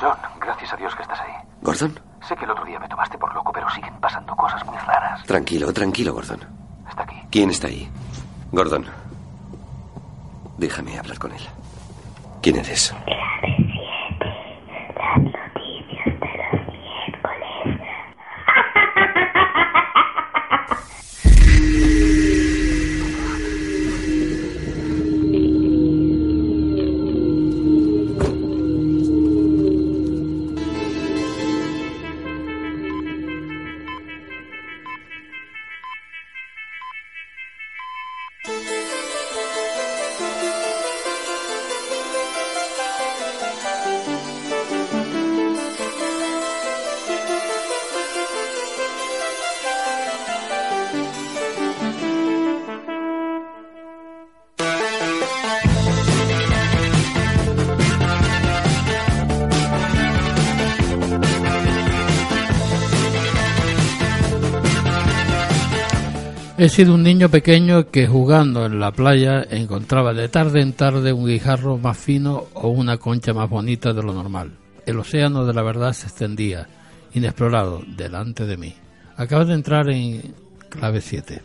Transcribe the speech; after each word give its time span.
John, 0.00 0.16
gracias 0.40 0.72
a 0.72 0.76
Dios 0.76 0.94
que 0.94 1.02
estás 1.02 1.20
ahí. 1.20 1.32
¿Gordon? 1.62 2.00
Sé 2.26 2.34
que 2.36 2.44
el 2.44 2.50
otro 2.50 2.64
día 2.64 2.78
me 2.78 2.88
tomaste 2.88 3.18
por 3.18 3.34
loco, 3.34 3.52
pero 3.52 3.68
siguen 3.70 3.94
pasando 4.00 4.34
cosas 4.34 4.64
muy 4.64 4.76
raras. 4.78 5.22
Tranquilo, 5.24 5.72
tranquilo, 5.72 6.14
Gordon. 6.14 6.40
Está 6.88 7.02
aquí. 7.02 7.16
¿Quién 7.30 7.50
está 7.50 7.68
ahí? 7.68 7.88
Gordon. 8.52 8.86
Déjame 10.56 10.98
hablar 10.98 11.18
con 11.18 11.32
él. 11.32 11.42
¿Quién 12.42 12.56
eres? 12.56 12.94
He 66.62 66.68
sido 66.68 66.92
un 66.94 67.02
niño 67.02 67.30
pequeño 67.30 67.88
que 67.90 68.06
jugando 68.06 68.66
en 68.66 68.80
la 68.80 68.92
playa 68.92 69.42
encontraba 69.50 70.12
de 70.12 70.28
tarde 70.28 70.60
en 70.60 70.74
tarde 70.74 71.10
un 71.10 71.24
guijarro 71.24 71.78
más 71.78 71.96
fino 71.96 72.48
o 72.52 72.68
una 72.68 72.98
concha 72.98 73.32
más 73.32 73.48
bonita 73.48 73.94
de 73.94 74.02
lo 74.02 74.12
normal. 74.12 74.58
El 74.84 74.98
océano 74.98 75.46
de 75.46 75.54
la 75.54 75.62
verdad 75.62 75.94
se 75.94 76.08
extendía, 76.08 76.68
inexplorado, 77.14 77.82
delante 77.96 78.44
de 78.44 78.58
mí. 78.58 78.74
Acabas 79.16 79.48
de 79.48 79.54
entrar 79.54 79.88
en 79.88 80.34
clave 80.68 81.00
7. 81.00 81.40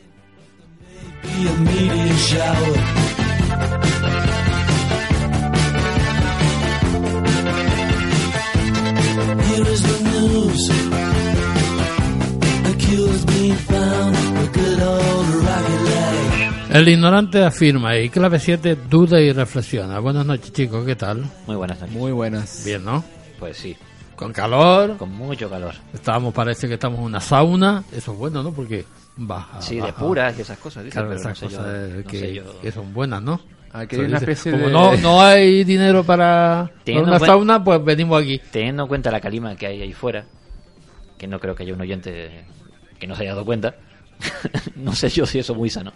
El 16.76 16.90
ignorante 16.90 17.42
afirma 17.42 17.98
y 17.98 18.10
clave 18.10 18.38
7 18.38 18.76
duda 18.90 19.22
y 19.22 19.32
reflexiona. 19.32 19.98
Buenas 20.00 20.26
noches 20.26 20.52
chicos, 20.52 20.86
¿qué 20.86 20.98
tal? 20.98 21.24
Muy 21.48 21.56
buenas 21.56 21.80
noches. 21.80 21.96
Muy 21.96 22.12
buenas. 22.12 22.64
Bien, 22.66 22.84
¿no? 22.84 23.02
Pues 23.40 23.56
sí, 23.56 23.78
Con 24.18 24.34
calor. 24.34 24.98
con 24.98 25.10
mucho 25.10 25.50
calor. 25.50 25.74
Estábamos, 25.94 26.34
parece 26.34 26.68
que 26.68 26.74
estamos 26.74 27.00
en 27.00 27.06
una 27.06 27.22
sauna. 27.22 27.82
Eso 27.96 28.12
es 28.12 28.18
bueno, 28.18 28.44
¿no? 28.44 28.52
Porque 28.52 28.84
baja. 29.16 29.62
Sí, 29.62 29.76
de 29.76 29.82
baja. 29.84 29.96
puras 29.96 30.38
y 30.38 30.42
esas 30.42 30.58
cosas, 30.58 30.84
dice, 30.84 30.96
Claro, 30.96 31.10
pero 31.10 31.24
no 31.24 31.30
esas 31.30 31.40
yo- 31.40 31.58
cosas 31.58 31.90
no 31.96 32.04
que, 32.04 32.20
sé 32.20 32.34
yo. 32.34 32.60
que 32.62 32.72
son 32.74 32.94
buenas, 32.94 33.22
¿no? 33.22 33.40
Aquí 33.72 33.96
hay 33.96 34.02
una 34.04 34.18
especie 34.18 34.52
Como 34.52 34.66
de... 34.68 34.72
no, 34.74 34.98
no 34.98 35.22
hay 35.22 35.64
dinero 35.64 36.04
para, 36.04 36.70
una 36.88 37.20
sauna, 37.20 37.64
pues 37.64 37.82
venimos 37.86 38.22
aquí. 38.22 38.42
Teniendo 38.52 38.84
en 38.84 38.90
cuenta 38.90 39.12
la 39.12 39.22
calima 39.22 39.56
que 39.56 39.68
hay 39.68 39.82
ahí 39.82 39.94
fuera, 39.94 40.26
que 41.18 41.26
no 41.28 41.40
creo 41.40 41.56
que 41.56 41.64
haya 41.64 41.74
un 41.74 41.80
oyente 41.82 42.44
que 43.00 43.08
no 43.08 43.16
se 43.16 43.24
haya 43.24 43.32
dado 43.32 43.46
cuenta, 43.46 43.76
no 44.76 44.94
sé 44.94 45.08
yo 45.10 45.26
si 45.26 45.40
eso 45.40 45.54
es 45.54 45.58
muy 45.60 45.70
sano. 45.70 45.94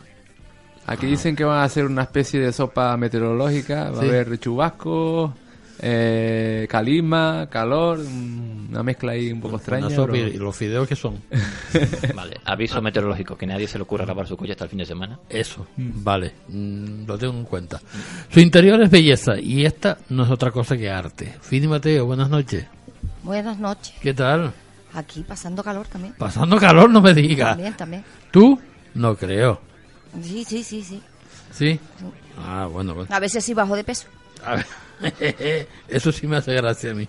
Aquí 0.85 1.06
dicen 1.06 1.35
que 1.35 1.44
van 1.44 1.59
a 1.59 1.63
hacer 1.63 1.85
una 1.85 2.03
especie 2.03 2.40
de 2.40 2.51
sopa 2.51 2.95
meteorológica. 2.97 3.91
Va 3.91 4.00
Sí. 4.01 4.06
a 4.06 4.09
haber 4.09 4.40
chubasco, 4.40 5.35
eh, 5.81 6.67
calima, 6.69 7.47
calor, 7.50 8.00
mm, 8.00 8.69
una 8.72 8.84
mezcla 8.84 9.12
ahí 9.12 9.31
un 9.31 9.39
poco 9.39 9.57
extraña. 9.57 9.85
Una 9.88 9.95
sopa 9.95 10.12
pero- 10.13 10.28
y 10.28 10.38
los 10.38 10.56
fideos 10.56 10.88
que 10.88 10.95
son. 10.95 11.18
Vale, 12.16 12.38
aviso 12.44 12.81
meteorológico, 12.81 13.38
que 13.38 13.45
nadie 13.45 13.68
se 13.68 13.78
le 13.78 13.84
ocurra 13.84 14.06
lavar 14.06 14.28
su 14.28 14.35
coche 14.35 14.51
hasta 14.53 14.63
el 14.66 14.69
fin 14.72 14.79
de 14.79 14.85
semana. 14.85 15.19
Eso, 15.29 15.68
vale, 15.78 16.34
mm, 16.47 17.06
lo 17.06 17.18
tengo 17.18 17.34
en 17.38 17.44
cuenta. 17.45 17.79
Su 18.29 18.39
interior 18.39 18.81
es 18.81 18.89
belleza 18.89 19.39
y 19.39 19.66
esta 19.66 19.97
no 20.09 20.23
es 20.23 20.31
otra 20.31 20.51
cosa 20.51 20.75
que 20.75 20.89
arte. 20.89 21.35
Fini 21.41 21.68
Mateo, 21.68 22.06
buenas 22.07 22.29
noches. 22.29 22.66
Buenas 23.23 23.59
noches. 23.59 23.94
¿Qué 24.01 24.13
tal? 24.13 24.51
Aquí 24.94 25.22
pasando 25.28 25.63
calor 25.63 25.85
también. 25.88 26.13
Pasando 26.18 26.57
calor, 26.57 26.89
no 26.89 27.00
me 27.00 27.13
digas. 27.13 27.50
También, 27.50 27.73
también. 27.78 28.03
¿Tú? 28.31 28.59
No 28.95 29.16
creo. 29.16 29.62
Sí, 30.21 30.43
sí, 30.43 30.63
sí, 30.63 30.83
sí. 30.83 31.01
¿Sí? 31.51 31.79
Ah, 32.37 32.67
bueno, 32.71 32.93
bueno. 32.93 33.13
A 33.13 33.19
veces 33.19 33.43
sí 33.43 33.53
bajo 33.53 33.75
de 33.75 33.83
peso. 33.83 34.07
A 34.45 34.55
ver, 34.55 34.65
Eso 35.87 36.11
sí 36.11 36.27
me 36.27 36.37
hace 36.37 36.53
gracia 36.53 36.91
a 36.91 36.93
mí. 36.93 37.07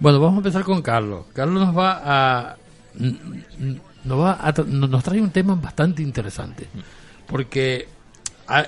Bueno, 0.00 0.20
vamos 0.20 0.36
a 0.36 0.38
empezar 0.38 0.64
con 0.64 0.82
Carlos. 0.82 1.26
Carlos 1.32 1.66
nos 1.66 1.76
va 1.76 2.00
a 2.04 2.56
nos 4.04 4.18
va 4.18 4.38
a 4.40 4.52
nos 4.66 5.04
trae 5.04 5.20
un 5.20 5.30
tema 5.30 5.54
bastante 5.54 6.02
interesante, 6.02 6.66
porque 7.26 7.86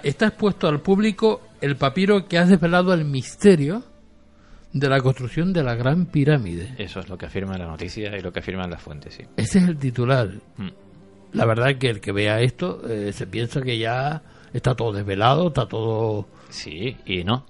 está 0.02 0.28
expuesto 0.28 0.68
al 0.68 0.80
público 0.80 1.40
el 1.60 1.76
papiro 1.76 2.26
que 2.26 2.38
ha 2.38 2.44
desvelado 2.44 2.92
el 2.92 3.04
misterio 3.04 3.84
de 4.72 4.88
la 4.88 5.00
construcción 5.00 5.52
de 5.52 5.62
la 5.62 5.74
Gran 5.74 6.06
Pirámide. 6.06 6.74
Eso 6.78 7.00
es 7.00 7.08
lo 7.08 7.18
que 7.18 7.26
afirma 7.26 7.58
la 7.58 7.66
noticia 7.66 8.16
y 8.16 8.20
lo 8.20 8.32
que 8.32 8.38
afirman 8.38 8.70
las 8.70 8.80
fuentes, 8.80 9.14
sí. 9.14 9.24
Ese 9.36 9.58
es 9.58 9.68
el 9.68 9.78
titular. 9.78 10.28
Mm. 10.56 10.68
La 11.32 11.44
verdad 11.46 11.76
que 11.76 11.88
el 11.90 12.00
que 12.00 12.12
vea 12.12 12.40
esto 12.40 12.82
eh, 12.88 13.12
se 13.12 13.26
piensa 13.26 13.60
que 13.62 13.78
ya 13.78 14.22
está 14.52 14.74
todo 14.74 14.92
desvelado, 14.92 15.48
está 15.48 15.66
todo... 15.66 16.26
Sí, 16.48 16.96
y 17.06 17.22
no. 17.24 17.46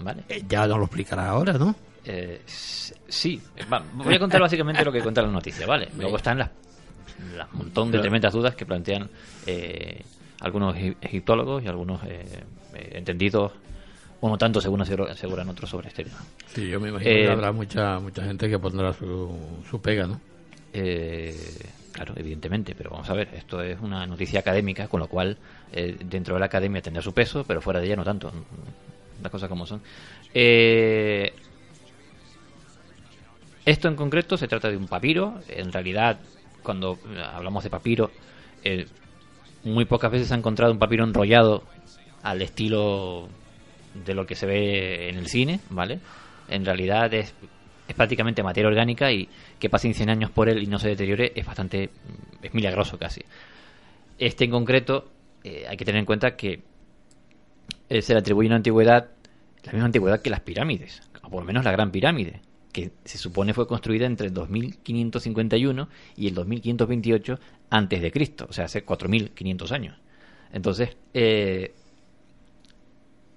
Vale. 0.00 0.24
eh, 0.28 0.42
ya 0.48 0.66
nos 0.66 0.78
lo 0.78 0.84
explicará 0.84 1.28
ahora, 1.28 1.52
¿no? 1.52 1.74
Eh, 2.04 2.42
sí, 2.46 3.40
Va, 3.72 3.82
voy 3.94 4.14
a 4.14 4.18
contar 4.18 4.40
básicamente 4.40 4.84
lo 4.84 4.90
que 4.92 5.00
cuenta 5.00 5.22
la 5.22 5.28
noticia, 5.28 5.66
¿vale? 5.66 5.88
Luego 5.96 6.16
están 6.16 6.38
las, 6.38 6.50
las 7.36 7.52
montón 7.54 7.90
de 7.92 7.98
tremendas 8.00 8.32
dudas 8.32 8.54
que 8.56 8.66
plantean 8.66 9.08
eh, 9.46 10.02
algunos 10.40 10.74
egi- 10.76 10.96
egiptólogos 11.00 11.62
y 11.62 11.68
algunos 11.68 12.00
eh, 12.04 12.42
entendidos, 12.92 13.52
o 14.20 14.28
no 14.28 14.36
tanto 14.36 14.60
según 14.60 14.82
aseguran 14.82 15.48
otros 15.48 15.70
sobre 15.70 15.88
este 15.88 16.04
tema. 16.04 16.18
Sí, 16.48 16.68
yo 16.68 16.80
me 16.80 16.88
imagino 16.88 17.10
Eh, 17.10 17.22
que 17.24 17.30
habrá 17.30 17.52
mucha 17.52 18.00
mucha 18.00 18.24
gente 18.24 18.50
que 18.50 18.58
pondrá 18.58 18.92
su, 18.92 19.62
su 19.70 19.80
pega, 19.80 20.06
¿no? 20.08 20.20
Eh, 20.76 21.34
claro, 21.92 22.14
evidentemente, 22.16 22.74
pero 22.74 22.90
vamos 22.90 23.08
a 23.08 23.14
ver, 23.14 23.28
esto 23.34 23.62
es 23.62 23.80
una 23.80 24.06
noticia 24.06 24.40
académica, 24.40 24.88
con 24.88 24.98
lo 24.98 25.06
cual 25.06 25.38
eh, 25.72 25.96
dentro 26.04 26.34
de 26.34 26.40
la 26.40 26.46
academia 26.46 26.82
tendrá 26.82 27.00
su 27.00 27.12
peso, 27.12 27.44
pero 27.44 27.60
fuera 27.60 27.78
de 27.80 27.86
ella 27.86 27.96
no 27.96 28.04
tanto. 28.04 28.32
Las 29.22 29.30
cosas 29.30 29.48
como 29.48 29.66
son. 29.66 29.80
Eh, 30.34 31.32
esto 33.64 33.88
en 33.88 33.96
concreto 33.96 34.36
se 34.36 34.48
trata 34.48 34.68
de 34.68 34.76
un 34.76 34.88
papiro. 34.88 35.40
En 35.48 35.72
realidad, 35.72 36.18
cuando 36.62 36.98
hablamos 37.32 37.62
de 37.64 37.70
papiro, 37.70 38.10
eh, 38.62 38.86
muy 39.62 39.84
pocas 39.84 40.10
veces 40.10 40.28
se 40.28 40.34
ha 40.34 40.36
encontrado 40.36 40.72
un 40.72 40.78
papiro 40.78 41.04
enrollado 41.04 41.62
al 42.22 42.42
estilo 42.42 43.28
de 43.94 44.14
lo 44.14 44.26
que 44.26 44.34
se 44.34 44.46
ve 44.46 45.08
en 45.08 45.16
el 45.16 45.28
cine, 45.28 45.60
¿vale? 45.70 46.00
En 46.48 46.64
realidad 46.64 47.12
es, 47.14 47.34
es 47.86 47.94
prácticamente 47.94 48.42
materia 48.42 48.68
orgánica 48.68 49.12
y 49.12 49.28
que 49.58 49.68
pasen 49.68 49.94
100 49.94 50.10
años 50.10 50.30
por 50.30 50.48
él 50.48 50.62
y 50.62 50.66
no 50.66 50.78
se 50.78 50.88
deteriore 50.88 51.32
es 51.34 51.44
bastante, 51.44 51.90
es 52.42 52.54
milagroso 52.54 52.98
casi. 52.98 53.22
Este 54.18 54.44
en 54.44 54.50
concreto, 54.50 55.10
eh, 55.42 55.66
hay 55.68 55.76
que 55.76 55.84
tener 55.84 55.98
en 55.98 56.06
cuenta 56.06 56.36
que 56.36 56.62
eh, 57.88 58.02
se 58.02 58.14
le 58.14 58.20
atribuye 58.20 58.46
una 58.46 58.56
antigüedad, 58.56 59.10
la 59.64 59.72
misma 59.72 59.86
antigüedad 59.86 60.22
que 60.22 60.30
las 60.30 60.40
pirámides, 60.40 61.02
o 61.22 61.28
por 61.28 61.40
lo 61.40 61.46
menos 61.46 61.64
la 61.64 61.72
gran 61.72 61.90
pirámide, 61.90 62.40
que 62.72 62.92
se 63.04 63.18
supone 63.18 63.54
fue 63.54 63.66
construida 63.66 64.06
entre 64.06 64.28
el 64.28 64.34
2551 64.34 65.88
y 66.16 66.28
el 66.28 66.34
2528 66.34 67.38
antes 67.70 68.02
de 68.02 68.10
Cristo, 68.10 68.46
o 68.48 68.52
sea, 68.52 68.64
hace 68.64 68.82
4500 68.82 69.72
años. 69.72 69.96
Entonces, 70.52 70.96
eh, 71.12 71.74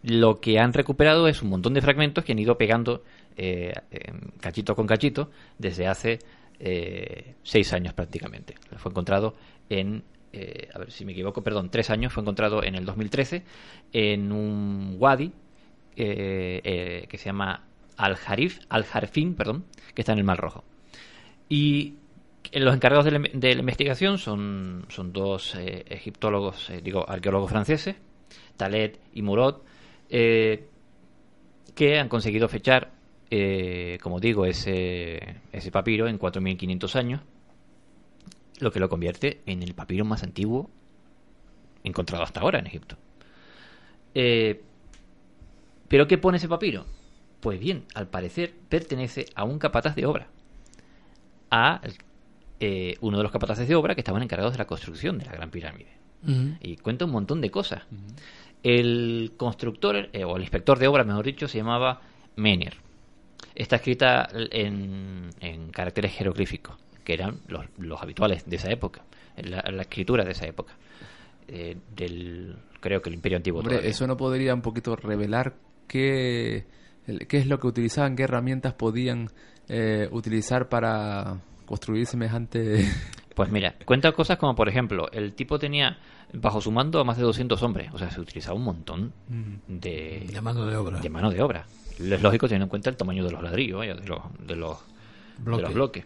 lo 0.03 0.39
que 0.39 0.59
han 0.59 0.73
recuperado 0.73 1.27
es 1.27 1.41
un 1.41 1.49
montón 1.49 1.73
de 1.73 1.81
fragmentos 1.81 2.23
que 2.23 2.31
han 2.31 2.39
ido 2.39 2.57
pegando 2.57 3.03
eh, 3.37 3.73
em, 3.91 4.19
cachito 4.39 4.75
con 4.75 4.87
cachito 4.87 5.29
desde 5.57 5.87
hace 5.87 6.19
eh, 6.59 7.35
seis 7.43 7.71
años 7.73 7.93
prácticamente. 7.93 8.55
Fue 8.77 8.91
encontrado 8.91 9.35
en, 9.69 10.03
eh, 10.33 10.67
a 10.73 10.79
ver 10.79 10.91
si 10.91 11.05
me 11.05 11.11
equivoco, 11.11 11.43
perdón, 11.43 11.69
tres 11.69 11.89
años, 11.89 12.13
fue 12.13 12.21
encontrado 12.21 12.63
en 12.63 12.75
el 12.75 12.85
2013 12.85 13.43
en 13.93 14.31
un 14.31 14.95
wadi 14.99 15.31
que 15.95 17.07
se 17.11 17.25
llama 17.25 17.63
Al-Harif, 17.95 18.59
Al-Harfin, 18.69 19.33
perdón, 19.33 19.65
que 19.95 20.03
está 20.03 20.13
en 20.13 20.19
el 20.19 20.23
Mar 20.23 20.37
Rojo. 20.37 20.63
Y 21.49 21.95
los 22.53 22.75
encargados 22.75 23.05
de 23.05 23.11
la, 23.55 23.59
investigación 23.59 24.19
son, 24.19 24.85
son 24.89 25.11
dos 25.11 25.55
egiptólogos, 25.55 26.71
digo, 26.83 27.03
arqueólogos 27.09 27.49
franceses, 27.49 27.95
Talet 28.57 28.99
y 29.13 29.23
eh, 30.09 30.67
que 31.75 31.99
han 31.99 32.09
conseguido 32.09 32.47
fechar, 32.47 32.91
eh, 33.29 33.97
como 34.01 34.19
digo, 34.19 34.45
ese, 34.45 35.41
ese 35.51 35.71
papiro 35.71 36.07
en 36.07 36.19
4.500 36.19 36.95
años, 36.95 37.21
lo 38.59 38.71
que 38.71 38.79
lo 38.79 38.89
convierte 38.89 39.41
en 39.45 39.63
el 39.63 39.73
papiro 39.73 40.05
más 40.05 40.23
antiguo 40.23 40.69
encontrado 41.83 42.23
hasta 42.23 42.41
ahora 42.41 42.59
en 42.59 42.67
Egipto. 42.67 42.97
Eh, 44.13 44.61
¿Pero 45.87 46.07
qué 46.07 46.17
pone 46.17 46.37
ese 46.37 46.49
papiro? 46.49 46.85
Pues 47.39 47.59
bien, 47.59 47.85
al 47.93 48.07
parecer 48.07 48.53
pertenece 48.69 49.27
a 49.35 49.43
un 49.43 49.59
capataz 49.59 49.95
de 49.95 50.05
obra, 50.05 50.27
a 51.49 51.81
eh, 52.59 52.97
uno 53.01 53.17
de 53.17 53.23
los 53.23 53.31
capataces 53.31 53.67
de 53.67 53.75
obra 53.75 53.95
que 53.95 54.01
estaban 54.01 54.23
encargados 54.23 54.53
de 54.53 54.57
la 54.57 54.67
construcción 54.67 55.17
de 55.17 55.25
la 55.25 55.33
Gran 55.33 55.51
Pirámide. 55.51 55.97
Y 56.61 56.75
cuenta 56.77 57.05
un 57.05 57.11
montón 57.11 57.39
de 57.39 57.51
cosas. 57.51 57.83
El 58.63 59.33
constructor, 59.37 60.09
eh, 60.11 60.25
o 60.25 60.35
el 60.35 60.41
inspector 60.41 60.77
de 60.77 60.87
obra, 60.87 61.05
mejor 61.05 61.23
dicho, 61.23 61.47
se 61.47 61.59
llamaba 61.59 62.01
Mener. 62.35 62.75
Está 63.55 63.77
escrita 63.77 64.27
en, 64.33 65.29
en 65.39 65.69
caracteres 65.71 66.13
jeroglíficos, 66.13 66.75
que 67.03 67.13
eran 67.13 67.39
los, 67.47 67.65
los 67.77 68.01
habituales 68.01 68.45
de 68.45 68.55
esa 68.57 68.69
época, 68.71 69.03
la, 69.37 69.63
la 69.71 69.81
escritura 69.83 70.23
de 70.23 70.31
esa 70.31 70.45
época. 70.45 70.73
eh, 71.47 71.77
del, 71.95 72.55
creo 72.79 73.01
que 73.01 73.09
el 73.09 73.15
Imperio 73.15 73.37
Antiguo. 73.37 73.59
Hombre, 73.61 73.75
todavía. 73.75 73.89
eso 73.91 74.05
no 74.07 74.17
podría 74.17 74.53
un 74.53 74.61
poquito 74.61 74.95
revelar 74.95 75.55
qué, 75.87 76.65
qué 77.27 77.37
es 77.37 77.47
lo 77.47 77.59
que 77.59 77.67
utilizaban, 77.67 78.15
qué 78.15 78.23
herramientas 78.23 78.73
podían 78.73 79.29
eh, 79.69 80.07
utilizar 80.11 80.69
para 80.69 81.39
construir 81.65 82.05
semejante... 82.05 82.85
Pues 83.37 83.51
mira, 83.51 83.75
cuenta 83.85 84.11
cosas 84.13 84.39
como, 84.39 84.55
por 84.55 84.67
ejemplo, 84.67 85.11
el 85.11 85.33
tipo 85.35 85.59
tenía 85.59 85.99
bajo 86.33 86.59
su 86.59 86.71
mando 86.71 86.99
a 86.99 87.03
más 87.03 87.17
de 87.17 87.23
200 87.23 87.61
hombres. 87.61 87.93
O 87.93 87.99
sea, 87.99 88.09
se 88.09 88.19
utilizaba 88.19 88.57
un 88.57 88.63
montón 88.63 89.13
de, 89.67 90.25
De 90.33 90.41
mano 90.41 90.65
de 90.65 90.75
obra. 90.75 90.99
de 90.99 91.07
mano 91.11 91.29
de 91.29 91.39
obra. 91.43 91.67
Es 91.99 92.21
lógico 92.21 92.47
teniendo 92.47 92.65
en 92.65 92.69
cuenta 92.69 92.89
el 92.89 92.97
tamaño 92.97 93.23
de 93.23 93.31
los 93.31 93.41
ladrillos, 93.41 93.79
vaya, 93.79 93.95
de 93.95 94.07
los, 94.07 94.19
de 94.39 94.55
los, 94.55 94.77
de 95.39 95.61
los 95.61 95.73
bloques. 95.73 96.05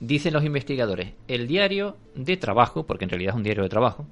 Dicen 0.00 0.32
los 0.32 0.44
investigadores, 0.44 1.12
el 1.28 1.46
diario 1.46 1.96
de 2.14 2.36
trabajo, 2.36 2.86
porque 2.86 3.04
en 3.04 3.10
realidad 3.10 3.32
es 3.34 3.36
un 3.36 3.42
diario 3.42 3.62
de 3.62 3.68
trabajo, 3.68 4.06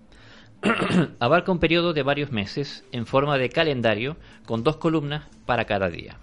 abarca 1.18 1.52
un 1.52 1.58
periodo 1.58 1.92
de 1.92 2.02
varios 2.02 2.32
meses 2.32 2.84
en 2.92 3.06
forma 3.06 3.38
de 3.38 3.50
calendario 3.50 4.16
con 4.46 4.62
dos 4.62 4.76
columnas 4.76 5.24
para 5.46 5.64
cada 5.64 5.90
día. 5.90 6.18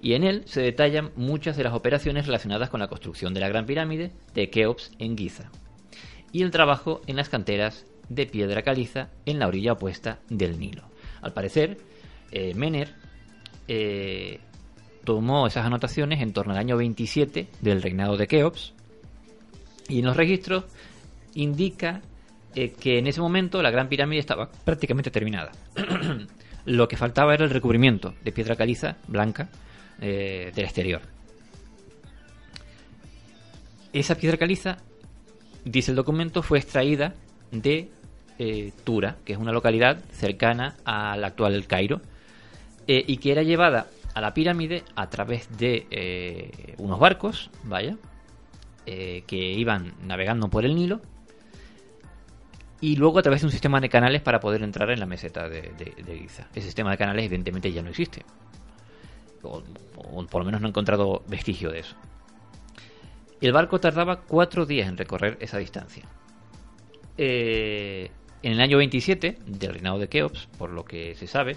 Y 0.00 0.14
en 0.14 0.22
él 0.22 0.42
se 0.46 0.60
detallan 0.60 1.10
muchas 1.16 1.56
de 1.56 1.64
las 1.64 1.74
operaciones 1.74 2.26
relacionadas 2.26 2.70
con 2.70 2.80
la 2.80 2.88
construcción 2.88 3.34
de 3.34 3.40
la 3.40 3.48
Gran 3.48 3.66
Pirámide 3.66 4.12
de 4.34 4.48
Keops 4.48 4.92
en 4.98 5.18
Giza 5.18 5.50
y 6.32 6.42
el 6.42 6.50
trabajo 6.50 7.00
en 7.06 7.16
las 7.16 7.28
canteras 7.28 7.84
de 8.08 8.26
piedra 8.26 8.62
caliza 8.62 9.10
en 9.26 9.38
la 9.38 9.48
orilla 9.48 9.72
opuesta 9.72 10.20
del 10.28 10.58
Nilo. 10.58 10.82
Al 11.20 11.32
parecer, 11.32 11.78
eh, 12.30 12.54
Mener 12.54 12.94
eh, 13.68 14.40
tomó 15.04 15.46
esas 15.46 15.66
anotaciones 15.66 16.22
en 16.22 16.32
torno 16.32 16.52
al 16.54 16.58
año 16.58 16.78
27 16.78 17.48
del 17.60 17.82
reinado 17.82 18.16
de 18.16 18.26
Keops 18.26 18.72
y 19.88 19.98
en 19.98 20.06
los 20.06 20.16
registros 20.16 20.64
indica 21.34 22.00
eh, 22.54 22.72
que 22.72 22.98
en 22.98 23.06
ese 23.06 23.20
momento 23.20 23.60
la 23.60 23.70
Gran 23.70 23.90
Pirámide 23.90 24.20
estaba 24.20 24.50
prácticamente 24.50 25.10
terminada. 25.10 25.52
Lo 26.64 26.88
que 26.88 26.96
faltaba 26.96 27.34
era 27.34 27.44
el 27.44 27.50
recubrimiento 27.50 28.14
de 28.24 28.32
piedra 28.32 28.56
caliza 28.56 28.96
blanca 29.06 29.50
eh, 30.00 30.50
del 30.54 30.64
exterior. 30.64 31.02
Esa 33.92 34.14
piedra 34.16 34.38
caliza, 34.38 34.78
dice 35.64 35.92
el 35.92 35.96
documento, 35.96 36.42
fue 36.42 36.58
extraída 36.58 37.14
de 37.50 37.90
Tura, 38.84 39.16
que 39.24 39.32
es 39.32 39.38
una 39.38 39.50
localidad 39.50 40.04
cercana 40.12 40.76
al 40.84 41.24
actual 41.24 41.66
Cairo, 41.66 42.00
eh, 42.88 43.04
y 43.06 43.18
que 43.18 43.30
era 43.30 43.42
llevada 43.44 43.86
a 44.14 44.20
la 44.20 44.34
pirámide 44.34 44.82
a 44.96 45.08
través 45.08 45.56
de 45.56 45.86
eh, 45.90 46.74
unos 46.78 46.98
barcos, 46.98 47.50
vaya, 47.62 47.96
eh, 48.86 49.22
que 49.26 49.36
iban 49.36 49.94
navegando 50.04 50.48
por 50.48 50.64
el 50.64 50.74
Nilo, 50.74 51.00
y 52.80 52.96
luego 52.96 53.18
a 53.18 53.22
través 53.22 53.42
de 53.42 53.46
un 53.46 53.52
sistema 53.52 53.80
de 53.80 53.88
canales 53.88 54.22
para 54.22 54.40
poder 54.40 54.62
entrar 54.62 54.90
en 54.90 55.00
la 55.00 55.06
meseta 55.06 55.48
de, 55.48 55.62
de- 55.76 56.18
Giza. 56.18 56.46
Ese 56.54 56.62
sistema 56.66 56.90
de 56.92 56.96
canales 56.98 57.24
evidentemente 57.26 57.72
ya 57.72 57.82
no 57.82 57.90
existe. 57.90 58.24
O, 59.42 59.62
por 60.26 60.40
lo 60.40 60.44
menos 60.44 60.60
no 60.60 60.68
he 60.68 60.70
encontrado 60.70 61.22
vestigio 61.28 61.70
de 61.70 61.80
eso. 61.80 61.94
El 63.40 63.52
barco 63.52 63.78
tardaba 63.80 64.20
cuatro 64.22 64.64
días 64.66 64.88
en 64.88 64.96
recorrer 64.96 65.36
esa 65.40 65.58
distancia. 65.58 66.04
En 67.16 68.10
el 68.42 68.60
año 68.60 68.78
27 68.78 69.38
del 69.46 69.72
reinado 69.72 69.98
de 69.98 70.08
Keops, 70.08 70.46
por 70.58 70.70
lo 70.70 70.84
que 70.84 71.14
se 71.16 71.26
sabe, 71.26 71.56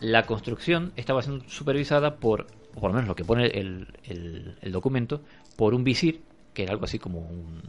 la 0.00 0.26
construcción 0.26 0.92
estaba 0.96 1.22
siendo 1.22 1.48
supervisada 1.48 2.16
por, 2.16 2.46
o 2.74 2.80
por 2.80 2.90
lo 2.90 2.94
menos 2.94 3.08
lo 3.08 3.16
que 3.16 3.24
pone 3.24 3.46
el, 3.46 3.88
el- 4.04 4.56
el 4.60 4.72
documento, 4.72 5.22
por 5.56 5.74
un 5.74 5.84
visir, 5.84 6.22
que 6.54 6.62
era 6.64 6.72
algo 6.72 6.84
así 6.84 6.98
como 6.98 7.18
un, 7.20 7.62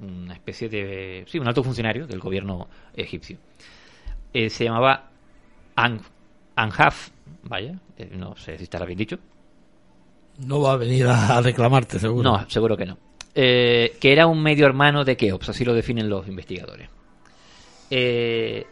una 0.00 0.34
especie 0.34 0.68
de... 0.68 1.24
Sí, 1.28 1.38
un 1.38 1.46
alto 1.48 1.62
funcionario 1.62 2.06
del 2.06 2.20
gobierno 2.20 2.68
egipcio. 2.94 3.38
Eh, 4.32 4.48
se 4.50 4.64
llamaba 4.64 5.10
An- 5.76 6.00
Anhaf, 6.56 7.10
vaya, 7.44 7.78
eh, 7.98 8.10
no 8.16 8.36
sé 8.36 8.56
si 8.58 8.64
estará 8.64 8.86
bien 8.86 8.98
dicho. 8.98 9.18
No 10.46 10.60
va 10.60 10.72
a 10.72 10.76
venir 10.76 11.06
a, 11.06 11.36
a 11.36 11.42
reclamarte, 11.42 11.98
seguro. 11.98 12.22
No, 12.22 12.48
seguro 12.48 12.76
que 12.76 12.86
no. 12.86 12.96
Eh, 13.34 13.96
que 14.00 14.12
era 14.12 14.26
un 14.26 14.42
medio 14.42 14.66
hermano 14.66 15.04
de 15.04 15.16
Keops, 15.16 15.50
así 15.50 15.64
lo 15.64 15.74
definen 15.74 16.08
los 16.08 16.26
investigadores. 16.28 16.88
Eh, 17.90 18.66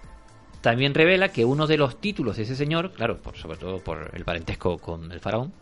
también 0.60 0.94
revela 0.94 1.28
que 1.28 1.44
uno 1.44 1.66
de 1.66 1.76
los 1.76 2.00
títulos 2.00 2.36
de 2.36 2.42
ese 2.42 2.56
señor, 2.56 2.92
claro, 2.92 3.18
por, 3.18 3.36
sobre 3.36 3.58
todo 3.58 3.78
por 3.78 4.10
el 4.14 4.24
parentesco 4.24 4.78
con 4.78 5.10
el 5.12 5.20
faraón, 5.20 5.52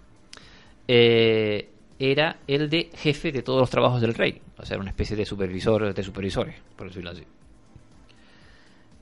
eh, 0.89 1.69
era 1.99 2.39
el 2.47 2.69
de 2.71 2.91
jefe 2.95 3.33
de 3.33 3.43
todos 3.43 3.61
los 3.61 3.71
trabajos 3.71 4.01
del 4.01 4.15
rey. 4.15 4.41
O 4.59 4.65
sea, 4.65 4.79
una 4.79 4.91
especie 4.91 5.17
de 5.17 5.25
supervisor 5.25 5.93
de 5.93 6.03
supervisores, 6.03 6.57
por 6.77 6.89
decirlo 6.89 7.11
así. 7.11 7.25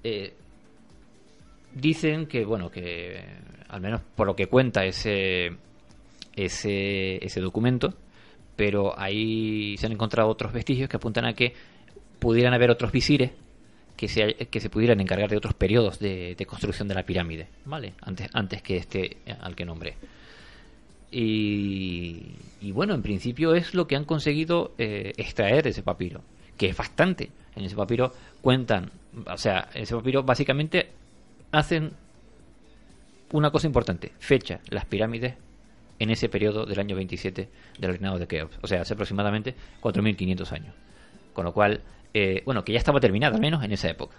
Eh, 0.03 0.35
dicen 1.75 2.27
que, 2.27 2.45
bueno, 2.45 2.71
que 2.71 3.25
al 3.69 3.81
menos 3.81 4.01
por 4.15 4.27
lo 4.27 4.37
que 4.37 4.47
cuenta 4.47 4.85
ese, 4.85 5.53
ese, 6.35 7.25
ese 7.25 7.41
documento, 7.41 7.95
pero 8.57 8.99
ahí 8.99 9.77
se 9.79 9.87
han 9.87 9.93
encontrado 9.93 10.29
otros 10.29 10.53
vestigios 10.53 10.89
que 10.89 10.97
apuntan 10.97 11.25
a 11.25 11.35
que 11.35 11.55
pudieran 12.19 12.55
haber 12.55 12.71
otros 12.71 12.93
visires 12.93 13.33
que 13.97 14.09
se, 14.09 14.35
que 14.35 14.61
se 14.61 14.71
pudieran 14.71 15.01
encargar 15.01 15.31
de 15.31 15.37
otros 15.37 15.55
periodos 15.55 15.99
de, 15.99 16.35
de 16.35 16.47
construcción 16.47 16.89
de 16.89 16.95
la 16.95 17.05
pirámide, 17.05 17.49
¿vale? 17.65 17.95
Antes, 18.03 18.29
antes 18.33 18.63
que 18.63 18.77
este 18.77 19.19
al 19.41 19.55
que 19.55 19.65
nombré. 19.65 19.97
Y, 21.17 22.73
bueno, 22.73 22.93
en 22.93 23.03
principio 23.03 23.55
es 23.55 23.73
lo 23.73 23.87
que 23.87 23.95
han 23.95 24.05
conseguido 24.05 24.73
eh, 24.79 25.13
extraer 25.17 25.63
de 25.63 25.71
ese 25.71 25.85
papiro, 25.85 26.23
que 26.59 26.67
es 26.67 26.77
bastante. 26.77 27.31
En 27.55 27.65
ese 27.65 27.77
papiro 27.77 28.13
cuentan, 28.43 28.91
o 29.33 29.39
sea, 29.39 29.69
en 29.75 29.85
ese 29.85 29.95
papiro 29.95 30.25
básicamente 30.25 30.91
hacen 31.53 31.93
una 33.31 33.53
cosa 33.53 33.69
importante, 33.69 34.11
fecha 34.19 34.59
las 34.71 34.87
pirámides 34.87 35.35
en 36.01 36.11
ese 36.11 36.29
periodo 36.29 36.67
del 36.67 36.81
año 36.81 36.97
27 36.97 37.49
del 37.79 37.91
reinado 37.91 38.19
de 38.19 38.27
Keops, 38.27 38.59
o 38.63 38.67
sea, 38.67 38.81
hace 38.81 38.95
aproximadamente 38.95 39.55
4.500 39.81 40.53
años. 40.53 40.75
Con 41.33 41.45
lo 41.45 41.53
cual, 41.53 41.81
eh, 42.15 42.43
bueno, 42.47 42.65
que 42.65 42.73
ya 42.73 42.79
estaba 42.79 43.01
terminada, 43.01 43.35
al 43.35 43.41
menos 43.43 43.63
en 43.65 43.73
esa 43.73 43.91
época, 43.91 44.17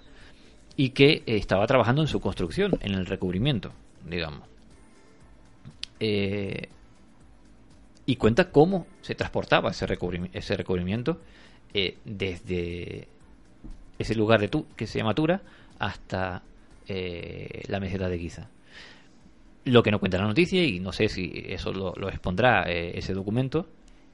y 0.75 0.89
que 0.89 1.23
eh, 1.25 1.37
estaba 1.37 1.65
trabajando 1.65 2.01
en 2.01 2.07
su 2.07 2.19
construcción, 2.19 2.73
en 2.81 2.93
el 2.93 3.05
recubrimiento, 3.05 3.71
digamos. 4.07 4.47
Eh, 5.99 6.67
y 8.05 8.17
cuenta 8.17 8.51
cómo 8.51 8.85
se 9.01 9.15
transportaba 9.15 9.71
ese, 9.71 9.87
recubrimi- 9.87 10.29
ese 10.33 10.55
recubrimiento 10.55 11.21
eh, 11.73 11.97
desde 12.05 13.07
ese 13.97 14.13
lugar 14.13 14.41
de 14.41 14.49
tu 14.49 14.67
que 14.75 14.85
se 14.85 14.99
llama 14.99 15.15
Tura 15.15 15.41
hasta 15.79 16.43
la 16.87 17.79
meseta 17.79 18.07
de 18.09 18.19
Giza. 18.19 18.47
Lo 19.63 19.81
que 19.81 19.89
no 19.89 19.99
cuenta 19.99 20.19
la 20.19 20.27
noticia, 20.27 20.63
y 20.63 20.79
no 20.79 20.91
sé 20.91 21.09
si 21.09 21.31
eso 21.47 21.73
lo, 21.73 22.09
expondrá 22.09 22.61
ese 22.69 23.13
documento, 23.13 23.67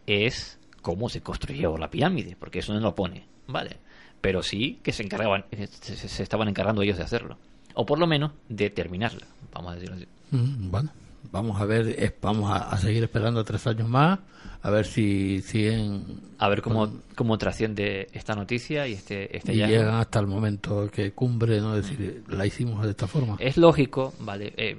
es 0.07 0.57
cómo 0.81 1.09
se 1.09 1.21
construyó 1.21 1.77
la 1.77 1.89
pirámide, 1.89 2.35
porque 2.39 2.59
eso 2.59 2.73
no 2.73 2.79
lo 2.79 2.95
pone, 2.95 3.25
¿vale? 3.47 3.77
Pero 4.21 4.43
sí 4.43 4.79
que 4.83 4.91
se 4.91 5.03
encargaban, 5.03 5.45
eh, 5.51 5.67
se, 5.67 6.23
estaban 6.23 6.47
encargando 6.47 6.81
ellos 6.81 6.97
de 6.97 7.03
hacerlo. 7.03 7.38
O 7.73 7.85
por 7.85 8.00
lo 8.00 8.07
menos 8.07 8.31
de 8.50 8.69
terminarla, 8.69 9.25
vamos 9.53 9.71
a 9.71 9.75
decirlo 9.75 9.95
así. 9.95 10.07
Mm, 10.31 10.69
Bueno, 10.71 10.91
vamos 11.31 11.59
a 11.61 11.65
ver, 11.65 12.15
vamos 12.21 12.51
a, 12.51 12.69
a 12.69 12.77
seguir 12.77 13.03
esperando 13.03 13.43
tres 13.43 13.65
años 13.67 13.88
más, 13.88 14.19
a 14.63 14.69
ver 14.69 14.85
si 14.85 15.41
siguen 15.41 16.05
A 16.38 16.47
ver 16.50 16.61
cómo, 16.61 17.01
cómo 17.15 17.38
trasciende 17.38 18.07
esta 18.13 18.35
noticia 18.35 18.88
y 18.88 18.93
este, 18.93 19.35
este 19.35 19.53
y 19.53 19.61
hallazgo. 19.61 19.71
llegan 19.79 19.95
hasta 19.95 20.19
el 20.19 20.27
momento 20.27 20.89
que 20.91 21.13
cumbre, 21.13 21.59
¿no? 21.61 21.75
Es 21.75 21.88
decir, 21.89 22.23
la 22.27 22.45
hicimos 22.45 22.83
de 22.83 22.91
esta 22.91 23.07
forma. 23.07 23.35
Es 23.39 23.57
lógico, 23.57 24.13
¿vale? 24.19 24.53
Eh, 24.57 24.77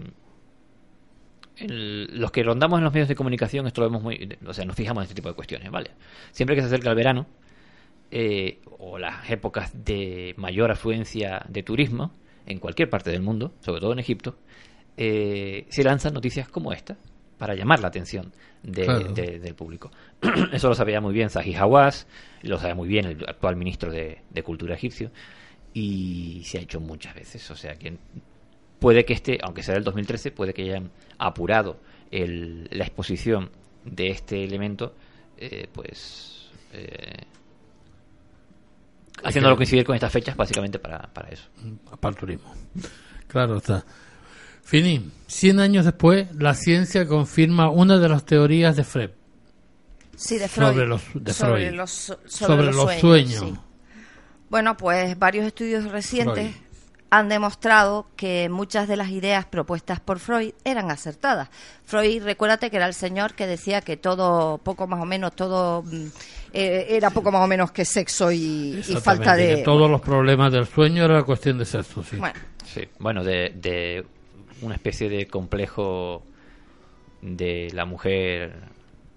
el- 1.64 2.18
los 2.20 2.30
que 2.30 2.42
rondamos 2.42 2.78
en 2.78 2.84
los 2.84 2.92
medios 2.92 3.08
de 3.08 3.14
comunicación, 3.14 3.66
esto 3.66 3.80
lo 3.82 3.88
vemos 3.88 4.02
muy. 4.02 4.36
O 4.46 4.52
sea, 4.54 4.64
nos 4.64 4.76
fijamos 4.76 5.00
en 5.00 5.04
este 5.04 5.14
tipo 5.14 5.28
de 5.28 5.34
cuestiones, 5.34 5.70
¿vale? 5.70 5.90
Siempre 6.32 6.54
que 6.56 6.62
se 6.62 6.66
acerca 6.68 6.90
el 6.90 6.96
verano, 6.96 7.26
eh, 8.10 8.60
o 8.78 8.98
las 8.98 9.30
épocas 9.30 9.72
de 9.84 10.34
mayor 10.36 10.70
afluencia 10.70 11.44
de 11.48 11.62
turismo, 11.62 12.12
en 12.46 12.58
cualquier 12.58 12.90
parte 12.90 13.10
del 13.10 13.22
mundo, 13.22 13.52
sobre 13.60 13.80
todo 13.80 13.92
en 13.92 13.98
Egipto, 14.00 14.36
eh, 14.96 15.64
se 15.70 15.82
lanzan 15.84 16.12
noticias 16.12 16.48
como 16.48 16.72
esta 16.72 16.96
para 17.38 17.54
llamar 17.54 17.80
la 17.80 17.88
atención 17.88 18.32
de- 18.62 18.84
Claro. 18.84 19.12
de- 19.12 19.38
del 19.38 19.54
público. 19.54 19.90
Eso 20.52 20.68
lo 20.68 20.74
sabía 20.74 21.00
muy 21.00 21.14
bien 21.14 21.30
Zahi 21.30 21.54
Hawass, 21.54 22.06
lo 22.42 22.58
sabe 22.58 22.74
muy 22.74 22.88
bien 22.88 23.06
el 23.06 23.24
actual 23.26 23.56
ministro 23.56 23.90
de, 23.90 24.18
de 24.30 24.42
Cultura 24.42 24.74
egipcio, 24.74 25.10
y 25.74 26.42
se 26.44 26.58
ha 26.58 26.60
hecho 26.60 26.80
muchas 26.80 27.14
veces. 27.14 27.50
O 27.50 27.56
sea 27.56 27.74
que 27.76 27.96
puede 28.82 29.04
que 29.06 29.14
este, 29.14 29.38
aunque 29.42 29.62
sea 29.62 29.74
del 29.74 29.84
2013, 29.84 30.30
puede 30.32 30.52
que 30.52 30.62
hayan 30.64 30.90
apurado 31.18 31.78
el- 32.10 32.68
la 32.70 32.84
exposición 32.84 33.50
de 33.84 34.10
este 34.10 34.44
elemento, 34.44 34.94
eh, 35.38 35.68
pues 35.72 36.50
eh, 36.74 37.24
haciéndolo 39.24 39.56
coincidir 39.56 39.84
con 39.84 39.94
estas 39.94 40.12
fechas 40.12 40.36
básicamente 40.36 40.78
para, 40.78 41.00
para 41.12 41.28
eso. 41.30 41.44
para 42.00 42.10
el 42.12 42.16
turismo. 42.18 42.52
Claro 43.28 43.56
está. 43.58 43.84
Fini, 44.62 45.10
100 45.26 45.60
años 45.60 45.84
después, 45.84 46.28
la 46.36 46.54
ciencia 46.54 47.06
confirma 47.06 47.68
una 47.70 47.98
de 47.98 48.08
las 48.08 48.24
teorías 48.24 48.76
de 48.76 48.84
Freud 48.84 49.10
Sí, 50.16 50.38
de 50.38 50.46
Freud. 50.48 50.68
sobre 50.68 50.86
los, 50.86 51.02
de 51.14 51.32
sobre 51.32 51.66
Freud, 51.66 51.76
los, 51.76 51.90
sobre 51.90 52.28
sobre 52.28 52.66
los 52.66 52.76
los 52.76 52.94
sueños. 53.00 53.00
sueños. 53.34 53.58
sí. 53.58 53.60
Bueno, 54.50 54.76
pues 54.76 55.18
varios 55.18 55.46
estudios 55.46 55.90
recientes 55.90 56.52
Freud. 56.52 56.61
Han 57.12 57.28
demostrado 57.28 58.06
que 58.16 58.48
muchas 58.48 58.88
de 58.88 58.96
las 58.96 59.10
ideas 59.10 59.44
propuestas 59.44 60.00
por 60.00 60.18
Freud 60.18 60.54
eran 60.64 60.90
acertadas. 60.90 61.50
Freud, 61.84 62.24
recuérdate 62.24 62.70
que 62.70 62.78
era 62.78 62.86
el 62.86 62.94
señor 62.94 63.34
que 63.34 63.46
decía 63.46 63.82
que 63.82 63.98
todo, 63.98 64.56
poco 64.56 64.86
más 64.86 64.98
o 64.98 65.04
menos, 65.04 65.36
todo 65.36 65.82
mm, 65.82 66.06
eh, 66.54 66.86
era 66.88 67.10
poco 67.10 67.30
más 67.30 67.44
o 67.44 67.46
menos 67.46 67.70
que 67.70 67.84
sexo 67.84 68.32
y, 68.32 68.82
falta 69.02 69.36
que 69.36 69.42
de... 69.42 69.56
todos 69.58 69.90
los 69.90 70.00
problemas 70.00 70.50
del 70.54 70.66
sueño 70.66 71.04
era 71.04 71.22
cuestión 71.22 71.58
de 71.58 71.66
sexo, 71.66 72.02
sí. 72.02 72.16
Bueno, 72.16 72.40
Sí, 72.64 72.88
bueno, 72.98 73.22
de, 73.22 73.52
de 73.56 74.06
una 74.62 74.76
especie 74.76 75.10
de 75.10 75.26
complejo 75.26 76.22
de 77.20 77.68
la 77.74 77.84
mujer 77.84 78.54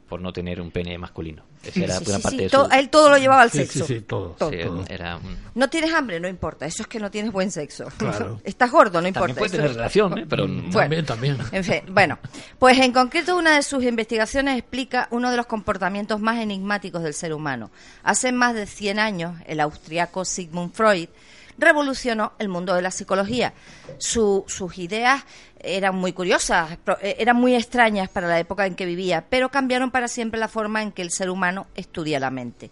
por 0.07 0.21
no 0.21 0.31
tener 0.31 0.61
un 0.61 0.69
pene 0.71 0.97
masculino. 0.97 1.43
Esa 1.63 1.79
era 1.83 1.97
sí, 1.97 2.03
una 2.07 2.17
sí, 2.17 2.21
parte 2.23 2.37
sí, 2.37 2.43
de 2.43 2.49
su... 2.49 2.67
él 2.71 2.89
todo 2.89 3.09
lo 3.09 3.17
llevaba 3.17 3.41
al 3.41 3.49
Sí, 3.49 3.57
sexo. 3.59 3.85
sí, 3.87 3.95
sí, 3.95 4.01
todo, 4.01 4.35
Todo. 4.37 4.51
sí, 4.51 4.57
todo. 4.63 4.83
era 4.87 5.17
un- 5.17 5.35
No 5.55 5.67
tienes 5.67 5.91
hambre, 5.93 6.19
no 6.19 6.27
importa. 6.27 6.67
Eso 6.67 6.83
es 6.83 6.87
que 6.87 6.99
no 6.99 7.09
tienes 7.09 7.31
buen 7.31 7.49
sexo. 7.49 7.85
Claro. 7.97 8.39
Estás 8.43 8.69
gordo, 8.71 9.01
no 9.01 9.07
importa. 9.07 9.27
También 9.33 9.37
puede 9.37 9.51
tener 9.51 9.65
es- 9.71 9.75
relación, 9.75 10.17
¿eh? 10.19 10.25
pero 10.29 10.47
Bueno. 10.47 10.69
También, 10.71 11.05
también. 11.05 11.37
En 11.51 11.63
fin, 11.63 11.81
bueno, 11.89 12.19
pues 12.59 12.77
en 12.77 12.91
concreto 12.91 13.35
una 13.35 13.55
de 13.55 13.63
sus 13.63 13.83
investigaciones 13.83 14.59
explica 14.59 15.07
uno 15.09 15.31
de 15.31 15.37
los 15.37 15.47
comportamientos 15.47 16.19
más 16.21 16.37
enigmáticos 16.39 17.01
del 17.01 17.15
ser 17.15 17.33
humano. 17.33 17.71
Hace 18.03 18.31
más 18.31 18.53
de 18.53 18.67
100 18.67 18.99
años, 18.99 19.33
el 19.47 19.59
austriaco 19.59 20.23
Sigmund 20.23 20.71
Freud 20.73 21.09
revolucionó 21.57 22.33
el 22.39 22.49
mundo 22.49 22.73
de 22.73 22.81
la 22.81 22.91
psicología. 22.91 23.53
Su- 23.97 24.43
sus 24.47 24.77
ideas 24.77 25.23
eran 25.59 25.95
muy 25.95 26.13
curiosas, 26.13 26.77
eh, 27.01 27.15
eran 27.19 27.37
muy 27.37 27.55
extrañas 27.55 28.09
para 28.09 28.27
la 28.27 28.39
época 28.39 28.65
en 28.65 28.75
que 28.75 28.85
vivía, 28.85 29.25
pero 29.29 29.49
cambiaron 29.49 29.91
para 29.91 30.07
siempre 30.07 30.39
la 30.39 30.47
forma 30.47 30.81
en 30.81 30.91
que 30.91 31.01
el 31.01 31.11
ser 31.11 31.29
humano 31.29 31.67
estudia 31.75 32.19
la 32.19 32.29
mente. 32.31 32.71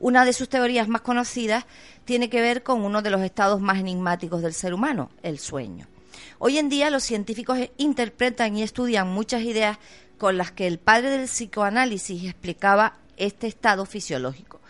Una 0.00 0.24
de 0.24 0.32
sus 0.32 0.48
teorías 0.48 0.88
más 0.88 1.02
conocidas 1.02 1.64
tiene 2.04 2.28
que 2.28 2.40
ver 2.40 2.62
con 2.64 2.82
uno 2.82 3.02
de 3.02 3.10
los 3.10 3.20
estados 3.20 3.60
más 3.60 3.78
enigmáticos 3.78 4.42
del 4.42 4.54
ser 4.54 4.74
humano, 4.74 5.10
el 5.22 5.38
sueño. 5.38 5.86
Hoy 6.38 6.58
en 6.58 6.68
día 6.68 6.90
los 6.90 7.04
científicos 7.04 7.58
interpretan 7.76 8.56
y 8.56 8.62
estudian 8.64 9.06
muchas 9.08 9.42
ideas 9.42 9.78
con 10.18 10.36
las 10.38 10.50
que 10.50 10.66
el 10.66 10.78
padre 10.78 11.10
del 11.10 11.26
psicoanálisis 11.26 12.24
explicaba 12.24 12.94
este 13.16 13.46
estado 13.46 13.86
fisiológico. 13.86 14.60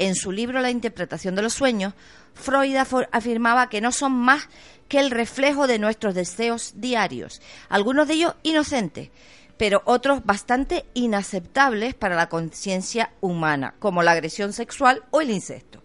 En 0.00 0.14
su 0.14 0.32
libro 0.32 0.60
La 0.60 0.70
interpretación 0.70 1.34
de 1.34 1.42
los 1.42 1.52
sueños, 1.52 1.92
Freud 2.32 2.74
afirmaba 3.12 3.68
que 3.68 3.82
no 3.82 3.92
son 3.92 4.12
más 4.12 4.48
que 4.88 4.98
el 4.98 5.10
reflejo 5.10 5.66
de 5.66 5.78
nuestros 5.78 6.14
deseos 6.14 6.72
diarios, 6.76 7.42
algunos 7.68 8.08
de 8.08 8.14
ellos 8.14 8.34
inocentes, 8.42 9.10
pero 9.58 9.82
otros 9.84 10.24
bastante 10.24 10.86
inaceptables 10.94 11.92
para 11.94 12.16
la 12.16 12.30
conciencia 12.30 13.12
humana, 13.20 13.74
como 13.78 14.02
la 14.02 14.12
agresión 14.12 14.54
sexual 14.54 15.02
o 15.10 15.20
el 15.20 15.30
incesto. 15.30 15.82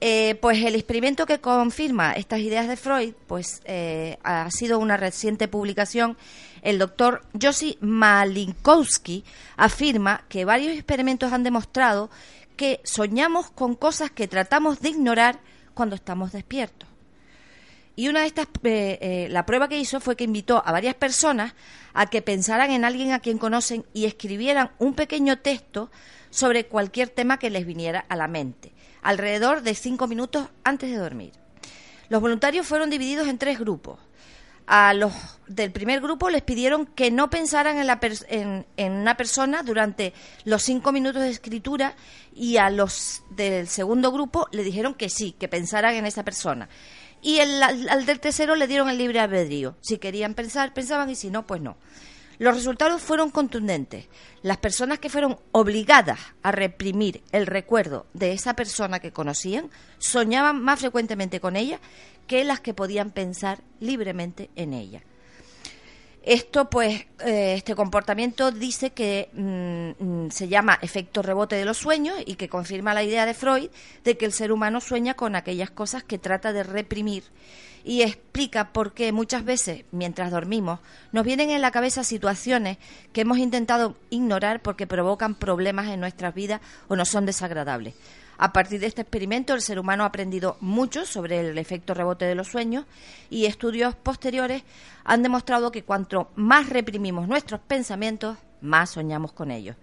Eh, 0.00 0.34
pues 0.40 0.58
el 0.64 0.74
experimento 0.74 1.24
que 1.24 1.38
confirma 1.38 2.14
estas 2.14 2.40
ideas 2.40 2.66
de 2.66 2.76
Freud, 2.76 3.14
pues 3.28 3.62
eh, 3.66 4.18
ha 4.24 4.50
sido 4.50 4.80
una 4.80 4.96
reciente 4.96 5.46
publicación. 5.46 6.16
El 6.60 6.80
doctor 6.80 7.22
Josi 7.40 7.78
Malinkowski 7.80 9.24
afirma 9.56 10.24
que 10.28 10.44
varios 10.44 10.74
experimentos 10.74 11.32
han 11.32 11.44
demostrado 11.44 12.10
que 12.56 12.80
soñamos 12.84 13.50
con 13.50 13.74
cosas 13.74 14.10
que 14.10 14.28
tratamos 14.28 14.80
de 14.80 14.90
ignorar 14.90 15.40
cuando 15.74 15.96
estamos 15.96 16.32
despiertos. 16.32 16.88
Y 17.94 18.08
una 18.08 18.20
de 18.20 18.26
estas, 18.26 18.46
eh, 18.62 18.98
eh, 19.00 19.26
la 19.30 19.44
prueba 19.44 19.68
que 19.68 19.78
hizo 19.78 20.00
fue 20.00 20.16
que 20.16 20.24
invitó 20.24 20.62
a 20.64 20.72
varias 20.72 20.94
personas 20.94 21.54
a 21.92 22.06
que 22.06 22.22
pensaran 22.22 22.70
en 22.70 22.84
alguien 22.84 23.12
a 23.12 23.20
quien 23.20 23.38
conocen 23.38 23.84
y 23.92 24.06
escribieran 24.06 24.70
un 24.78 24.94
pequeño 24.94 25.38
texto 25.38 25.90
sobre 26.30 26.66
cualquier 26.66 27.10
tema 27.10 27.38
que 27.38 27.50
les 27.50 27.66
viniera 27.66 28.06
a 28.08 28.16
la 28.16 28.28
mente, 28.28 28.72
alrededor 29.02 29.62
de 29.62 29.74
cinco 29.74 30.06
minutos 30.06 30.48
antes 30.64 30.90
de 30.90 30.96
dormir. 30.96 31.32
Los 32.08 32.22
voluntarios 32.22 32.66
fueron 32.66 32.88
divididos 32.88 33.28
en 33.28 33.38
tres 33.38 33.58
grupos. 33.58 33.98
A 34.74 34.94
los 34.94 35.12
del 35.48 35.70
primer 35.70 36.00
grupo 36.00 36.30
les 36.30 36.40
pidieron 36.40 36.86
que 36.86 37.10
no 37.10 37.28
pensaran 37.28 37.76
en, 37.76 37.86
la 37.86 38.00
en- 38.30 38.64
en 38.78 38.92
una 38.92 39.18
persona 39.18 39.62
durante 39.62 40.14
los 40.46 40.62
cinco 40.62 40.92
minutos 40.92 41.20
de 41.20 41.28
escritura 41.28 41.94
y 42.34 42.56
a 42.56 42.70
los 42.70 43.22
del 43.28 43.68
segundo 43.68 44.10
grupo 44.12 44.48
le 44.50 44.64
dijeron 44.64 44.94
que 44.94 45.10
sí, 45.10 45.32
que 45.32 45.46
pensaran 45.46 45.94
en 45.96 46.06
esa 46.06 46.24
persona. 46.24 46.70
Y 47.20 47.40
el, 47.40 47.62
al, 47.62 47.86
al 47.90 48.06
del 48.06 48.18
tercero 48.18 48.54
le 48.54 48.66
dieron 48.66 48.88
el 48.88 48.96
libre 48.96 49.20
albedrío. 49.20 49.76
Si 49.82 49.98
querían 49.98 50.32
pensar, 50.32 50.72
pensaban 50.72 51.10
y 51.10 51.16
si 51.16 51.28
no, 51.28 51.46
pues 51.46 51.60
no. 51.60 51.76
Los 52.42 52.56
resultados 52.56 53.00
fueron 53.00 53.30
contundentes. 53.30 54.08
Las 54.42 54.56
personas 54.56 54.98
que 54.98 55.08
fueron 55.08 55.38
obligadas 55.52 56.18
a 56.42 56.50
reprimir 56.50 57.22
el 57.30 57.46
recuerdo 57.46 58.06
de 58.14 58.32
esa 58.32 58.54
persona 58.54 58.98
que 58.98 59.12
conocían 59.12 59.70
soñaban 59.98 60.60
más 60.60 60.80
frecuentemente 60.80 61.38
con 61.38 61.54
ella 61.54 61.78
que 62.26 62.42
las 62.42 62.58
que 62.58 62.74
podían 62.74 63.12
pensar 63.12 63.60
libremente 63.78 64.50
en 64.56 64.72
ella. 64.72 65.04
Esto, 66.24 66.70
pues, 66.70 67.06
eh, 67.24 67.54
este 67.56 67.74
comportamiento 67.74 68.52
dice 68.52 68.90
que 68.90 69.28
mm, 69.32 70.04
mm, 70.04 70.30
se 70.30 70.46
llama 70.46 70.78
efecto 70.80 71.20
rebote 71.20 71.56
de 71.56 71.64
los 71.64 71.78
sueños 71.78 72.14
y 72.24 72.36
que 72.36 72.48
confirma 72.48 72.94
la 72.94 73.02
idea 73.02 73.26
de 73.26 73.34
Freud 73.34 73.70
de 74.04 74.16
que 74.16 74.26
el 74.26 74.32
ser 74.32 74.52
humano 74.52 74.80
sueña 74.80 75.14
con 75.14 75.34
aquellas 75.34 75.70
cosas 75.70 76.04
que 76.04 76.18
trata 76.18 76.52
de 76.52 76.62
reprimir 76.62 77.24
y 77.84 78.02
explica 78.02 78.72
por 78.72 78.92
qué 78.92 79.10
muchas 79.10 79.44
veces, 79.44 79.84
mientras 79.90 80.30
dormimos, 80.30 80.78
nos 81.10 81.24
vienen 81.24 81.50
en 81.50 81.60
la 81.60 81.72
cabeza 81.72 82.04
situaciones 82.04 82.78
que 83.12 83.22
hemos 83.22 83.38
intentado 83.38 83.96
ignorar 84.10 84.62
porque 84.62 84.86
provocan 84.86 85.34
problemas 85.34 85.88
en 85.88 85.98
nuestras 85.98 86.34
vidas 86.34 86.60
o 86.86 86.94
no 86.94 87.04
son 87.04 87.26
desagradables. 87.26 87.94
A 88.42 88.52
partir 88.52 88.80
de 88.80 88.88
este 88.88 89.02
experimento, 89.02 89.54
el 89.54 89.60
ser 89.60 89.78
humano 89.78 90.02
ha 90.02 90.06
aprendido 90.06 90.56
mucho 90.58 91.06
sobre 91.06 91.38
el 91.38 91.58
efecto 91.58 91.94
rebote 91.94 92.24
de 92.24 92.34
los 92.34 92.48
sueños 92.48 92.86
y 93.30 93.46
estudios 93.46 93.94
posteriores 93.94 94.64
han 95.04 95.22
demostrado 95.22 95.70
que 95.70 95.84
cuanto 95.84 96.32
más 96.34 96.68
reprimimos 96.68 97.28
nuestros 97.28 97.60
pensamientos, 97.60 98.36
más 98.60 98.90
soñamos 98.90 99.32
con 99.32 99.52
ellos. 99.52 99.76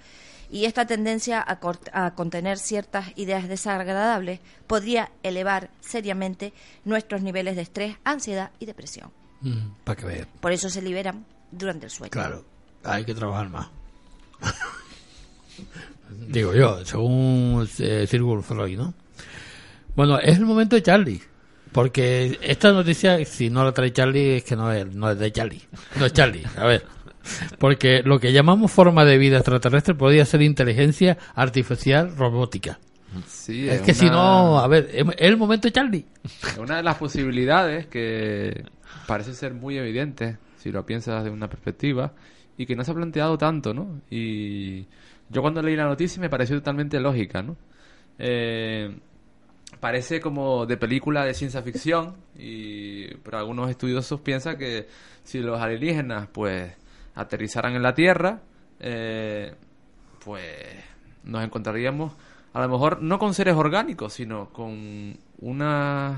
Y 0.51 0.65
esta 0.65 0.85
tendencia 0.85 1.41
a, 1.47 2.11
contener 2.15 2.57
ciertas 2.57 3.13
ideas 3.15 3.47
desagradables 3.47 4.41
podría 4.67 5.09
elevar 5.23 5.69
seriamente 5.79 6.51
nuestros 6.83 7.21
niveles 7.21 7.55
de 7.55 7.61
estrés, 7.61 7.95
ansiedad 8.03 8.51
y 8.59 8.65
depresión. 8.65 9.09
para 9.85 9.95
que 9.95 10.05
vean. 10.05 10.27
Por 10.41 10.51
eso 10.51 10.69
se 10.69 10.81
liberan 10.81 11.25
durante 11.49 11.85
el 11.85 11.91
sueño. 11.91 12.11
Claro, 12.11 12.43
hay 12.83 13.05
que 13.05 13.15
trabajar 13.15 13.47
más. 13.47 13.69
Digo 16.27 16.53
yo, 16.53 16.85
según 16.85 17.67
eh, 17.79 18.05
Sigmund 18.07 18.43
Freud, 18.43 18.77
¿no? 18.77 18.93
Bueno, 19.95 20.19
es 20.19 20.37
el 20.37 20.45
momento 20.45 20.75
de 20.75 20.83
Charlie. 20.83 21.21
Porque 21.71 22.39
esta 22.41 22.71
noticia, 22.71 23.23
si 23.25 23.49
no 23.49 23.63
la 23.63 23.71
trae 23.73 23.93
Charlie, 23.93 24.37
es 24.37 24.43
que 24.43 24.55
no 24.55 24.71
es, 24.71 24.87
no 24.87 25.11
es 25.11 25.19
de 25.19 25.31
Charlie. 25.31 25.61
No 25.99 26.05
es 26.05 26.13
Charlie. 26.13 26.43
A 26.57 26.65
ver. 26.65 26.85
Porque 27.59 28.01
lo 28.03 28.19
que 28.19 28.31
llamamos 28.31 28.71
forma 28.71 29.05
de 29.05 29.17
vida 29.17 29.37
extraterrestre 29.37 29.93
podría 29.93 30.25
ser 30.25 30.41
inteligencia 30.41 31.17
artificial 31.35 32.15
robótica. 32.15 32.79
Sí, 33.27 33.67
Es 33.67 33.81
que 33.81 33.93
si 33.93 34.05
no, 34.05 34.59
a 34.59 34.67
ver, 34.67 34.89
es 34.93 35.05
es 35.07 35.15
el 35.19 35.37
momento 35.37 35.67
de 35.67 35.71
Charlie. 35.71 36.05
Una 36.59 36.77
de 36.77 36.83
las 36.83 36.97
posibilidades 36.97 37.87
que 37.87 38.63
parece 39.07 39.33
ser 39.33 39.53
muy 39.53 39.77
evidente, 39.77 40.37
si 40.57 40.71
lo 40.71 40.85
piensas 40.85 41.23
de 41.23 41.29
una 41.29 41.49
perspectiva, 41.49 42.13
y 42.57 42.65
que 42.65 42.75
no 42.75 42.83
se 42.83 42.91
ha 42.91 42.93
planteado 42.93 43.37
tanto, 43.37 43.73
¿no? 43.73 44.01
Y 44.11 44.85
yo 45.29 45.41
cuando 45.41 45.61
leí 45.61 45.75
la 45.75 45.85
noticia 45.85 46.21
me 46.21 46.29
pareció 46.29 46.57
totalmente 46.57 46.99
lógica, 46.99 47.41
¿no? 47.41 47.55
Eh, 48.17 48.97
parece 49.79 50.19
como 50.19 50.65
de 50.65 50.77
película 50.77 51.23
de 51.25 51.33
ciencia 51.33 51.61
ficción, 51.61 52.15
y, 52.37 53.13
pero 53.17 53.37
algunos 53.37 53.69
estudiosos 53.69 54.21
piensan 54.21 54.57
que 54.57 54.87
si 55.23 55.39
los 55.39 55.61
alienígenas, 55.61 56.27
pues, 56.31 56.73
aterrizaran 57.15 57.75
en 57.75 57.83
la 57.83 57.93
Tierra, 57.93 58.41
eh, 58.79 59.53
pues 60.23 60.45
nos 61.23 61.43
encontraríamos 61.43 62.13
a 62.53 62.61
lo 62.61 62.69
mejor 62.69 63.01
no 63.01 63.19
con 63.19 63.33
seres 63.33 63.55
orgánicos, 63.55 64.13
sino 64.13 64.49
con 64.49 65.17
unos 65.39 66.17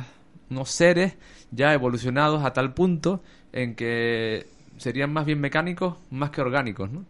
seres 0.65 1.17
ya 1.51 1.73
evolucionados 1.73 2.43
a 2.43 2.53
tal 2.53 2.73
punto 2.73 3.21
en 3.51 3.75
que 3.75 4.47
serían 4.77 5.11
más 5.11 5.25
bien 5.25 5.39
mecánicos 5.39 5.97
más 6.09 6.31
que 6.31 6.41
orgánicos, 6.41 6.89
¿no? 6.89 7.05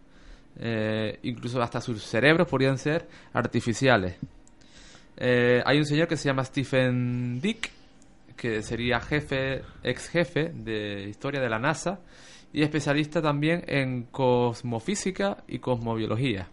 Eh, 0.58 1.18
incluso 1.22 1.62
hasta 1.62 1.80
sus 1.80 2.02
cerebros 2.02 2.48
podrían 2.48 2.78
ser 2.78 3.08
artificiales. 3.32 4.16
Eh, 5.16 5.62
hay 5.64 5.78
un 5.78 5.86
señor 5.86 6.08
que 6.08 6.16
se 6.16 6.28
llama 6.28 6.44
Stephen 6.44 7.40
Dick, 7.40 7.70
que 8.36 8.62
sería 8.62 9.00
jefe, 9.00 9.62
ex 9.82 10.08
jefe 10.08 10.52
de 10.54 11.08
historia 11.08 11.40
de 11.40 11.48
la 11.48 11.58
NASA 11.58 12.00
y 12.52 12.62
especialista 12.62 13.22
también 13.22 13.64
en 13.66 14.04
cosmofísica 14.04 15.44
y 15.48 15.58
cosmobiología. 15.58 16.48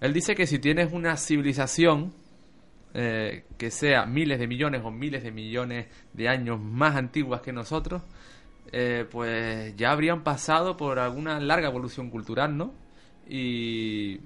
Él 0.00 0.12
dice 0.12 0.34
que 0.34 0.46
si 0.46 0.58
tienes 0.58 0.92
una 0.92 1.16
civilización 1.16 2.12
eh, 2.92 3.44
que 3.56 3.70
sea 3.70 4.04
miles 4.06 4.38
de 4.38 4.46
millones 4.46 4.82
o 4.84 4.90
miles 4.90 5.22
de 5.22 5.32
millones 5.32 5.86
de 6.12 6.28
años 6.28 6.60
más 6.60 6.96
antiguas 6.96 7.40
que 7.40 7.52
nosotros, 7.52 8.02
eh, 8.76 9.06
pues 9.08 9.76
ya 9.76 9.92
habrían 9.92 10.24
pasado 10.24 10.76
por 10.76 10.98
alguna 10.98 11.38
larga 11.38 11.68
evolución 11.68 12.10
cultural, 12.10 12.56
¿no? 12.56 12.74
Y 13.28 14.18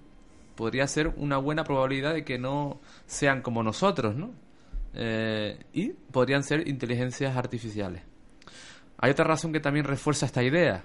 podría 0.55 0.87
ser 0.87 1.09
una 1.19 1.37
buena 1.37 1.65
probabilidad 1.65 2.15
de 2.15 2.25
que 2.25 2.39
no 2.39 2.81
sean 3.05 3.43
como 3.43 3.63
nosotros, 3.63 4.17
¿no? 4.17 4.31
Eh, 4.95 5.59
y 5.75 5.91
podrían 5.91 6.43
ser 6.45 6.67
inteligencias 6.67 7.37
artificiales. 7.37 8.03
Hay 8.97 9.11
otra 9.11 9.27
razón 9.27 9.53
que 9.53 9.61
también 9.61 9.85
refuerza 9.85 10.25
esta 10.25 10.43
idea, 10.43 10.83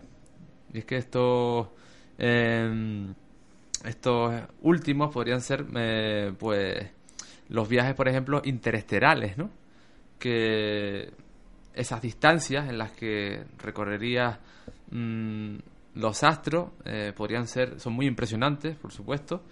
y 0.74 0.80
es 0.80 0.86
que 0.86 0.98
estos, 0.98 1.70
eh, 2.18 3.14
estos 3.86 4.42
últimos 4.62 5.14
podrían 5.14 5.40
ser, 5.40 5.66
eh, 5.74 6.34
pues, 6.38 6.86
los 7.48 7.70
viajes, 7.70 7.96
por 7.96 8.10
ejemplo, 8.10 8.42
interesterales, 8.44 9.38
¿no? 9.38 9.50
Que 10.20 11.14
esas 11.74 12.02
distancias 12.02 12.70
en 12.70 12.78
las 12.78 12.92
que 12.92 13.44
recorrería 13.58 14.40
mm, 14.92 15.56
los 15.96 16.24
astros 16.24 16.70
eh, 16.86 17.14
podrían 17.16 17.48
ser, 17.48 17.80
son 17.80 17.94
muy 17.94 18.08
impresionantes, 18.08 18.76
por 18.76 18.92
supuesto, 18.92 19.44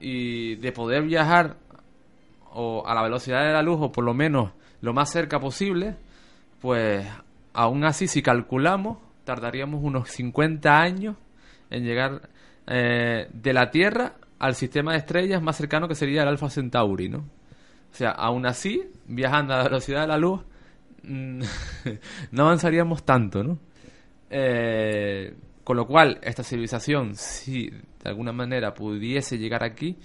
y 0.00 0.56
de 0.56 0.72
poder 0.72 1.02
viajar 1.04 1.56
o 2.54 2.86
a 2.86 2.94
la 2.94 3.02
velocidad 3.02 3.46
de 3.46 3.52
la 3.52 3.62
luz 3.62 3.78
o 3.80 3.92
por 3.92 4.04
lo 4.04 4.14
menos 4.14 4.52
lo 4.80 4.92
más 4.92 5.10
cerca 5.10 5.38
posible, 5.38 5.96
pues 6.60 7.06
aún 7.52 7.84
así 7.84 8.08
si 8.08 8.22
calculamos 8.22 8.98
tardaríamos 9.24 9.82
unos 9.82 10.08
50 10.10 10.80
años 10.80 11.16
en 11.70 11.84
llegar 11.84 12.28
eh, 12.66 13.28
de 13.32 13.52
la 13.52 13.70
Tierra 13.70 14.14
al 14.38 14.54
sistema 14.54 14.92
de 14.92 14.98
estrellas 14.98 15.42
más 15.42 15.56
cercano 15.56 15.88
que 15.88 15.94
sería 15.94 16.22
el 16.22 16.28
Alpha 16.28 16.50
Centauri, 16.50 17.08
¿no? 17.08 17.18
O 17.18 17.94
sea, 17.94 18.10
aún 18.10 18.46
así, 18.46 18.82
viajando 19.06 19.54
a 19.54 19.58
la 19.58 19.64
velocidad 19.64 20.00
de 20.02 20.06
la 20.08 20.18
luz, 20.18 20.40
no 22.30 22.42
avanzaríamos 22.44 23.04
tanto, 23.04 23.42
¿no? 23.42 23.58
Eh, 24.30 25.34
con 25.64 25.76
lo 25.76 25.86
cual, 25.86 26.18
esta 26.22 26.42
civilización, 26.42 27.14
si 27.16 27.70
de 27.70 27.80
alguna 28.10 28.32
manera 28.32 28.74
pudiese 28.74 29.38
llegar 29.38 29.62
aquí, 29.62 29.96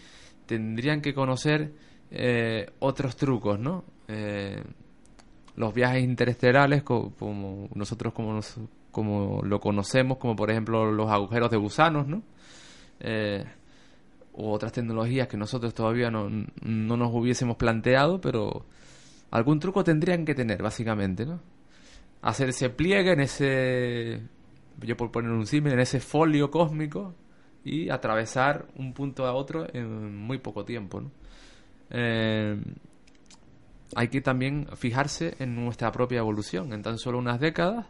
tendrían 0.45 1.01
que 1.01 1.13
conocer 1.13 1.71
eh, 2.11 2.69
otros 2.79 3.15
trucos, 3.15 3.59
¿no? 3.59 3.83
Eh, 4.07 4.61
los 5.55 5.73
viajes 5.73 6.03
interestelares, 6.03 6.83
co- 6.83 7.11
como 7.17 7.67
nosotros 7.73 8.13
como, 8.13 8.33
nos- 8.33 8.59
como 8.91 9.41
lo 9.43 9.59
conocemos, 9.59 10.17
como 10.17 10.35
por 10.35 10.51
ejemplo 10.51 10.91
los 10.91 11.09
agujeros 11.09 11.49
de 11.51 11.57
gusanos, 11.57 12.07
¿no? 12.07 12.21
U 14.33 14.51
otras 14.51 14.71
tecnologías 14.71 15.27
que 15.27 15.37
nosotros 15.37 15.73
todavía 15.73 16.11
no, 16.11 16.29
no 16.61 16.97
nos 16.97 17.11
hubiésemos 17.13 17.57
planteado, 17.57 18.21
pero 18.21 18.65
algún 19.31 19.59
truco 19.59 19.83
tendrían 19.83 20.25
que 20.25 20.35
tener, 20.35 20.61
básicamente, 20.61 21.25
¿no? 21.25 21.39
Hacer 22.21 22.49
ese 22.49 22.69
pliegue 22.69 23.11
en 23.13 23.19
ese, 23.21 24.21
yo 24.81 24.97
por 24.97 25.11
poner 25.11 25.31
un 25.31 25.45
símil, 25.45 25.73
en 25.73 25.79
ese 25.79 25.99
folio 25.99 26.49
cósmico 26.49 27.13
y 27.63 27.89
atravesar 27.89 28.67
un 28.75 28.93
punto 28.93 29.25
a 29.25 29.33
otro 29.33 29.67
en 29.73 30.15
muy 30.15 30.39
poco 30.39 30.65
tiempo, 30.65 31.01
¿no? 31.01 31.11
Eh, 31.89 32.59
hay 33.95 34.09
que 34.09 34.21
también 34.21 34.67
fijarse 34.75 35.35
en 35.39 35.55
nuestra 35.55 35.91
propia 35.91 36.19
evolución. 36.19 36.73
En 36.73 36.81
tan 36.81 36.97
solo 36.97 37.17
unas 37.17 37.39
décadas 37.39 37.85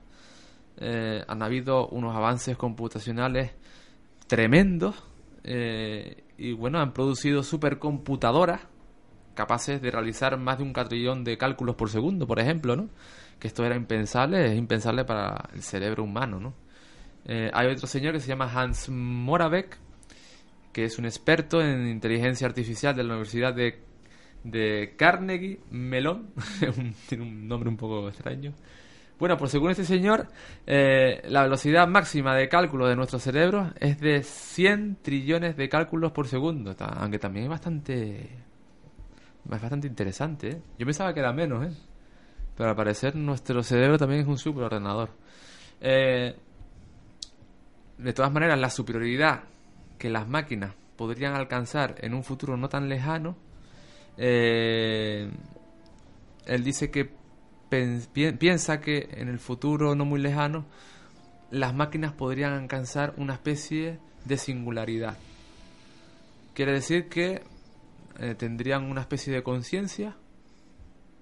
eh, 0.78 1.23
han 1.28 1.41
habido 1.41 1.88
unos 1.88 2.15
avances 2.15 2.56
computacionales 2.58 3.52
tremendos 4.28 4.95
eh, 5.43 6.23
y 6.38 6.54
bueno, 6.54 6.80
han 6.80 6.93
producido 6.93 7.41
supercomputadoras 7.41 8.62
capaces 9.38 9.82
de 9.82 9.89
realizar 9.91 10.38
más 10.38 10.58
de 10.58 10.65
un 10.65 10.73
cuatrillón 10.73 11.23
de 11.23 11.38
cálculos 11.38 11.76
por 11.76 11.89
segundo, 11.89 12.28
por 12.28 12.39
ejemplo, 12.41 12.76
¿no? 12.76 12.89
Que 13.39 13.47
esto 13.47 13.63
era 13.63 13.76
impensable, 13.78 14.45
es 14.52 14.58
impensable 14.58 15.06
para 15.06 15.50
el 15.54 15.62
cerebro 15.62 16.04
humano, 16.04 16.39
¿no? 16.41 16.54
Eh, 17.26 17.50
hay 17.54 17.67
otro 17.67 17.88
señor 17.88 18.13
que 18.13 18.19
se 18.19 18.28
llama 18.28 18.52
Hans 18.54 18.89
Moravec, 18.89 19.78
que 20.73 20.84
es 20.86 20.97
un 21.00 21.06
experto 21.06 21.62
en 21.62 21.88
inteligencia 21.88 22.47
artificial 22.47 22.95
de 22.95 23.04
la 23.04 23.13
Universidad 23.13 23.54
de, 23.54 24.95
Carnegie 24.97 25.60
Mellon, 25.71 26.30
Un- 26.78 26.93
tiene 27.10 27.23
un 27.23 27.47
nombre 27.47 27.69
un 27.69 27.78
poco 27.78 28.08
extraño. 28.10 28.54
Bueno, 29.19 29.36
pues 29.36 29.50
según 29.52 29.71
este 29.71 29.84
señor, 29.84 30.28
eh, 30.67 31.21
la 31.28 31.41
velocidad 31.43 31.88
máxima 31.88 32.36
de 32.36 32.47
cálculo 32.47 32.88
de 32.88 32.95
nuestro 32.95 33.17
cerebro 33.17 33.71
es 33.80 34.00
de 34.00 34.21
100 34.21 34.97
trillones 35.02 35.58
de 35.58 35.67
cálculos 35.69 36.12
por 36.12 36.28
segundo, 36.28 36.76
aunque 36.80 37.17
también 37.17 37.45
es 37.45 37.50
bastante 37.50 38.30
es 39.55 39.62
bastante 39.62 39.88
interesante. 39.88 40.49
¿eh? 40.49 40.62
Yo 40.77 40.86
pensaba 40.86 41.13
que 41.13 41.19
era 41.19 41.33
menos, 41.33 41.65
¿eh? 41.65 41.75
pero 42.55 42.69
al 42.69 42.75
parecer 42.75 43.15
nuestro 43.15 43.62
cerebro 43.63 43.97
también 43.97 44.21
es 44.21 44.27
un 44.27 44.38
superordenador. 44.38 45.12
Eh, 45.79 46.36
de 47.97 48.13
todas 48.13 48.31
maneras, 48.31 48.60
la 48.60 48.69
superioridad 48.69 49.43
que 49.97 50.10
las 50.10 50.27
máquinas 50.27 50.73
podrían 50.95 51.36
alcanzar 51.36 51.95
en 51.99 52.13
un 52.13 52.23
futuro 52.23 52.57
no 52.57 52.67
tan 52.67 52.89
lejano, 52.89 53.38
eh, 54.17 55.29
él 56.45 56.63
dice 56.63 56.89
que 56.89 57.12
piensa 57.69 58.79
que 58.79 59.10
en 59.12 59.27
el 59.27 59.39
futuro 59.39 59.93
no 59.93 60.05
muy 60.05 60.19
lejano 60.19 60.65
las 61.51 61.73
máquinas 61.73 62.13
podrían 62.13 62.53
alcanzar 62.53 63.13
una 63.17 63.33
especie 63.33 63.99
de 64.25 64.38
singularidad. 64.38 65.17
Quiere 66.53 66.73
decir 66.73 67.07
que 67.10 67.43
eh, 68.19 68.36
tendrían 68.36 68.84
una 68.84 69.01
especie 69.01 69.34
de 69.34 69.43
conciencia 69.43 70.15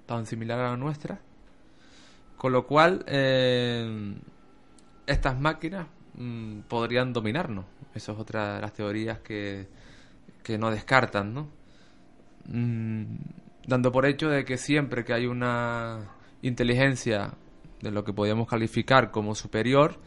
tan 0.06 0.26
similar 0.26 0.60
a 0.60 0.72
la 0.72 0.78
nuestra, 0.78 1.20
con 2.38 2.52
lo 2.52 2.66
cual 2.66 3.04
eh, 3.08 4.16
estas 5.08 5.40
máquinas 5.40 5.88
mm, 6.16 6.60
podrían 6.62 7.14
dominarnos. 7.14 7.66
Esa 7.94 8.12
es 8.12 8.20
otra 8.20 8.56
de 8.56 8.62
las 8.62 8.74
teorías 8.74 9.20
que, 9.20 9.68
que 10.44 10.58
no 10.58 10.70
descartan, 10.70 11.34
¿no? 11.34 11.48
Mm, 12.48 13.16
dando 13.68 13.92
por 13.92 14.06
hecho 14.06 14.30
de 14.30 14.46
que 14.46 14.58
siempre 14.58 15.04
que 15.04 15.14
hay 15.14 15.26
una 15.26 16.12
inteligencia 16.42 17.34
de 17.82 17.92
lo 17.92 18.04
que 18.04 18.14
podríamos 18.14 18.48
calificar 18.48 19.12
como 19.12 19.36
superior, 19.36 20.00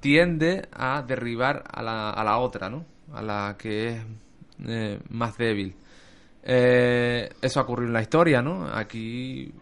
tiende 0.00 0.68
a 0.72 1.02
derribar 1.02 1.64
a 1.70 1.82
la, 1.82 2.10
a 2.10 2.24
la 2.24 2.38
otra, 2.38 2.70
¿no? 2.70 2.84
A 3.12 3.22
la 3.22 3.56
que 3.58 3.88
es 3.88 4.02
eh, 4.66 5.00
más 5.10 5.36
débil. 5.36 5.74
Eh, 6.46 7.30
eso 7.40 7.60
ha 7.60 7.62
ocurrido 7.62 7.88
en 7.88 7.94
la 7.94 8.02
historia, 8.02 8.42
¿no? 8.42 8.66
Aquí 8.66 9.52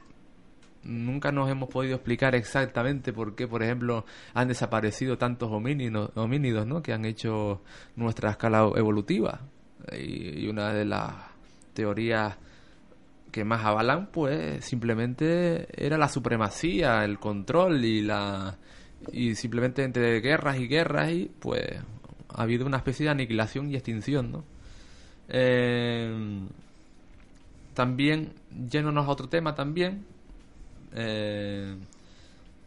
nunca 0.83 1.31
nos 1.31 1.49
hemos 1.49 1.68
podido 1.68 1.95
explicar 1.95 2.35
exactamente 2.35 3.12
por 3.12 3.37
qué, 3.37 3.47
por 3.47 3.62
ejemplo, 3.62 4.05
han 4.35 4.49
desaparecido 4.49 5.16
tantos 5.16 5.51
homínidos, 5.51 6.11
homínidos 6.16 6.66
¿no? 6.66 6.83
que 6.83 6.92
han 6.92 7.05
hecho 7.05 7.62
nuestra 7.95 8.31
escala 8.33 8.68
evolutiva. 8.75 9.40
Y, 9.92 10.45
y 10.45 10.49
una 10.49 10.73
de 10.73 10.85
las 10.85 11.12
teorías 11.73 12.37
que 13.31 13.45
más 13.45 13.64
avalan, 13.64 14.09
pues 14.12 14.64
simplemente 14.64 15.68
era 15.75 15.97
la 15.97 16.09
supremacía, 16.09 17.05
el 17.05 17.18
control 17.18 17.85
y 17.85 18.03
la 18.03 18.59
y 19.11 19.35
simplemente 19.35 19.83
entre 19.83 20.21
guerras 20.21 20.59
y 20.59 20.68
guerras 20.68 21.11
y 21.11 21.31
pues 21.40 21.62
ha 22.29 22.42
habido 22.42 22.66
una 22.66 22.77
especie 22.77 23.05
de 23.05 23.11
aniquilación 23.11 23.71
y 23.71 23.75
extinción, 23.75 24.31
¿no? 24.31 24.45
Eh, 25.29 26.47
también, 27.75 28.33
yéndonos 28.71 29.07
a 29.07 29.11
otro 29.11 29.29
tema 29.29 29.55
también, 29.55 30.05
eh, 30.95 31.77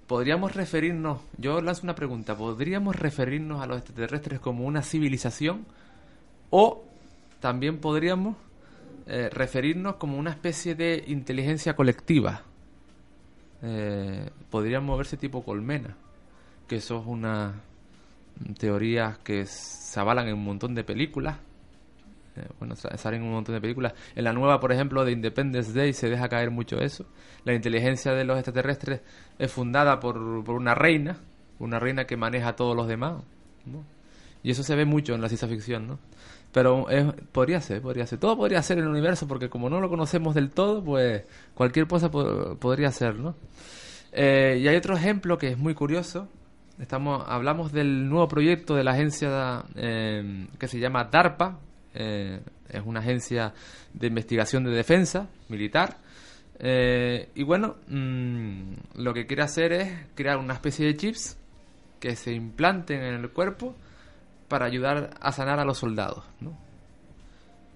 podríamos 0.08 0.56
referirnos, 0.56 1.22
yo 1.38 1.62
lanzo 1.62 1.84
una 1.84 1.96
pregunta, 1.96 2.36
¿podríamos 2.36 2.96
referirnos 2.96 3.62
a 3.62 3.68
los 3.68 3.78
extraterrestres 3.78 4.40
como 4.40 4.66
una 4.66 4.82
civilización 4.82 5.66
o 6.50 6.84
también 7.40 7.80
podríamos 7.80 8.36
eh, 9.08 9.30
referirnos 9.32 9.96
como 9.96 10.18
una 10.18 10.32
especie 10.32 10.76
de 10.76 11.04
inteligencia 11.08 11.76
colectiva? 11.76 12.44
Eh, 13.62 14.30
podríamos 14.50 14.98
verse 14.98 15.18
tipo 15.18 15.44
colmena, 15.44 15.96
que 16.68 16.78
eso 16.78 17.00
es 17.00 17.06
una 17.08 17.62
teoría 18.60 19.20
que 19.24 19.46
se 19.46 20.00
avalan 20.00 20.28
en 20.28 20.36
un 20.36 20.44
montón 20.44 20.76
de 20.76 20.84
películas. 20.84 21.38
Eh, 22.38 22.48
bueno, 22.60 22.76
sa- 22.76 22.96
salen 22.98 23.24
un 23.24 23.32
montón 23.32 23.56
de 23.56 23.62
películas. 23.62 23.94
En 24.16 24.24
la 24.26 24.34
nueva, 24.34 24.60
por 24.60 24.72
ejemplo, 24.72 25.06
de 25.06 25.12
Independence 25.12 25.72
Day 25.74 25.94
se 25.94 26.10
deja 26.10 26.28
caer 26.30 26.52
mucho 26.52 26.80
eso. 26.80 27.06
La 27.46 27.54
inteligencia 27.54 28.14
de 28.14 28.26
los 28.26 28.38
extraterrestres 28.38 29.02
es 29.40 29.52
fundada 29.52 30.00
por, 30.00 30.44
por 30.44 30.56
una 30.56 30.76
reina, 30.76 31.18
una 31.60 31.80
reina 31.80 32.06
que 32.06 32.18
maneja 32.18 32.50
a 32.50 32.56
todos 32.56 32.76
los 32.76 32.88
demás. 32.88 33.22
Y 34.44 34.52
eso 34.52 34.64
se 34.64 34.76
ve 34.76 34.86
mucho 34.86 35.16
en 35.16 35.22
la 35.22 35.28
ciencia 35.30 35.48
ficción, 35.48 35.88
¿no? 35.88 36.00
Pero 36.52 36.86
podría 37.32 37.60
ser, 37.62 37.82
podría 37.82 38.06
ser. 38.08 38.20
Todo 38.20 38.38
podría 38.38 38.62
ser 38.62 38.78
en 38.78 38.86
el 38.86 38.90
universo, 38.90 39.28
porque 39.28 39.50
como 39.50 39.70
no 39.70 39.82
lo 39.82 39.90
conocemos 39.90 40.36
del 40.36 40.52
todo, 40.52 40.84
pues 40.84 41.24
cualquier 41.54 41.88
cosa 41.88 42.10
po- 42.12 42.56
podría 42.58 42.92
ser, 42.92 43.16
¿no? 43.16 43.36
Eh, 44.12 44.60
y 44.62 44.68
hay 44.68 44.76
otro 44.78 44.96
ejemplo 44.96 45.38
que 45.38 45.50
es 45.50 45.58
muy 45.58 45.74
curioso. 45.74 46.30
Estamos, 46.80 47.24
hablamos 47.28 47.72
del 47.72 48.08
nuevo 48.10 48.28
proyecto 48.28 48.76
de 48.76 48.84
la 48.84 48.92
agencia 48.92 49.64
eh, 49.76 50.48
que 50.60 50.68
se 50.68 50.80
llama 50.80 51.06
DARPA. 51.06 51.60
Eh, 51.96 52.40
es 52.70 52.82
una 52.86 53.00
agencia 53.00 53.54
de 53.94 54.08
investigación 54.08 54.64
de 54.64 54.72
defensa 54.72 55.28
militar. 55.50 55.98
Eh, 56.60 57.30
y 57.36 57.44
bueno, 57.44 57.78
mm, 57.88 58.74
lo 58.96 59.14
que 59.14 59.26
quiere 59.26 59.44
hacer 59.44 59.74
es 59.74 59.94
crear 60.16 60.38
una 60.38 60.54
especie 60.54 60.86
de 60.86 60.96
chips 60.96 61.38
que 62.00 62.16
se 62.16 62.34
implanten 62.34 63.02
en 63.02 63.16
el 63.16 63.30
cuerpo 63.32 63.76
para 64.48 64.66
ayudar 64.66 65.12
a 65.20 65.32
sanar 65.32 65.60
a 65.60 65.66
los 65.66 65.78
soldados. 65.78 66.24
¿no? 66.40 66.58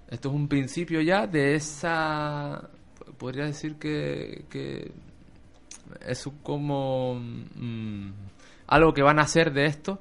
Esto 0.08 0.28
es 0.28 0.34
un 0.34 0.48
principio 0.48 1.00
ya 1.00 1.26
de 1.26 1.54
esa... 1.54 2.68
Podría 3.18 3.44
decir 3.44 3.76
que, 3.76 4.44
que 4.48 4.92
es 6.06 6.26
como 6.42 7.16
mm, 7.16 8.10
algo 8.68 8.94
que 8.94 9.02
van 9.02 9.18
a 9.18 9.22
hacer 9.22 9.52
de 9.52 9.66
esto 9.66 10.00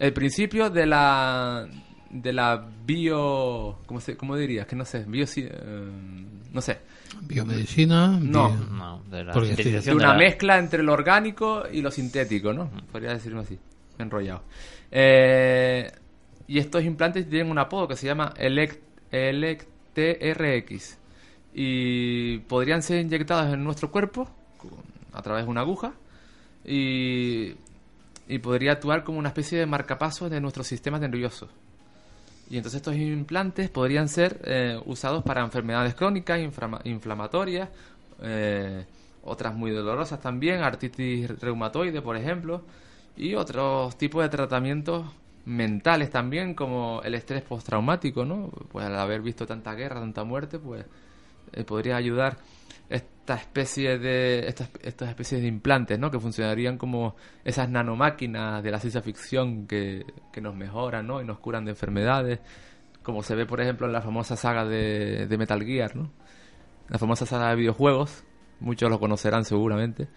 el 0.00 0.14
principio 0.14 0.70
de 0.70 0.86
la 0.86 1.68
de 2.10 2.32
la 2.32 2.68
bio 2.84 3.78
cómo 3.86 4.00
se 4.00 4.16
cómo 4.16 4.36
dirías 4.36 4.66
que 4.66 4.74
no 4.76 4.84
sé 4.84 5.04
bio 5.04 5.24
no 6.52 6.60
sé 6.60 6.78
Biomedicina. 7.22 8.08
No. 8.20 8.50
bio- 8.50 8.66
No, 8.70 9.02
de 9.10 9.24
la 9.24 9.32
de 9.32 9.92
una 9.94 10.08
la- 10.08 10.14
mezcla 10.14 10.58
entre 10.58 10.82
lo 10.82 10.92
orgánico 10.92 11.64
y 11.72 11.80
lo 11.82 11.90
sintético 11.90 12.52
no 12.52 12.68
podría 12.92 13.12
decirlo 13.12 13.40
así 13.40 13.58
enrollado 13.98 14.42
Eh, 14.90 15.90
y 16.48 16.58
estos 16.58 16.82
implantes 16.84 17.28
tienen 17.28 17.50
un 17.50 17.58
apodo 17.58 17.86
que 17.88 17.96
se 17.96 18.06
llama 18.06 18.34
Elect 18.36 18.82
ElecTRX 19.12 20.98
y 21.54 22.38
podrían 22.40 22.82
ser 22.82 23.00
inyectados 23.00 23.52
en 23.52 23.62
nuestro 23.64 23.90
cuerpo 23.90 24.28
a 25.12 25.22
través 25.22 25.44
de 25.44 25.50
una 25.50 25.60
aguja 25.62 25.92
y, 26.64 27.54
y 28.28 28.38
podría 28.38 28.72
actuar 28.72 29.02
como 29.04 29.18
una 29.18 29.28
especie 29.28 29.58
de 29.58 29.66
marcapasos 29.66 30.30
de 30.30 30.40
nuestro 30.40 30.62
sistema 30.62 30.98
nervioso. 30.98 31.48
Y 32.50 32.56
entonces 32.56 32.78
estos 32.78 32.96
implantes 32.96 33.70
podrían 33.70 34.08
ser 34.08 34.40
eh, 34.44 34.80
usados 34.86 35.22
para 35.22 35.42
enfermedades 35.42 35.94
crónicas, 35.94 36.40
inflama- 36.40 36.80
inflamatorias, 36.84 37.68
eh, 38.22 38.84
otras 39.22 39.54
muy 39.54 39.70
dolorosas 39.70 40.20
también, 40.20 40.62
artritis 40.62 41.28
reumatoide, 41.40 42.02
por 42.02 42.16
ejemplo, 42.16 42.62
y 43.16 43.34
otros 43.34 43.96
tipos 43.98 44.22
de 44.22 44.28
tratamientos 44.30 45.06
mentales 45.44 46.10
también, 46.10 46.54
como 46.54 47.00
el 47.04 47.14
estrés 47.14 47.42
postraumático, 47.42 48.24
¿no? 48.24 48.50
Pues 48.72 48.84
al 48.86 48.96
haber 48.98 49.20
visto 49.22 49.46
tanta 49.46 49.74
guerra, 49.74 50.00
tanta 50.00 50.24
muerte, 50.24 50.58
pues 50.58 50.84
eh, 51.52 51.64
podría 51.64 51.96
ayudar 51.96 52.38
esta 52.90 53.36
especie 53.36 53.98
de 53.98 54.48
estas, 54.48 54.68
estas 54.82 55.08
especies 55.10 55.40
de 55.40 55.46
implantes, 55.48 55.98
¿no? 55.98 56.10
Que 56.10 56.18
funcionarían 56.18 56.76
como 56.76 57.14
esas 57.44 57.68
nanomáquinas 57.70 58.62
de 58.62 58.70
la 58.70 58.78
ciencia 58.80 59.00
ficción 59.00 59.66
que, 59.66 60.04
que 60.32 60.40
nos 60.40 60.54
mejoran, 60.56 61.06
¿no? 61.06 61.20
Y 61.22 61.24
nos 61.24 61.38
curan 61.38 61.64
de 61.64 61.70
enfermedades, 61.70 62.40
como 63.02 63.22
se 63.22 63.34
ve, 63.36 63.46
por 63.46 63.60
ejemplo, 63.60 63.86
en 63.86 63.92
la 63.92 64.02
famosa 64.02 64.36
saga 64.36 64.64
de, 64.64 65.26
de 65.28 65.38
Metal 65.38 65.62
Gear, 65.64 65.94
¿no? 65.96 66.10
La 66.88 66.98
famosa 66.98 67.24
saga 67.24 67.50
de 67.50 67.56
videojuegos, 67.56 68.24
muchos 68.58 68.90
lo 68.90 68.98
conocerán 68.98 69.44
seguramente. 69.44 70.08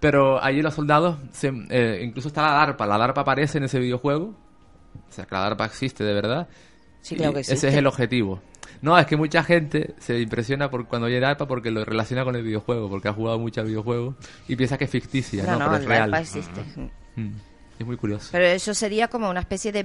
Pero 0.00 0.42
allí 0.42 0.62
los 0.62 0.72
soldados, 0.74 1.18
se- 1.32 1.52
eh, 1.68 2.00
incluso 2.02 2.28
está 2.28 2.42
la 2.42 2.52
DARPA, 2.54 2.86
la 2.86 2.96
DARPA 2.96 3.20
aparece 3.20 3.58
en 3.58 3.64
ese 3.64 3.78
videojuego, 3.78 4.34
o 5.08 5.12
sea 5.12 5.26
que 5.26 5.34
la 5.34 5.42
DARPA 5.42 5.66
existe 5.66 6.02
de 6.04 6.14
verdad. 6.14 6.48
Sí, 7.02 7.16
claro 7.16 7.38
Ese 7.38 7.68
es 7.68 7.74
el 7.74 7.86
objetivo. 7.86 8.40
No, 8.82 8.98
es 8.98 9.06
que 9.06 9.16
mucha 9.16 9.42
gente 9.44 9.94
se 9.98 10.18
impresiona 10.20 10.70
por 10.70 10.86
cuando 10.86 11.06
oye 11.06 11.20
DARPA 11.20 11.46
porque 11.46 11.70
lo 11.70 11.84
relaciona 11.84 12.24
con 12.24 12.34
el 12.36 12.42
videojuego, 12.42 12.88
porque 12.88 13.08
ha 13.08 13.12
jugado 13.12 13.38
mucho 13.38 13.60
al 13.60 13.66
videojuego 13.66 14.14
y 14.48 14.56
piensa 14.56 14.78
que 14.78 14.84
es 14.84 14.90
ficticia, 14.90 15.42
No, 15.44 15.52
¿no? 15.52 15.58
no, 15.58 15.64
pero 15.66 15.74
es 15.76 15.80
el 15.82 15.88
real. 15.88 16.02
ARPA 16.14 16.20
existe. 16.20 16.60
Mm, 17.16 17.28
Es 17.78 17.86
muy 17.86 17.96
curioso. 17.96 18.28
Pero 18.32 18.44
eso 18.44 18.74
sería 18.74 19.08
como 19.08 19.30
una 19.30 19.40
especie 19.40 19.72
de 19.72 19.82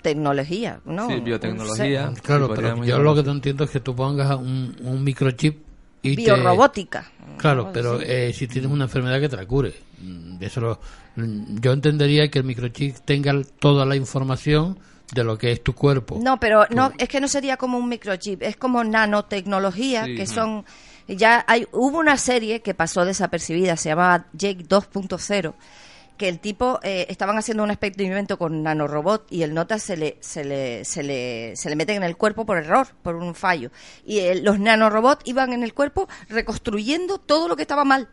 biotecnología, 0.00 0.80
¿no? 0.84 1.08
Sí, 1.08 1.20
biotecnología. 1.20 2.10
ser- 2.12 2.22
Claro, 2.22 2.46
Sí, 2.48 2.52
pero 2.56 2.68
yo 2.76 2.84
llamarlo 2.84 3.02
lo 3.04 3.14
que 3.14 3.22
no 3.22 3.32
entiendo 3.32 3.64
es 3.64 3.70
que 3.70 3.80
tú 3.80 3.94
pongas 3.94 4.36
un, 4.36 4.76
un 4.82 5.04
microchip 5.04 5.58
y 6.02 6.16
te- 6.16 6.22
Biorrobótica. 6.22 7.10
Claro, 7.36 7.70
pero 7.72 7.98
Sí. 7.98 8.04
eh, 8.08 8.32
si 8.34 8.46
tienes 8.48 8.70
una 8.70 8.84
enfermedad 8.84 9.20
que 9.20 9.28
te 9.28 9.36
la 9.36 9.46
cure. 9.46 9.74
Mm, 10.02 10.42
Eso 10.42 10.60
lo- 10.60 10.80
yo 11.16 11.72
entendería 11.72 12.30
que 12.30 12.38
el 12.38 12.44
microchip 12.44 12.96
tenga 13.04 13.34
toda 13.58 13.84
la 13.84 13.96
información 13.96 14.78
de 15.12 15.24
lo 15.24 15.36
que 15.38 15.52
es 15.52 15.62
tu 15.62 15.74
cuerpo. 15.74 16.18
No, 16.22 16.38
pero 16.38 16.66
no, 16.70 16.92
es 16.98 17.08
que 17.08 17.20
no 17.20 17.28
sería 17.28 17.56
como 17.56 17.78
un 17.78 17.88
microchip, 17.88 18.42
es 18.42 18.56
como 18.56 18.84
nanotecnología, 18.84 20.04
Sí. 20.06 20.14
que 20.16 20.26
son 20.26 20.64
ya 21.08 21.44
hay 21.48 21.66
hubo 21.72 21.98
una 21.98 22.16
serie 22.16 22.60
que 22.60 22.74
pasó 22.74 23.04
desapercibida, 23.04 23.76
se 23.76 23.88
llamaba 23.88 24.26
Jake 24.32 24.64
2.0, 24.68 25.54
que 26.16 26.28
el 26.28 26.38
tipo 26.38 26.78
eh, 26.82 27.06
estaban 27.08 27.36
haciendo 27.38 27.64
un 27.64 27.70
experimento 27.70 28.38
con 28.38 28.62
nanorobot 28.62 29.26
y 29.32 29.42
el 29.42 29.52
nota 29.54 29.78
se 29.78 29.96
le 29.96 30.18
se 30.20 30.44
le 30.44 30.84
se 30.84 31.02
le 31.02 31.56
se 31.56 31.68
le 31.70 31.76
meten 31.76 31.96
en 31.96 32.02
el 32.04 32.16
cuerpo 32.16 32.44
por 32.46 32.58
error, 32.58 32.86
por 33.02 33.16
un 33.16 33.34
fallo 33.34 33.70
y 34.04 34.18
el- 34.20 34.44
los 34.44 34.60
nanorobots 34.60 35.22
iban 35.26 35.52
en 35.52 35.62
el 35.64 35.72
cuerpo 35.74 36.08
reconstruyendo 36.28 37.18
todo 37.18 37.48
lo 37.48 37.56
que 37.56 37.62
estaba 37.62 37.84
mal. 37.84 38.08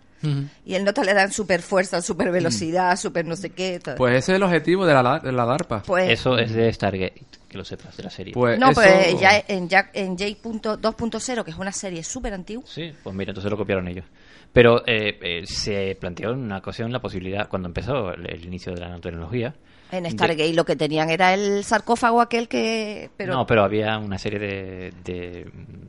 Y 0.65 0.73
el 0.75 0.84
nota 0.84 1.03
le 1.03 1.13
dan 1.13 1.32
super 1.32 1.62
fuerza, 1.62 2.01
super 2.01 2.32
velocidad, 2.32 2.97
super 2.97 3.25
no 3.25 3.36
sé 3.36 3.51
qué. 3.51 3.80
tal. 3.80 3.95
Pues 3.95 4.17
ese 4.17 4.32
es 4.34 4.36
el 4.38 4.43
objetivo 4.43 4.86
de 4.86 4.93
la, 4.93 5.19
de 5.19 5.32
la 5.32 5.45
DARPA. 5.45 5.84
Pues- 5.84 6.10
Eso 6.10 6.38
es 6.38 6.53
de 6.53 6.71
Stargate, 6.73 7.21
que 7.47 7.58
lo 7.58 7.63
sepas, 7.63 7.95
de 7.95 8.03
la 8.03 8.10
serie. 8.10 8.34
Pues 8.34 8.60
no, 8.60 8.71
eso- 8.71 8.82
pues 8.82 9.19
ya 9.19 9.43
en, 9.47 9.69
Jack, 9.69 9.91
en 9.93 10.17
J.2.0, 10.17 11.43
que 11.43 11.51
es 11.51 11.58
una 11.58 11.71
serie 11.71 12.03
súper 12.03 12.34
antigua, 12.34 12.63
Sí, 12.67 12.91
pues 13.03 13.15
mira, 13.15 13.32
entonces 13.32 13.51
lo 13.51 13.58
copiaron 13.58 13.88
ellos. 13.88 14.06
Pero 14.53 14.82
eh, 14.88 15.19
eh, 15.21 15.43
se 15.45 15.95
planteó 15.99 16.32
en 16.32 16.39
una 16.39 16.58
ocasión 16.60 16.91
la 16.91 16.99
posibilidad, 16.99 17.47
cuando 17.49 17.67
empezó 17.67 18.12
el, 18.13 18.30
el 18.30 18.45
inicio 18.45 18.73
de 18.73 18.80
la 18.80 18.88
nanotecnología. 18.89 19.53
en 19.91 20.03
de- 20.03 20.10
Stargate 20.12 20.53
lo 20.53 20.65
que 20.65 20.75
tenían 20.75 21.10
era 21.10 21.34
el 21.34 21.63
sarcófago 21.63 22.21
aquel 22.21 22.47
que... 22.47 23.10
Pero, 23.17 23.34
No, 23.34 23.45
pero 23.45 23.63
había 23.63 23.97
una 23.97 24.17
serie 24.17 24.39
de, 24.39 24.93
de 25.03 25.45
mm, 25.53 25.86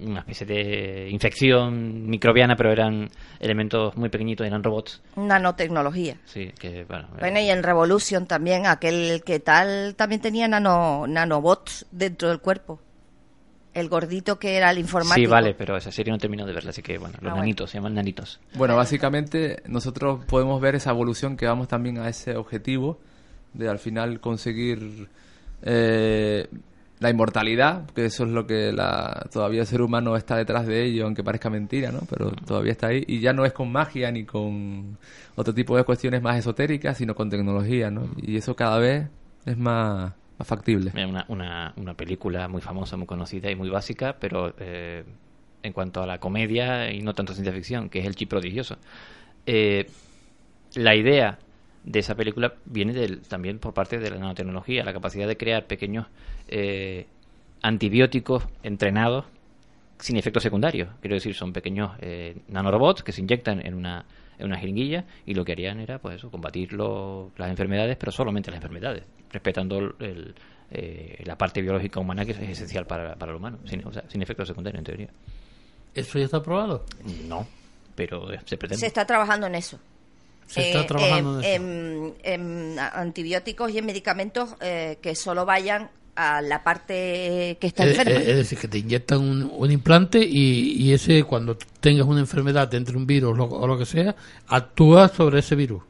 una 0.00 0.20
especie 0.20 0.46
de 0.46 1.08
infección 1.10 2.06
microbiana, 2.08 2.56
pero 2.56 2.72
eran 2.72 3.08
elementos 3.40 3.96
muy 3.96 4.08
pequeñitos, 4.08 4.46
eran 4.46 4.62
robots. 4.62 5.02
nanotecnología. 5.16 6.16
Sí, 6.26 6.52
que 6.58 6.84
bueno. 6.84 7.08
Bueno, 7.18 7.40
y 7.40 7.50
en 7.50 7.62
Revolution 7.62 8.26
también, 8.26 8.66
aquel 8.66 9.22
que 9.24 9.40
tal 9.40 9.94
también 9.96 10.20
tenía 10.20 10.48
nano, 10.48 11.06
nanobots 11.06 11.86
dentro 11.90 12.28
del 12.28 12.40
cuerpo. 12.40 12.80
El 13.72 13.88
gordito 13.88 14.38
que 14.38 14.56
era 14.56 14.70
el 14.70 14.78
informático. 14.78 15.26
Sí, 15.26 15.26
vale, 15.26 15.52
pero 15.54 15.76
esa 15.76 15.90
serie 15.90 16.12
no 16.12 16.18
terminó 16.18 16.46
de 16.46 16.52
verla, 16.52 16.70
así 16.70 16.80
que 16.80 16.96
bueno, 16.96 17.14
los 17.14 17.22
Ah, 17.22 17.30
bueno. 17.30 17.36
nanitos, 17.38 17.70
se 17.70 17.78
llaman 17.78 17.94
nanitos. 17.94 18.38
Bueno, 18.54 18.76
básicamente 18.76 19.62
nosotros 19.66 20.24
podemos 20.26 20.60
ver 20.60 20.76
esa 20.76 20.90
evolución 20.90 21.36
que 21.36 21.46
vamos 21.46 21.66
también 21.66 21.98
a 21.98 22.08
ese 22.08 22.36
objetivo 22.36 23.00
de 23.52 23.68
al 23.68 23.80
final 23.80 24.20
conseguir 24.20 25.08
eh, 25.62 26.46
la 27.00 27.10
inmortalidad, 27.10 27.86
que 27.90 28.06
eso 28.06 28.24
es 28.24 28.30
lo 28.30 28.46
que 28.46 28.72
la, 28.72 29.26
todavía 29.32 29.62
el 29.62 29.66
ser 29.66 29.82
humano 29.82 30.16
está 30.16 30.36
detrás 30.36 30.66
de 30.66 30.84
ello, 30.84 31.04
aunque 31.04 31.24
parezca 31.24 31.50
mentira, 31.50 31.90
¿no? 31.90 32.00
Pero 32.08 32.30
todavía 32.30 32.72
está 32.72 32.88
ahí 32.88 33.04
y 33.06 33.20
ya 33.20 33.32
no 33.32 33.44
es 33.44 33.52
con 33.52 33.70
magia 33.72 34.10
ni 34.10 34.24
con 34.24 34.96
otro 35.34 35.52
tipo 35.52 35.76
de 35.76 35.84
cuestiones 35.84 36.22
más 36.22 36.38
esotéricas, 36.38 36.96
sino 36.96 37.14
con 37.14 37.28
tecnología, 37.30 37.90
¿no? 37.90 38.08
Y 38.22 38.36
eso 38.36 38.54
cada 38.54 38.78
vez 38.78 39.08
es 39.44 39.56
más, 39.58 40.12
factible. 40.40 40.92
Una, 40.94 41.24
una, 41.28 41.72
una 41.76 41.94
película 41.94 42.48
muy 42.48 42.60
famosa, 42.60 42.96
muy 42.96 43.06
conocida 43.06 43.50
y 43.50 43.56
muy 43.56 43.70
básica, 43.70 44.16
pero 44.18 44.54
eh, 44.58 45.04
en 45.62 45.72
cuanto 45.72 46.02
a 46.02 46.06
la 46.06 46.18
comedia 46.18 46.90
y 46.92 47.00
no 47.00 47.14
tanto 47.14 47.32
ciencia 47.32 47.52
ficción, 47.52 47.88
que 47.88 48.00
es 48.00 48.06
El 48.06 48.14
Chip 48.14 48.30
Prodigioso. 48.30 48.76
Eh, 49.46 49.86
la 50.74 50.94
idea 50.94 51.38
de 51.84 51.98
esa 51.98 52.14
película 52.14 52.54
viene 52.64 52.92
del- 52.92 53.20
también 53.20 53.58
por 53.58 53.74
parte 53.74 53.98
de 53.98 54.10
la 54.10 54.16
nanotecnología, 54.16 54.84
la 54.84 54.92
capacidad 54.92 55.28
de 55.28 55.36
crear 55.36 55.66
pequeños 55.66 56.06
eh, 56.48 57.06
antibióticos 57.62 58.44
entrenados 58.62 59.24
sin 59.98 60.16
efectos 60.16 60.42
secundarios. 60.42 60.88
Quiero 61.00 61.14
decir, 61.14 61.34
son 61.34 61.52
pequeños 61.52 61.92
eh, 62.00 62.36
nanorobots 62.48 63.02
que 63.02 63.12
se 63.12 63.20
inyectan 63.20 63.64
en 63.64 63.74
una, 63.74 64.04
en 64.38 64.46
una 64.46 64.58
jeringuilla 64.58 65.04
y 65.24 65.34
lo 65.34 65.44
que 65.44 65.52
harían 65.52 65.80
era, 65.80 65.98
pues 65.98 66.16
eso, 66.16 66.30
combatir 66.30 66.72
lo- 66.72 67.30
las 67.36 67.48
enfermedades, 67.50 67.96
pero 67.96 68.12
solamente 68.12 68.50
las 68.50 68.58
enfermedades, 68.58 69.04
respetando 69.32 69.78
el- 69.78 69.94
el, 70.00 70.34
eh, 70.70 71.22
la 71.24 71.36
parte 71.38 71.62
biológica 71.62 72.00
humana 72.00 72.24
que 72.24 72.32
es 72.32 72.38
esencial 72.40 72.86
para, 72.86 73.14
para 73.16 73.32
el 73.32 73.36
humano, 73.36 73.58
sin, 73.66 73.86
o 73.86 73.92
sea, 73.92 74.04
sin 74.08 74.20
efectos 74.22 74.48
secundarios, 74.48 74.78
en 74.80 74.84
teoría. 74.84 75.08
¿Eso 75.94 76.18
ya 76.18 76.24
está 76.24 76.38
aprobado? 76.38 76.84
No, 77.28 77.46
pero 77.94 78.26
se 78.44 78.56
pretende. 78.56 78.80
Se 78.80 78.86
está 78.86 79.06
trabajando 79.06 79.46
en 79.46 79.54
eso. 79.54 79.78
Se 80.46 80.60
está 80.68 80.80
Eh, 80.82 80.84
trabajando 80.84 81.40
eh, 81.40 81.54
en 81.54 82.14
en- 82.22 82.72
en 82.74 82.78
antibióticos 82.78 83.70
y 83.72 83.78
en 83.78 83.86
medicamentos 83.86 84.54
eh, 84.60 84.98
que 85.02 85.14
solo 85.14 85.44
vayan 85.46 85.90
a 86.16 86.40
la 86.42 86.62
parte 86.62 87.56
que 87.60 87.66
está 87.66 87.84
Es, 87.84 87.98
enferma. 87.98 88.20
es- 88.20 88.28
es 88.28 88.36
decir, 88.36 88.58
que 88.58 88.68
te 88.68 88.78
inyectan 88.78 89.20
un, 89.20 89.50
un 89.52 89.70
implante 89.70 90.18
y, 90.20 90.72
y 90.80 90.92
ese, 90.92 91.24
cuando 91.24 91.56
tengas 91.80 92.06
una 92.06 92.20
enfermedad, 92.20 92.68
te 92.68 92.76
entre 92.76 92.96
un 92.96 93.06
virus 93.06 93.36
lo- 93.36 93.46
o 93.46 93.66
lo 93.66 93.76
que 93.78 93.84
sea, 93.86 94.14
actúa 94.46 95.08
sobre 95.08 95.40
ese 95.40 95.56
virus. 95.56 95.82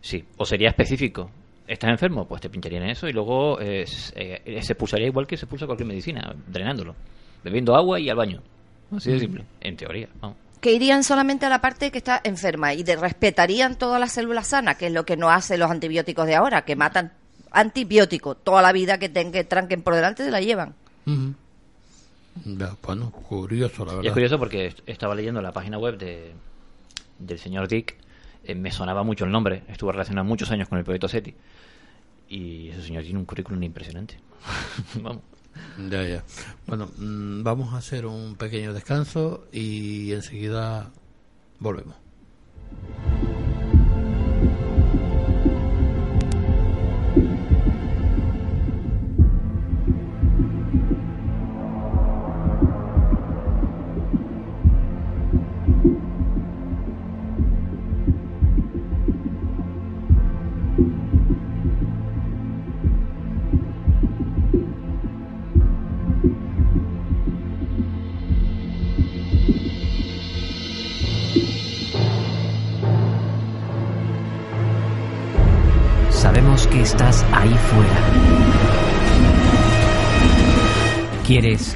Sí, 0.00 0.22
o 0.36 0.44
sería 0.44 0.68
específico. 0.68 1.30
¿Estás 1.66 1.90
enfermo? 1.90 2.28
Pues 2.28 2.42
te 2.42 2.50
pincharían 2.50 2.84
eso 2.84 3.08
y 3.08 3.12
luego 3.14 3.58
eh, 3.60 3.84
eh, 4.14 4.58
se 4.62 4.74
pulsaría 4.74 5.06
igual 5.06 5.26
que 5.26 5.36
se 5.38 5.46
pulsa 5.46 5.64
cualquier 5.66 5.88
medicina, 5.88 6.34
drenándolo. 6.46 6.94
Bebiendo 7.42 7.74
agua 7.74 7.98
y 7.98 8.10
al 8.10 8.16
baño. 8.16 8.42
Así 8.94 9.10
de 9.10 9.18
simple, 9.18 9.44
en 9.62 9.76
teoría. 9.76 10.08
vamos. 10.20 10.36
Que 10.64 10.72
irían 10.72 11.04
solamente 11.04 11.44
a 11.44 11.50
la 11.50 11.60
parte 11.60 11.90
que 11.90 11.98
está 11.98 12.22
enferma 12.24 12.72
y 12.72 12.82
de, 12.84 12.96
respetarían 12.96 13.76
todas 13.76 14.00
las 14.00 14.12
células 14.12 14.46
sanas, 14.46 14.76
que 14.78 14.86
es 14.86 14.92
lo 14.94 15.04
que 15.04 15.14
no 15.14 15.28
hacen 15.30 15.60
los 15.60 15.70
antibióticos 15.70 16.26
de 16.26 16.36
ahora, 16.36 16.64
que 16.64 16.74
matan 16.74 17.12
antibióticos 17.50 18.42
toda 18.42 18.62
la 18.62 18.72
vida 18.72 18.96
que, 18.98 19.10
ten- 19.10 19.30
que 19.30 19.44
tranquen 19.44 19.82
por 19.82 19.94
delante 19.94 20.24
se 20.24 20.30
la 20.30 20.40
llevan. 20.40 20.74
Ujú. 21.04 21.34
Ya, 22.46 22.74
bueno, 22.82 23.10
curioso, 23.10 23.84
la 23.84 23.92
Y 23.92 23.96
verdad. 23.96 24.06
es 24.08 24.12
curioso 24.14 24.38
porque 24.38 24.66
est- 24.68 24.80
estaba 24.86 25.14
leyendo 25.14 25.42
la 25.42 25.52
página 25.52 25.76
web 25.76 25.98
de, 25.98 26.32
del 27.18 27.38
señor 27.38 27.68
Dick. 27.68 27.96
eh, 28.44 28.54
me 28.54 28.72
sonaba 28.72 29.02
mucho 29.02 29.26
el 29.26 29.30
nombre. 29.32 29.64
Estuvo 29.68 29.92
relacionado 29.92 30.24
muchos 30.24 30.50
años 30.50 30.68
con 30.70 30.78
el 30.78 30.84
proyecto 30.84 31.08
SETI. 31.08 31.34
Y 32.30 32.70
ese 32.70 32.80
señor 32.82 33.02
tiene 33.02 33.18
un 33.18 33.26
currículum 33.26 33.62
impresionante. 33.62 34.16
Vamos. 35.02 35.22
Ya, 35.90 36.02
ya. 36.02 36.24
Bueno, 36.66 36.90
mm, 36.96 37.42
vamos 37.42 37.74
a 37.74 37.78
hacer 37.78 38.06
un 38.06 38.36
pequeño 38.36 38.72
descanso 38.72 39.46
y 39.52 40.12
enseguida 40.12 40.90
volvemos. 41.58 41.96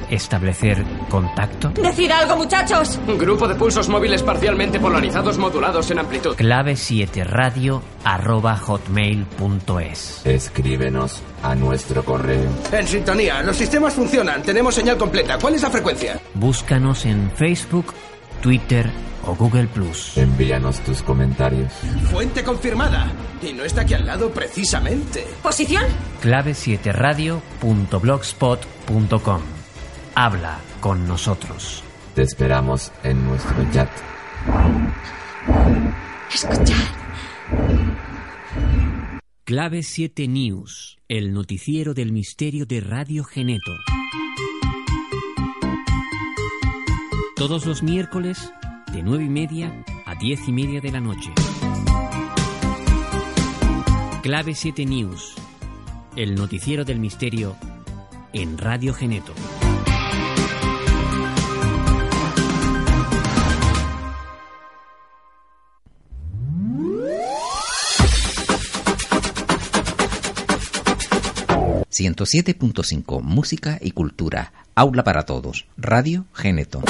Establecer 0.09 0.83
contacto? 1.09 1.69
¡Decid 1.69 2.11
algo, 2.11 2.35
muchachos! 2.37 2.99
Grupo 3.17 3.47
de 3.47 3.55
pulsos 3.55 3.87
móviles 3.89 4.23
parcialmente 4.23 4.79
polarizados 4.79 5.37
modulados 5.37 5.91
en 5.91 5.99
amplitud. 5.99 6.35
Clave 6.35 6.75
7 6.75 7.23
radio 7.23 7.81
arroba 8.03 8.57
hotmail.es. 8.57 10.25
Escríbenos 10.25 11.21
a 11.43 11.53
nuestro 11.55 12.03
correo. 12.03 12.49
En 12.71 12.87
sintonía, 12.87 13.41
los 13.43 13.55
sistemas 13.57 13.93
funcionan, 13.93 14.41
tenemos 14.43 14.75
señal 14.75 14.97
completa. 14.97 15.37
¿Cuál 15.39 15.55
es 15.55 15.61
la 15.61 15.69
frecuencia? 15.69 16.19
Búscanos 16.33 17.05
en 17.05 17.31
Facebook, 17.31 17.93
Twitter 18.41 18.89
o 19.25 19.35
Google 19.35 19.67
Plus. 19.67 20.17
Envíanos 20.17 20.79
tus 20.79 21.01
comentarios. 21.01 21.71
Fuente 22.11 22.43
confirmada. 22.43 23.11
Y 23.41 23.53
no 23.53 23.63
está 23.63 23.81
aquí 23.81 23.93
al 23.93 24.05
lado 24.05 24.31
precisamente. 24.31 25.25
¿Posición? 25.41 25.83
Clave 26.21 26.53
7 26.53 26.91
radio.blogspot.com. 26.91 29.58
Habla 30.15 30.59
con 30.79 31.07
nosotros. 31.07 31.83
Te 32.15 32.23
esperamos 32.23 32.91
en 33.03 33.25
nuestro 33.25 33.55
chat. 33.71 33.89
Escuchad. 36.33 36.75
Clave 39.43 39.81
7 39.81 40.27
News, 40.27 40.99
el 41.07 41.33
noticiero 41.33 41.93
del 41.93 42.11
misterio 42.11 42.65
de 42.65 42.81
Radio 42.81 43.23
Geneto. 43.23 43.71
Todos 47.35 47.65
los 47.65 47.81
miércoles, 47.81 48.51
de 48.91 49.01
9 49.01 49.23
y 49.23 49.29
media 49.29 49.83
a 50.05 50.15
10 50.15 50.49
y 50.49 50.51
media 50.51 50.81
de 50.81 50.91
la 50.91 50.99
noche. 50.99 51.31
Clave 54.21 54.53
7 54.53 54.85
News, 54.85 55.35
el 56.15 56.35
noticiero 56.35 56.83
del 56.83 56.99
misterio 56.99 57.55
en 58.33 58.57
Radio 58.57 58.93
Geneto. 58.93 59.33
...107.5 71.99 73.21
Música 73.21 73.77
y 73.81 73.91
Cultura... 73.91 74.53
...Aula 74.73 75.03
para 75.03 75.23
Todos... 75.23 75.65
...Radio 75.77 76.25
Geneto... 76.33 76.81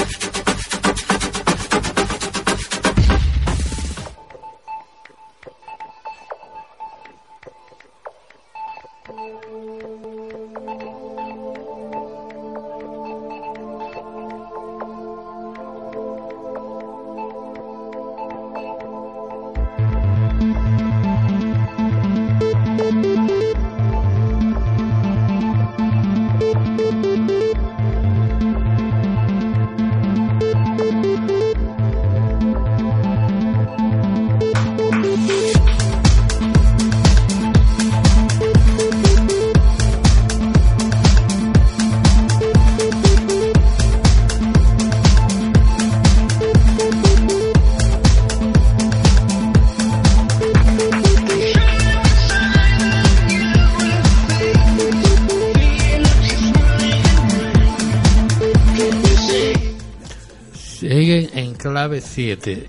clave 61.70 62.02
7, 62.02 62.68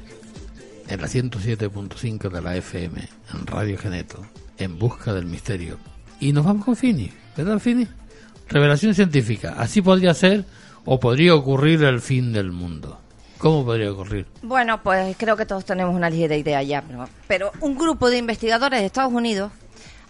en 0.89 1.01
la 1.01 1.07
107.5 1.07 2.29
de 2.29 2.43
la 2.43 2.55
FM, 2.57 3.01
en 3.33 3.47
Radio 3.47 3.79
Geneto, 3.79 4.27
en 4.59 4.79
busca 4.79 5.15
del 5.15 5.25
misterio. 5.25 5.79
Y 6.21 6.35
nos 6.35 6.45
vamos 6.45 6.67
con 6.67 6.77
Fini, 6.77 7.11
¿verdad 7.35 7.59
Fini? 7.61 7.89
Revelación 8.51 8.95
científica. 8.95 9.55
Así 9.57 9.81
podría 9.81 10.13
ser 10.13 10.45
o 10.85 11.01
podría 11.01 11.35
ocurrir 11.35 11.83
el 11.85 12.03
fin 12.03 12.35
del 12.35 12.53
mundo. 12.53 13.01
¿Cómo 13.39 13.65
podría 13.65 13.91
ocurrir? 13.91 14.27
Bueno, 14.43 14.83
pues 14.83 15.17
creo 15.17 15.35
que 15.35 15.47
todos 15.47 15.65
tenemos 15.65 15.95
una 15.95 16.11
ligera 16.11 16.37
idea 16.37 16.63
ya, 16.63 16.83
pero, 16.83 17.09
pero 17.27 17.53
un 17.61 17.79
grupo 17.79 18.11
de 18.11 18.19
investigadores 18.19 18.81
de 18.81 18.87
Estados 18.87 19.15
Unidos 19.15 19.51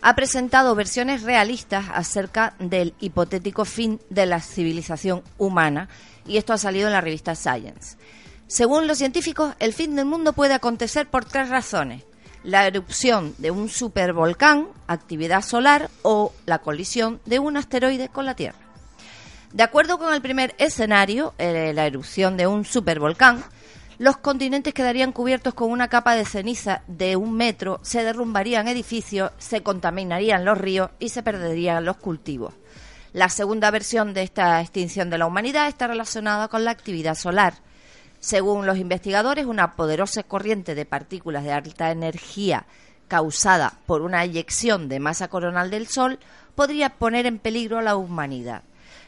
ha 0.02 0.16
presentado 0.16 0.74
versiones 0.74 1.22
realistas 1.22 1.86
acerca 1.94 2.54
del 2.58 2.94
hipotético 2.98 3.64
fin 3.64 4.00
de 4.10 4.26
la 4.26 4.40
civilización 4.40 5.22
humana 5.38 5.88
y 6.26 6.38
esto 6.38 6.52
ha 6.52 6.58
salido 6.58 6.88
en 6.88 6.94
la 6.94 7.00
revista 7.00 7.36
Science. 7.36 7.96
Según 8.50 8.88
los 8.88 8.98
científicos, 8.98 9.54
el 9.60 9.72
fin 9.72 9.94
del 9.94 10.06
mundo 10.06 10.32
puede 10.32 10.54
acontecer 10.54 11.08
por 11.08 11.24
tres 11.24 11.50
razones. 11.50 12.02
La 12.42 12.66
erupción 12.66 13.32
de 13.38 13.52
un 13.52 13.68
supervolcán, 13.68 14.66
actividad 14.88 15.42
solar 15.42 15.88
o 16.02 16.32
la 16.46 16.58
colisión 16.58 17.20
de 17.26 17.38
un 17.38 17.56
asteroide 17.56 18.08
con 18.08 18.26
la 18.26 18.34
Tierra. 18.34 18.58
De 19.52 19.62
acuerdo 19.62 19.98
con 20.00 20.12
el 20.12 20.20
primer 20.20 20.56
escenario, 20.58 21.32
eh, 21.38 21.70
la 21.72 21.86
erupción 21.86 22.36
de 22.36 22.48
un 22.48 22.64
supervolcán, 22.64 23.44
los 23.98 24.16
continentes 24.16 24.74
quedarían 24.74 25.12
cubiertos 25.12 25.54
con 25.54 25.70
una 25.70 25.86
capa 25.86 26.16
de 26.16 26.24
ceniza 26.24 26.82
de 26.88 27.14
un 27.14 27.34
metro, 27.36 27.78
se 27.82 28.02
derrumbarían 28.02 28.66
edificios, 28.66 29.30
se 29.38 29.62
contaminarían 29.62 30.44
los 30.44 30.58
ríos 30.58 30.90
y 30.98 31.10
se 31.10 31.22
perderían 31.22 31.84
los 31.84 31.98
cultivos. 31.98 32.54
La 33.12 33.28
segunda 33.28 33.70
versión 33.70 34.12
de 34.12 34.24
esta 34.24 34.60
extinción 34.60 35.08
de 35.08 35.18
la 35.18 35.26
humanidad 35.26 35.68
está 35.68 35.86
relacionada 35.86 36.48
con 36.48 36.64
la 36.64 36.72
actividad 36.72 37.14
solar. 37.14 37.54
Según 38.20 38.66
los 38.66 38.76
investigadores, 38.76 39.46
una 39.46 39.76
poderosa 39.76 40.22
corriente 40.22 40.74
de 40.74 40.84
partículas 40.84 41.42
de 41.42 41.52
alta 41.52 41.90
energía 41.90 42.66
causada 43.08 43.74
por 43.86 44.02
una 44.02 44.22
eyección 44.22 44.88
de 44.88 45.00
masa 45.00 45.28
coronal 45.28 45.70
del 45.70 45.88
Sol 45.88 46.18
podría 46.54 46.90
poner 46.90 47.26
en 47.26 47.38
peligro 47.38 47.78
a 47.78 47.82
la 47.82 47.96
humanidad. 47.96 48.62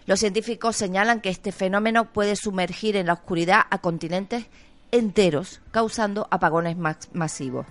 Los 0.07 0.21
científicos 0.21 0.77
señalan 0.77 1.21
que 1.21 1.29
este 1.29 1.53
fenómeno 1.53 2.13
puede 2.13 2.35
sumergir 2.35 2.97
en 2.97 3.07
la 3.07 3.13
oscuridad 3.13 3.61
a 3.71 3.79
continentes 3.79 4.47
enteros, 4.91 5.61
causando 5.71 6.27
apagones 6.31 6.77
masivos. 7.13 7.67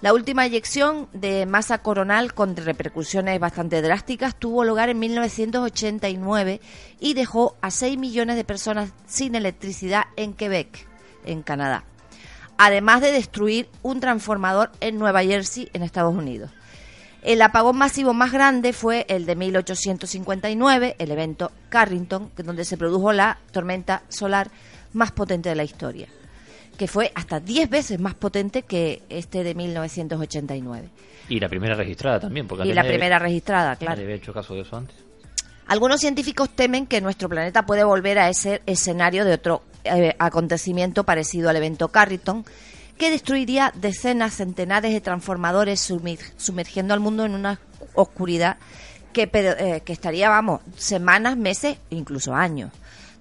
La 0.00 0.14
última 0.14 0.46
eyección 0.46 1.08
de 1.12 1.44
masa 1.44 1.78
coronal 1.78 2.32
con 2.32 2.54
repercusiones 2.54 3.40
bastante 3.40 3.82
drásticas 3.82 4.36
tuvo 4.36 4.62
lugar 4.62 4.90
en 4.90 5.00
1989 5.00 6.60
y 7.00 7.14
dejó 7.14 7.56
a 7.62 7.72
6 7.72 7.98
millones 7.98 8.36
de 8.36 8.44
personas 8.44 8.92
sin 9.06 9.34
electricidad 9.34 10.04
en 10.14 10.34
Quebec, 10.34 10.86
en 11.24 11.42
Canadá, 11.42 11.82
además 12.58 13.00
de 13.00 13.10
destruir 13.10 13.68
un 13.82 13.98
transformador 13.98 14.70
en 14.80 14.98
Nueva 14.98 15.24
Jersey, 15.24 15.68
en 15.72 15.82
Estados 15.82 16.14
Unidos. 16.14 16.52
El 17.22 17.42
apagón 17.42 17.76
masivo 17.76 18.14
más 18.14 18.30
grande 18.30 18.72
fue 18.72 19.04
el 19.08 19.26
de 19.26 19.34
1859, 19.34 20.94
el 21.00 21.10
evento 21.10 21.50
Carrington, 21.70 22.30
donde 22.36 22.64
se 22.64 22.76
produjo 22.76 23.12
la 23.12 23.38
tormenta 23.50 24.02
solar 24.08 24.52
más 24.92 25.10
potente 25.10 25.48
de 25.48 25.56
la 25.56 25.64
historia, 25.64 26.06
que 26.76 26.86
fue 26.88 27.10
hasta 27.14 27.40
10 27.40 27.70
veces 27.70 28.00
más 28.00 28.14
potente 28.14 28.62
que 28.62 29.02
este 29.08 29.42
de 29.44 29.54
1989. 29.54 30.88
Y 31.28 31.40
la 31.40 31.48
primera 31.48 31.74
registrada 31.74 32.20
también, 32.20 32.46
porque 32.46 32.66
Y 32.68 32.72
la 32.72 32.82
primera 32.84 33.18
registrada, 33.18 33.76
claro. 33.76 34.00
había 34.00 34.14
hecho 34.14 34.32
caso 34.32 34.54
de 34.54 34.62
eso 34.62 34.76
antes. 34.76 34.96
Algunos 35.66 36.00
científicos 36.00 36.48
temen 36.50 36.86
que 36.86 37.00
nuestro 37.02 37.28
planeta 37.28 37.66
puede 37.66 37.84
volver 37.84 38.18
a 38.18 38.30
ese 38.30 38.62
escenario 38.64 39.24
de 39.26 39.34
otro 39.34 39.62
eh, 39.84 40.14
acontecimiento 40.18 41.04
parecido 41.04 41.50
al 41.50 41.56
evento 41.56 41.88
Carrington, 41.88 42.44
que 42.96 43.10
destruiría 43.10 43.72
decenas, 43.76 44.34
centenares 44.34 44.92
de 44.92 45.00
transformadores, 45.02 45.90
sumir- 45.90 46.32
sumergiendo 46.38 46.94
al 46.94 47.00
mundo 47.00 47.24
en 47.26 47.34
una 47.34 47.60
oscuridad 47.94 48.56
que, 49.12 49.28
eh, 49.32 49.82
que 49.84 49.92
estaría, 49.92 50.30
vamos, 50.30 50.62
semanas, 50.76 51.36
meses, 51.36 51.76
incluso 51.90 52.34
años. 52.34 52.72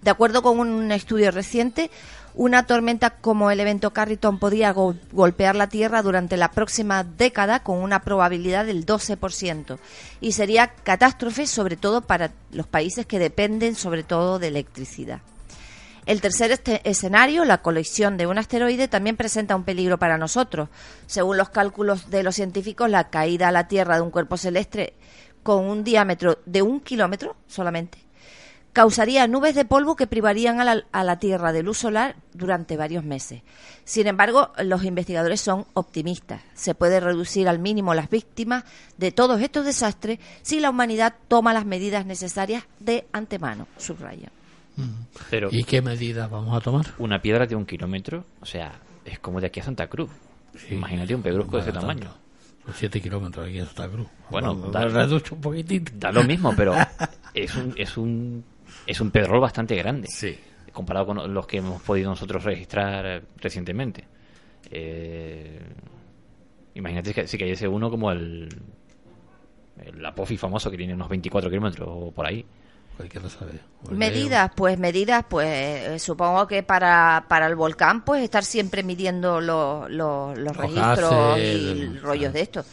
De 0.01 0.09
acuerdo 0.11 0.41
con 0.41 0.59
un 0.59 0.91
estudio 0.91 1.31
reciente, 1.31 1.91
una 2.37 2.67
tormenta 2.67 3.09
como 3.09 3.49
el 3.49 3.59
evento 3.59 3.91
Carrington 3.93 4.37
podría 4.37 4.71
go- 4.71 4.95
golpear 5.11 5.55
la 5.55 5.67
Tierra 5.69 6.03
durante 6.03 6.37
la 6.37 6.51
próxima 6.51 7.03
década 7.03 7.63
con 7.63 7.79
una 7.79 8.01
probabilidad 8.03 8.65
del 8.65 8.85
12% 8.85 9.79
y 10.21 10.33
sería 10.33 10.67
catástrofe 10.67 11.47
sobre 11.47 11.77
todo 11.77 12.01
para 12.01 12.31
los 12.51 12.67
países 12.67 13.07
que 13.07 13.17
dependen 13.19 13.73
sobre 13.75 14.03
todo 14.03 14.37
de 14.37 14.49
electricidad. 14.49 15.21
El 16.05 16.21
tercer 16.21 16.51
este- 16.51 16.87
escenario, 16.89 17.43
la 17.43 17.61
colisión 17.61 18.15
de 18.17 18.27
un 18.27 18.37
asteroide, 18.37 18.87
también 18.87 19.17
presenta 19.17 19.55
un 19.57 19.63
peligro 19.65 19.97
para 19.97 20.17
nosotros. 20.17 20.69
Según 21.05 21.35
los 21.37 21.49
cálculos 21.49 22.09
de 22.09 22.23
los 22.23 22.35
científicos, 22.35 22.89
la 22.89 23.09
caída 23.09 23.49
a 23.49 23.51
la 23.51 23.67
Tierra 23.67 23.95
de 23.95 24.03
un 24.03 24.11
cuerpo 24.11 24.37
celeste 24.37 24.93
con 25.43 25.65
un 25.65 25.83
diámetro 25.83 26.39
de 26.45 26.61
un 26.61 26.79
kilómetro 26.81 27.35
solamente 27.47 27.97
causaría 28.77 29.27
nubes 29.27 29.55
de 29.55 29.65
polvo 29.65 29.95
que 29.95 30.05
privarían 30.05 30.59
a 30.59 30.63
la, 30.63 30.85
a 30.91 31.03
la 31.03 31.17
Tierra 31.17 31.51
de 31.51 31.63
luz 31.63 31.79
solar 31.79 32.15
durante 32.33 32.77
varios 32.77 33.03
meses. 33.03 33.41
Sin 33.85 34.05
embargo, 34.05 34.51
los 34.63 34.83
investigadores 34.83 35.41
son 35.41 35.65
optimistas. 35.73 36.43
Se 36.53 36.75
puede 36.75 36.99
reducir 36.99 37.47
al 37.47 37.57
mínimo 37.57 37.95
las 37.95 38.11
víctimas 38.11 38.65
de 38.95 39.11
todos 39.11 39.41
estos 39.41 39.65
desastres 39.65 40.19
si 40.43 40.59
la 40.59 40.69
humanidad 40.69 41.15
toma 41.27 41.53
las 41.53 41.65
medidas 41.65 42.05
necesarias 42.05 42.65
de 42.79 43.07
antemano, 43.13 43.67
subraya. 43.77 44.31
Pero 45.31 45.49
¿Y 45.51 45.63
qué 45.63 45.81
medidas 45.81 46.29
vamos 46.29 46.55
a 46.55 46.61
tomar? 46.61 46.85
una 46.99 47.19
piedra 47.19 47.47
de 47.47 47.55
un 47.55 47.65
kilómetro, 47.65 48.25
o 48.41 48.45
sea, 48.45 48.79
es 49.05 49.17
como 49.17 49.41
de 49.41 49.47
aquí 49.47 49.59
a 49.59 49.63
Santa 49.63 49.87
Cruz. 49.87 50.11
Imagínate 50.69 51.15
un 51.15 51.23
pedrusco 51.23 51.55
de 51.57 51.63
ese 51.63 51.71
tamaño. 51.71 52.01
tanto. 52.01 52.17
Son 52.63 52.75
7 52.75 53.01
kilómetros 53.01 53.47
aquí 53.47 53.57
en 53.57 53.65
Santa 53.65 53.89
Cruz. 53.89 54.07
Bueno, 54.29 54.53
da, 54.53 54.85
reducho 54.85 55.33
un 55.33 55.41
poquitito. 55.41 55.91
da 55.95 56.11
lo 56.11 56.23
mismo, 56.23 56.53
pero 56.55 56.75
es 57.33 57.55
un, 57.55 57.73
es 57.75 57.97
un, 57.97 58.43
es 58.87 58.99
un 59.01 59.11
pedrol 59.11 59.39
bastante 59.41 59.75
grande. 59.75 60.07
Sí. 60.07 60.37
Comparado 60.71 61.07
con 61.07 61.33
los 61.33 61.45
que 61.47 61.57
hemos 61.57 61.81
podido 61.81 62.09
nosotros 62.09 62.43
registrar 62.43 63.05
eh, 63.05 63.21
recientemente. 63.37 64.07
Eh, 64.71 65.59
imagínate 66.75 67.13
que 67.13 67.27
si 67.27 67.37
cayese 67.37 67.67
uno 67.67 67.89
como 67.89 68.11
el, 68.11 68.47
el 69.83 70.05
Apofi 70.05 70.37
famoso 70.37 70.69
que 70.71 70.77
tiene 70.77 70.93
unos 70.93 71.09
24 71.09 71.49
kilómetros 71.49 71.87
o 71.91 72.11
por 72.11 72.25
ahí. 72.25 72.45
Cualquiera 72.95 73.29
sabe. 73.29 73.59
Medidas, 73.91 74.49
pues 74.55 74.79
medidas, 74.79 75.23
pues 75.29 75.47
eh, 75.47 75.99
supongo 75.99 76.47
que 76.47 76.63
para, 76.63 77.25
para 77.27 77.45
el 77.45 77.55
volcán, 77.55 78.03
pues 78.03 78.23
estar 78.23 78.43
siempre 78.43 78.81
midiendo 78.81 79.39
lo- 79.39 79.87
lo- 79.87 80.33
los 80.35 80.37
Los 80.39 80.57
registros 80.57 81.37
y 81.37 81.41
el- 81.41 82.01
rollos 82.01 82.33
de 82.33 82.41
esto. 82.41 82.65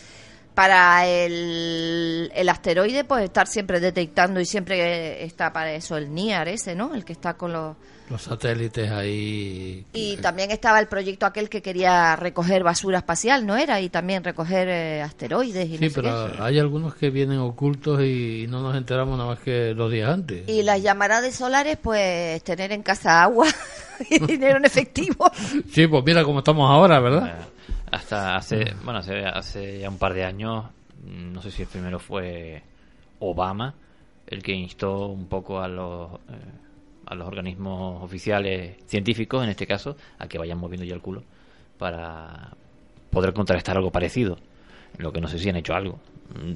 Para 0.54 1.04
el, 1.06 2.30
el 2.34 2.48
asteroide, 2.48 3.02
pues 3.04 3.24
estar 3.24 3.48
siempre 3.48 3.80
detectando 3.80 4.38
y 4.40 4.46
siempre 4.46 5.24
está 5.24 5.52
para 5.52 5.72
eso 5.72 5.96
el 5.96 6.14
NIAR 6.14 6.46
ese, 6.48 6.74
¿no? 6.76 6.94
El 6.94 7.04
que 7.04 7.12
está 7.12 7.34
con 7.34 7.52
los... 7.52 7.76
Los 8.10 8.20
satélites 8.22 8.90
ahí. 8.90 9.84
Y 9.94 10.16
también 10.18 10.50
estaba 10.50 10.78
el 10.78 10.86
proyecto 10.88 11.24
aquel 11.24 11.48
que 11.48 11.62
quería 11.62 12.14
recoger 12.16 12.62
basura 12.62 12.98
espacial, 12.98 13.46
¿no 13.46 13.56
era? 13.56 13.80
Y 13.80 13.88
también 13.88 14.22
recoger 14.22 14.68
eh, 14.68 15.00
asteroides 15.02 15.66
y 15.70 15.78
Sí, 15.78 15.84
no 15.84 15.88
sé 15.90 15.94
pero 16.02 16.30
qué. 16.36 16.42
hay 16.42 16.58
algunos 16.58 16.94
que 16.94 17.08
vienen 17.10 17.38
ocultos 17.38 18.02
y 18.02 18.46
no 18.48 18.60
nos 18.60 18.76
enteramos 18.76 19.16
nada 19.16 19.30
más 19.30 19.38
que 19.40 19.72
los 19.74 19.90
días 19.90 20.10
antes. 20.10 20.46
Y 20.48 20.62
las 20.62 20.82
llamaradas 20.82 21.34
solares, 21.34 21.78
pues 21.82 22.44
tener 22.44 22.72
en 22.72 22.82
casa 22.82 23.22
agua 23.22 23.46
y 24.10 24.18
dinero 24.24 24.58
en 24.58 24.66
efectivo. 24.66 25.30
Sí, 25.72 25.86
pues 25.88 26.04
mira 26.04 26.22
cómo 26.24 26.40
estamos 26.40 26.70
ahora, 26.70 27.00
¿verdad? 27.00 27.38
Hasta 27.94 28.35
hace, 28.35 28.74
bueno, 28.83 28.98
hace, 28.98 29.24
hace 29.24 29.78
ya 29.78 29.88
un 29.88 29.98
par 29.98 30.14
de 30.14 30.24
años, 30.24 30.64
no 31.04 31.40
sé 31.40 31.52
si 31.52 31.62
el 31.62 31.68
primero 31.68 32.00
fue 32.00 32.61
Obama, 33.20 33.72
el 34.26 34.42
que 34.42 34.52
instó 34.52 35.07
un 35.07 35.28
poco 35.28 35.61
a 35.61 35.68
los, 35.68 36.14
eh, 36.14 36.50
a 37.07 37.14
los 37.14 37.28
organismos 37.28 38.02
oficiales 38.02 38.78
científicos, 38.87 39.44
en 39.44 39.50
este 39.50 39.68
caso, 39.68 39.96
a 40.18 40.26
que 40.26 40.38
vayan 40.38 40.59
moviendo 40.59 40.85
ya 40.85 40.94
el 40.94 41.00
culo 41.00 41.22
para 41.78 42.57
poder 43.11 43.33
contrarrestar 43.33 43.76
algo 43.76 43.92
parecido. 43.92 44.38
Lo 44.98 45.12
que 45.12 45.20
no 45.20 45.28
sé 45.28 45.38
si 45.38 45.48
han 45.48 45.57
hecho 45.57 45.74
algo. 45.74 46.00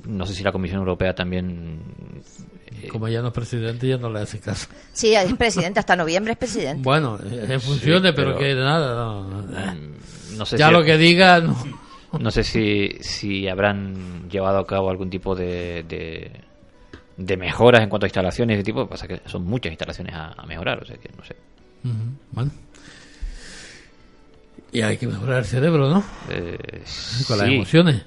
No 0.09 0.27
sé 0.27 0.35
si 0.35 0.43
la 0.43 0.51
Comisión 0.51 0.81
Europea 0.81 1.15
también. 1.15 1.81
Eh, 2.83 2.89
Como 2.89 3.09
ya 3.09 3.21
no 3.23 3.29
es 3.29 3.35
presidente, 3.35 3.87
ya 3.89 3.97
no 3.99 4.11
le 4.11 4.21
hace 4.21 4.39
caso. 4.41 4.69
Sí, 4.93 5.15
es 5.15 5.33
presidente, 5.35 5.81
hasta 5.81 5.97
noviembre 5.97 6.33
es 6.33 6.39
presidente. 6.39 6.83
Bueno, 6.83 7.19
en 7.31 7.61
funciones, 7.61 8.13
pero, 8.15 8.37
pero- 8.37 8.39
que 8.39 8.55
nada. 8.55 8.95
no. 8.95 9.25
no 10.37 10.47
sé 10.47 10.57
ya 10.59 10.69
si- 10.69 10.73
lo 10.73 10.83
que 10.85 10.97
diga, 10.99 11.41
no. 11.41 11.57
No 12.19 12.31
sé 12.31 12.43
si, 12.43 12.97
si 13.01 13.47
habrán 13.49 14.31
llevado 14.31 14.59
a 14.59 14.67
cabo 14.67 14.89
algún 14.89 15.11
tipo 15.11 15.35
de, 15.37 15.85
de, 15.87 16.31
de 17.19 17.37
mejoras 17.37 17.83
en 17.83 17.91
cuanto 17.91 18.07
a 18.07 18.09
instalaciones 18.09 18.57
de 18.57 18.63
tipo. 18.65 18.87
Pasa 18.89 19.07
que 19.07 19.21
son 19.27 19.45
muchas 19.45 19.73
instalaciones 19.73 20.15
a, 20.15 20.33
a 20.33 20.47
mejorar, 20.47 20.83
o 20.83 20.87
sea 20.87 20.97
que 20.97 21.11
no 21.17 21.23
sé. 21.25 21.37
Ujú, 21.85 21.95
Bueno. 22.33 22.51
Y 24.73 24.81
hay 24.83 24.97
que 24.97 25.07
mejorar 25.07 25.39
el 25.41 25.45
cerebro, 25.45 25.89
¿no? 25.89 26.03
Eh, 26.31 26.59
Con 27.27 27.39
las 27.39 27.47
sí. 27.49 27.55
emociones. 27.55 28.03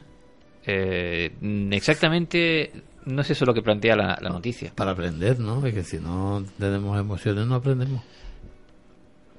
Eh, 0.65 1.31
mm, 1.41 1.73
exactamente, 1.73 2.71
no 3.05 3.21
es 3.21 3.29
eso 3.29 3.45
lo 3.45 3.53
que 3.53 3.61
plantea 3.61 3.95
la, 3.95 4.17
la 4.21 4.29
noticia. 4.29 4.71
Para 4.75 4.91
aprender, 4.91 5.39
¿no? 5.39 5.65
Es 5.65 5.73
que 5.73 5.83
si 5.83 5.97
no 5.97 6.43
tenemos 6.59 6.99
emociones, 6.99 7.45
no 7.47 7.55
aprendemos. 7.55 8.01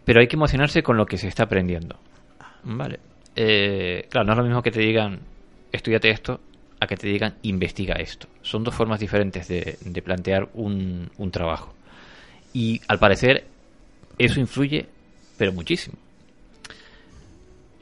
Pero 0.04 0.20
hay 0.20 0.26
que 0.26 0.36
emocionarse 0.36 0.82
con 0.82 0.96
lo 0.96 1.06
que 1.06 1.18
se 1.18 1.28
está 1.28 1.44
aprendiendo. 1.44 1.96
Vale. 2.64 2.98
Eh, 3.36 4.06
claro, 4.10 4.26
no 4.26 4.32
es 4.32 4.38
lo 4.38 4.44
mismo 4.44 4.62
que 4.62 4.70
te 4.70 4.80
digan, 4.80 5.20
estudiate 5.70 6.10
esto, 6.10 6.40
a 6.80 6.86
que 6.86 6.96
te 6.96 7.06
digan, 7.06 7.34
investiga 7.42 7.94
esto. 7.94 8.26
Son 8.42 8.64
dos 8.64 8.74
formas 8.74 8.98
diferentes 8.98 9.46
de, 9.48 9.78
de 9.80 10.02
plantear 10.02 10.48
un, 10.54 11.10
un 11.16 11.30
trabajo. 11.30 11.72
Y 12.52 12.80
al 12.88 12.98
parecer, 12.98 13.46
eso 14.18 14.40
influye, 14.40 14.86
pero 15.38 15.52
muchísimo. 15.52 15.96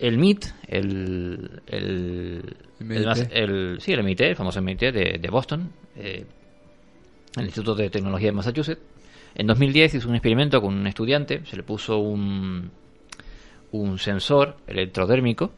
El 0.00 0.14
MIT, 0.14 0.46
el, 0.68 1.62
el, 1.66 2.56
el 2.96 3.06
más- 3.06 3.28
el- 3.30 3.78
sí, 3.80 3.92
el 3.92 4.00
MIT, 4.00 4.20
el 4.22 4.36
famoso 4.36 4.60
MIT 4.60 4.80
de, 4.92 5.18
de 5.20 5.28
Boston, 5.30 5.70
eh, 5.96 6.24
el 7.36 7.44
Instituto 7.44 7.74
de 7.74 7.90
Tecnología 7.90 8.28
de 8.28 8.32
Massachusetts, 8.32 8.80
en 9.34 9.46
2010 9.46 9.94
hizo 9.94 10.08
un 10.08 10.14
experimento 10.16 10.60
con 10.60 10.74
un 10.74 10.86
estudiante, 10.86 11.44
se 11.44 11.56
le 11.56 11.62
puso 11.62 11.98
un, 11.98 12.70
un 13.72 13.98
sensor 13.98 14.56
electrodérmico 14.66 15.52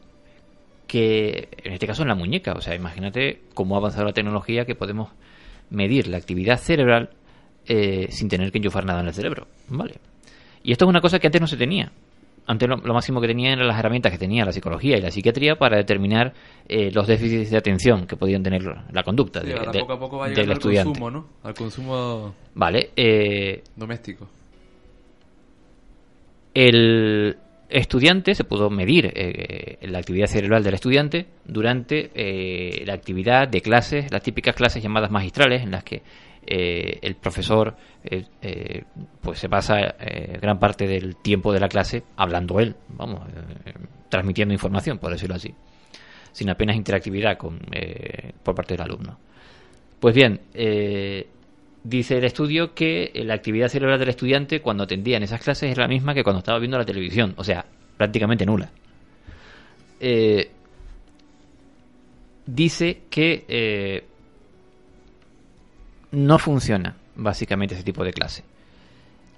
que 0.87 1.47
en 1.63 1.73
este 1.73 1.87
caso 1.87 2.03
en 2.03 2.09
la 2.09 2.15
muñeca, 2.15 2.53
o 2.53 2.61
sea, 2.61 2.75
imagínate 2.75 3.41
cómo 3.53 3.75
ha 3.75 3.79
avanzado 3.79 4.05
la 4.05 4.13
tecnología 4.13 4.65
que 4.65 4.75
podemos 4.75 5.09
medir 5.69 6.07
la 6.07 6.17
actividad 6.17 6.57
cerebral 6.59 7.09
eh, 7.65 8.07
sin 8.11 8.27
tener 8.29 8.51
que 8.51 8.57
enchufar 8.59 8.85
nada 8.85 8.99
en 9.01 9.07
el 9.07 9.13
cerebro, 9.13 9.47
¿vale? 9.69 9.95
Y 10.63 10.71
esto 10.73 10.85
es 10.85 10.89
una 10.89 11.01
cosa 11.01 11.17
que 11.19 11.27
antes 11.27 11.41
no 11.41 11.47
se 11.47 11.57
tenía. 11.57 11.91
Antes 12.45 12.67
lo, 12.67 12.75
lo 12.77 12.93
máximo 12.93 13.21
que 13.21 13.27
tenían 13.27 13.53
eran 13.53 13.67
las 13.67 13.79
herramientas 13.79 14.11
que 14.11 14.17
tenía 14.17 14.43
la 14.43 14.51
psicología 14.51 14.97
y 14.97 15.01
la 15.01 15.11
psiquiatría 15.11 15.55
para 15.55 15.77
determinar 15.77 16.33
eh, 16.67 16.91
los 16.91 17.07
déficits 17.07 17.49
de 17.51 17.57
atención 17.57 18.05
que 18.05 18.17
podían 18.17 18.43
tener 18.43 18.61
la 18.63 19.03
conducta 19.03 19.39
Sí, 19.41 19.47
de- 19.47 19.53
ahora 19.53 19.71
de- 19.71 19.79
poco 19.79 19.93
a 19.93 19.99
poco 19.99 20.17
va 20.17 20.27
del 20.29 20.39
al 20.49 20.51
estudiante. 20.57 20.89
consumo, 20.89 21.09
¿no? 21.11 21.27
Al 21.43 21.53
consumo 21.53 22.35
Vale, 22.55 22.89
eh, 22.97 23.63
doméstico. 23.75 24.27
el 26.53 27.37
estudiante 27.69 28.35
se 28.35 28.43
pudo 28.43 28.69
medir 28.69 29.11
eh, 29.15 29.77
la 29.87 29.99
actividad 29.99 30.27
cerebral 30.27 30.63
del 30.63 30.75
estudiante 30.75 31.25
durante 31.45 32.11
eh, 32.13 32.83
la 32.85 32.93
actividad 32.93 33.47
de 33.47 33.61
clases, 33.61 34.11
las 34.11 34.21
típicas 34.21 34.55
clases 34.55 34.83
llamadas 34.83 35.09
magistrales, 35.09 35.63
en 35.63 35.71
las 35.71 35.83
que 35.83 36.01
eh, 36.45 36.99
el 37.01 37.15
profesor 37.15 37.75
eh, 38.03 38.25
eh, 38.41 38.83
pues 39.21 39.39
se 39.39 39.47
pasa 39.47 39.95
eh, 39.97 40.37
gran 40.41 40.59
parte 40.59 40.85
del 40.87 41.15
tiempo 41.15 41.53
de 41.53 41.59
la 41.61 41.69
clase 41.69 42.03
hablando 42.17 42.59
él, 42.59 42.75
vamos, 42.89 43.21
transmitiendo 44.09 44.53
información, 44.53 44.97
por 44.99 45.11
decirlo 45.11 45.35
así, 45.35 45.53
sin 46.33 46.49
apenas 46.49 46.75
interactividad 46.75 47.37
con, 47.37 47.61
por 48.43 48.55
parte 48.55 48.73
del 48.73 48.81
alumno. 48.81 49.17
Pues 49.99 50.13
bien, 50.13 50.41
dice 51.83 52.17
el 52.17 52.25
estudio 52.25 52.73
que 52.73 53.11
la 53.23 53.35
actividad 53.35 53.69
cerebral 53.69 53.99
del 53.99 54.09
estudiante 54.09 54.61
cuando 54.61 54.83
atendía 54.83 55.15
en 55.15 55.23
esas 55.23 55.41
clases 55.41 55.71
era 55.71 55.83
la 55.83 55.87
misma 55.87 56.13
que 56.13 56.23
cuando 56.23 56.39
estaba 56.39 56.59
viendo 56.59 56.77
la 56.77 56.85
televisión, 56.85 57.33
o 57.37 57.43
sea, 57.43 57.65
prácticamente 57.95 58.45
nula. 58.45 58.69
Dice 62.45 63.03
que 63.09 64.03
no 66.13 66.39
funciona 66.39 66.95
básicamente 67.15 67.75
ese 67.75 67.83
tipo 67.83 68.03
de 68.03 68.13
clase. 68.13 68.43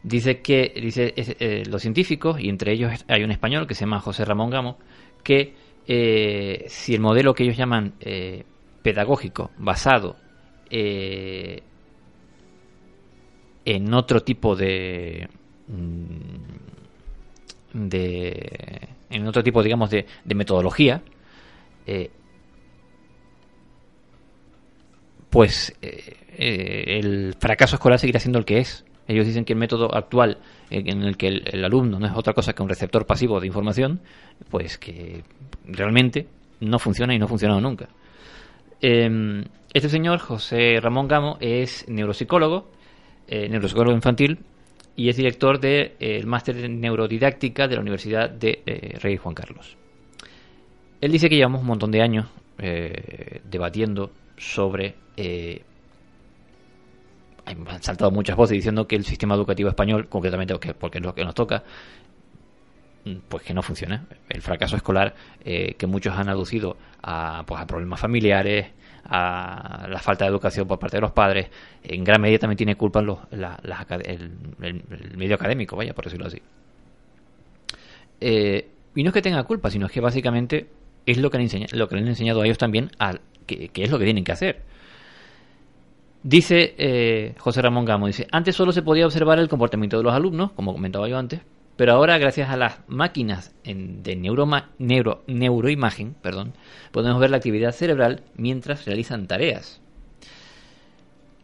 Dice 0.04 0.42
que 0.42 0.72
dice 0.76 1.14
eh, 1.16 1.64
los 1.68 1.82
científicos, 1.82 2.40
y 2.40 2.50
entre 2.50 2.74
ellos 2.74 2.92
hay 3.08 3.24
un 3.24 3.32
español 3.32 3.66
que 3.66 3.74
se 3.74 3.82
llama 3.82 4.02
José 4.02 4.24
Ramón 4.26 4.52
Gamo, 4.52 4.78
que 5.24 5.56
eh, 5.88 6.66
si 6.68 6.94
el 6.94 7.02
modelo 7.02 7.34
que 7.34 7.44
ellos 7.44 7.58
llaman 7.58 7.94
eh, 8.02 8.44
pedagógico 8.84 9.52
basado 9.58 10.18
en 10.70 11.64
otro 13.94 14.24
tipo 14.24 14.56
de 14.56 15.30
mm, 15.68 16.26
de 17.88 18.90
en 19.10 19.28
otro 19.28 19.44
tipo 19.44 19.64
digamos 19.64 19.90
de, 19.92 20.06
metodología 20.26 21.02
pues 25.30 25.74
eh, 26.38 27.00
el 27.00 27.36
fracaso 27.40 27.76
escolar 27.76 28.00
seguirá 28.00 28.20
siendo 28.20 28.40
el 28.40 28.46
que 28.46 28.60
es 28.60 28.86
ellos 29.08 29.26
dicen 29.26 29.46
que 29.46 29.54
el 29.54 29.60
método 29.60 29.94
actual 29.94 30.40
eh, 30.70 30.84
en 30.86 31.04
el 31.04 31.18
que 31.18 31.28
el, 31.28 31.64
alumno 31.64 32.00
no 32.00 32.08
es 32.08 32.14
otra 32.16 32.34
cosa 32.34 32.54
que 32.54 32.64
un 32.64 32.70
receptor 32.70 33.06
pasivo 33.06 33.40
de 33.40 33.48
información 33.48 34.02
pues 34.50 34.78
que 34.78 35.24
realmente 35.66 36.28
no 36.60 36.80
funciona 36.80 37.14
y 37.14 37.20
no 37.20 37.26
ha 37.26 37.30
funcionado 37.30 37.62
nunca 37.62 37.88
eh, 38.82 39.44
este 39.74 39.90
señor, 39.90 40.20
José 40.20 40.80
Ramón 40.80 41.10
Gamo, 41.10 41.38
es 41.42 41.86
neuropsicólogo, 41.90 42.72
eh, 43.28 43.50
neuropsicólogo 43.50 43.94
infantil, 43.94 44.40
y 44.96 45.10
es 45.10 45.18
director 45.18 45.60
del 45.60 46.26
máster 46.26 46.56
de 46.56 46.70
neurodidáctica 46.70 47.68
de 47.68 47.76
la 47.76 47.82
Universidad 47.82 48.30
de 48.30 48.98
Rey 49.02 49.18
Juan 49.18 49.36
Carlos. 49.36 49.76
Él 51.02 51.12
dice 51.12 51.28
que 51.28 51.36
llevamos 51.36 51.60
un 51.60 51.68
montón 51.68 51.92
de 51.92 52.02
años 52.02 52.28
debatiendo 52.58 54.12
sobre... 54.38 54.96
han 57.46 57.84
saltado 57.84 58.12
muchas 58.12 58.36
voces 58.36 58.56
diciendo 58.56 58.88
que 58.88 58.96
el 58.96 59.06
sistema 59.06 59.36
educativo 59.36 59.70
español, 59.70 60.08
concretamente 60.10 60.58
que- 60.60 60.74
porque 60.74 60.98
es 61.00 61.04
lo 61.04 61.14
que 61.14 61.24
nos 61.24 61.36
toca, 61.36 61.64
mm, 63.06 63.16
pues 63.30 63.44
que 63.44 63.54
no 63.54 63.62
funciona. 63.62 64.06
El 64.30 64.42
fracaso 64.42 64.76
escolar 64.76 65.16
eh, 65.44 65.76
que 65.78 65.88
muchos 65.88 66.16
han 66.18 66.30
aducido 66.30 66.78
a, 67.04 67.44
pues, 67.46 67.62
a 67.62 67.68
problemas 67.68 68.00
familiares, 68.00 68.68
a 69.08 69.86
la 69.88 70.00
falta 70.00 70.26
de 70.26 70.32
educación 70.32 70.68
por 70.68 70.80
parte 70.80 70.98
de 70.98 71.02
los 71.02 71.12
padres, 71.12 71.48
en 71.84 72.04
gran 72.04 72.20
medida 72.20 72.40
también 72.40 72.58
tiene 72.58 72.76
culpa 72.76 73.02
los, 73.04 73.20
la- 73.32 73.60
las 73.64 73.86
el, 73.92 74.32
el- 74.62 74.84
medio 75.16 75.36
académico, 75.36 75.76
vaya, 75.76 75.94
por 75.94 76.06
decirlo 76.06 76.26
así. 76.26 76.42
Eh, 78.22 78.68
y 78.96 79.04
no 79.04 79.10
es 79.10 79.14
que 79.14 79.22
tenga 79.22 79.44
culpa, 79.44 79.70
sino 79.70 79.86
es 79.86 79.92
que 79.92 80.00
básicamente 80.02 80.68
es 81.06 81.18
lo 81.18 81.30
que, 81.30 81.38
lo 81.74 81.88
que 81.88 81.96
le 81.96 82.02
han 82.02 82.08
enseñado 82.08 82.42
a 82.42 82.46
ellos 82.46 82.58
también, 82.58 82.90
a, 82.98 83.16
que 83.46 83.70
es 83.76 83.92
lo 83.92 84.00
que 84.00 84.06
tienen 84.06 84.24
que 84.24 84.32
hacer. 84.32 84.62
Dice 86.28 86.74
eh, 86.80 87.36
José 87.38 87.62
Ramón 87.62 87.86
Gamo, 87.86 88.08
dice, 88.08 88.26
antes 88.32 88.56
solo 88.56 88.72
se 88.72 88.82
podía 88.82 89.06
observar 89.06 89.38
el 89.38 89.48
comportamiento 89.48 89.98
de 89.98 90.04
los 90.04 90.12
alumnos, 90.14 90.52
como 90.54 90.74
comentaba 90.74 91.08
yo 91.08 91.20
antes, 91.20 91.42
pero 91.76 91.94
ahora 91.94 92.18
gracias 92.18 92.50
a 92.50 92.58
las 92.58 92.80
máquinas 92.88 93.54
en- 93.64 94.02
de 94.02 94.16
neuroma- 94.16 94.72
neuro, 94.80 95.24
neuroimagen, 95.28 96.16
perdón, 96.24 96.54
podemos 96.92 97.20
ver 97.20 97.30
la 97.30 97.38
actividad 97.38 97.74
cerebral 97.74 98.24
mientras 98.36 98.86
realizan 98.86 99.28
tareas. 99.28 99.82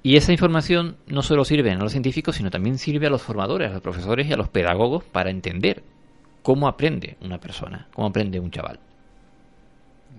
Y 0.01 0.15
esa 0.15 0.31
información 0.31 0.97
no 1.05 1.21
solo 1.21 1.45
sirve 1.45 1.69
a 1.69 1.75
los 1.75 1.91
científicos, 1.91 2.37
sino 2.37 2.49
también 2.49 2.79
sirve 2.79 3.05
a 3.05 3.11
los 3.11 3.21
formadores, 3.21 3.69
a 3.69 3.73
los 3.73 3.83
profesores 3.83 4.27
y 4.27 4.33
a 4.33 4.37
los 4.37 4.49
pedagogos 4.49 5.03
para 5.03 5.29
entender 5.29 5.83
cómo 6.41 6.67
aprende 6.67 7.17
una 7.21 7.39
persona, 7.39 7.87
cómo 7.93 8.07
aprende 8.07 8.39
un 8.39 8.49
chaval. 8.49 8.79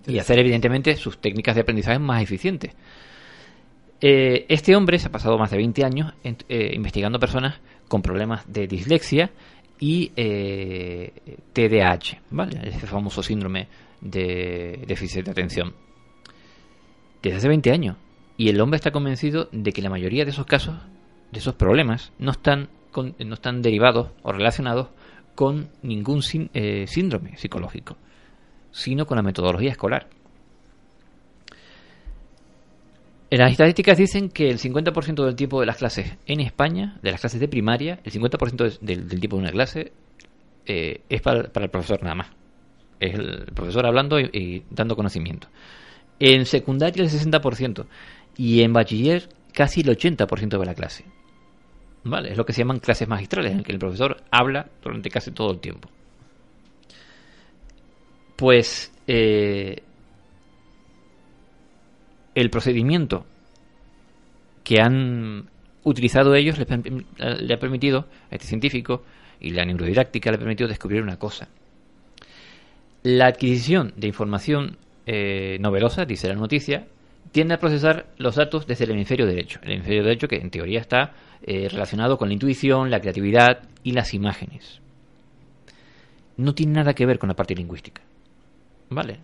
Y 0.06 0.20
hacer 0.20 0.38
evidentemente 0.38 0.94
sus 0.94 1.18
técnicas 1.20 1.56
de 1.56 1.62
aprendizaje 1.62 1.98
más 1.98 2.22
eficientes. 2.22 2.76
Eh, 4.04 4.46
este 4.48 4.74
hombre 4.74 4.98
se 4.98 5.06
ha 5.06 5.12
pasado 5.12 5.38
más 5.38 5.50
de 5.52 5.58
20 5.58 5.84
años 5.84 6.12
eh, 6.24 6.72
investigando 6.74 7.20
personas 7.20 7.60
con 7.86 8.02
problemas 8.02 8.42
de 8.52 8.66
dislexia 8.66 9.30
y 9.78 10.10
eh, 10.16 11.12
TDAH, 11.52 12.20
¿vale? 12.30 12.60
Ese 12.68 12.86
famoso 12.88 13.22
síndrome 13.22 13.68
de 14.00 14.82
déficit 14.88 15.24
de 15.24 15.30
atención. 15.30 15.74
Desde 17.22 17.36
hace 17.38 17.48
20 17.48 17.70
años. 17.70 17.96
Y 18.36 18.48
el 18.48 18.60
hombre 18.60 18.76
está 18.76 18.90
convencido 18.90 19.48
de 19.52 19.72
que 19.72 19.82
la 19.82 19.90
mayoría 19.90 20.24
de 20.24 20.30
esos 20.32 20.46
casos, 20.46 20.74
de 21.30 21.38
esos 21.38 21.54
problemas, 21.54 22.12
no 22.18 22.32
están, 22.32 22.70
con- 22.90 23.14
no 23.24 23.34
están 23.34 23.62
derivados 23.62 24.08
o 24.22 24.32
relacionados 24.32 24.88
con 25.36 25.68
ningún 25.82 26.22
eh, 26.54 26.86
síndrome 26.88 27.36
psicológico, 27.36 27.96
sino 28.72 29.06
con 29.06 29.16
la 29.16 29.22
metodología 29.22 29.70
escolar. 29.70 30.08
Las 33.38 33.50
estadísticas 33.52 33.96
dicen 33.96 34.28
que 34.28 34.50
el 34.50 34.58
50% 34.58 35.24
del 35.24 35.34
tiempo 35.36 35.58
de 35.60 35.64
las 35.64 35.78
clases 35.78 36.18
en 36.26 36.40
España, 36.40 36.98
de 37.02 37.12
las 37.12 37.20
clases 37.20 37.40
de 37.40 37.48
primaria, 37.48 37.98
el 38.04 38.12
50% 38.12 38.66
es- 38.66 38.78
del, 38.82 39.08
tiempo 39.08 39.36
de 39.36 39.42
una 39.42 39.50
clase 39.50 39.92
eh, 40.66 41.00
es 41.08 41.22
para, 41.22 41.40
el 41.40 41.70
profesor 41.70 42.02
nada 42.02 42.14
más. 42.14 42.26
Es 43.00 43.14
el 43.14 43.46
profesor 43.54 43.86
hablando 43.86 44.20
y, 44.20 44.24
y 44.34 44.64
dando 44.70 44.94
conocimiento. 44.96 45.48
En 46.20 46.44
secundaria 46.44 47.02
el 47.02 47.08
60% 47.08 47.86
y 48.36 48.60
en 48.62 48.74
bachiller 48.74 49.30
casi 49.54 49.80
el 49.80 49.88
80% 49.96 50.58
de 50.58 50.66
la 50.66 50.74
clase. 50.74 51.04
¿Vale? 52.04 52.32
Es 52.32 52.36
lo 52.36 52.44
que 52.44 52.52
se 52.52 52.60
llaman 52.60 52.80
clases 52.80 53.08
magistrales, 53.08 53.52
en 53.52 53.58
el 53.58 53.64
que 53.64 53.72
el 53.72 53.78
profesor 53.78 54.18
habla 54.30 54.68
durante 54.82 55.08
casi 55.08 55.30
todo 55.30 55.52
el 55.52 55.58
tiempo. 55.60 55.88
Pues 58.36 58.92
eh, 59.06 59.82
el 62.34 62.50
procedimiento 62.50 63.24
que 64.64 64.80
han 64.80 65.48
utilizado 65.84 66.34
ellos 66.34 66.58
le, 66.58 66.66
perm- 66.66 67.04
le 67.18 67.54
ha 67.54 67.58
permitido 67.58 68.06
a 68.30 68.34
este 68.36 68.46
científico 68.46 69.02
y 69.40 69.50
la 69.50 69.64
neurodidáctica 69.64 70.30
le 70.30 70.36
ha 70.36 70.38
permitido 70.38 70.68
descubrir 70.68 71.02
una 71.02 71.18
cosa. 71.18 71.48
La 73.02 73.26
adquisición 73.26 73.92
de 73.96 74.06
información 74.06 74.76
eh, 75.06 75.58
novedosa, 75.60 76.04
dice 76.04 76.28
la 76.28 76.34
noticia, 76.34 76.86
tiende 77.32 77.54
a 77.54 77.58
procesar 77.58 78.06
los 78.18 78.36
datos 78.36 78.66
desde 78.66 78.84
el 78.84 78.92
hemisferio 78.92 79.26
derecho. 79.26 79.58
El 79.62 79.72
hemisferio 79.72 80.04
derecho 80.04 80.28
que 80.28 80.36
en 80.36 80.50
teoría 80.50 80.80
está 80.80 81.14
eh, 81.42 81.68
relacionado 81.68 82.16
con 82.16 82.28
la 82.28 82.34
intuición, 82.34 82.90
la 82.90 83.00
creatividad 83.00 83.62
y 83.82 83.92
las 83.92 84.14
imágenes. 84.14 84.80
No 86.36 86.54
tiene 86.54 86.74
nada 86.74 86.94
que 86.94 87.06
ver 87.06 87.18
con 87.18 87.28
la 87.28 87.34
parte 87.34 87.54
lingüística. 87.56 88.02
¿Vale? 88.90 89.18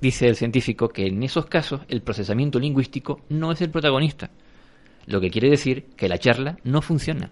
Dice 0.00 0.28
el 0.28 0.36
científico 0.36 0.88
que 0.88 1.06
en 1.06 1.22
esos 1.22 1.46
casos 1.46 1.80
el 1.88 2.02
procesamiento 2.02 2.58
lingüístico 2.58 3.20
no 3.28 3.52
es 3.52 3.60
el 3.62 3.70
protagonista, 3.70 4.30
lo 5.06 5.20
que 5.20 5.30
quiere 5.30 5.48
decir 5.50 5.84
que 5.96 6.08
la 6.08 6.18
charla 6.18 6.58
no 6.64 6.82
funciona. 6.82 7.30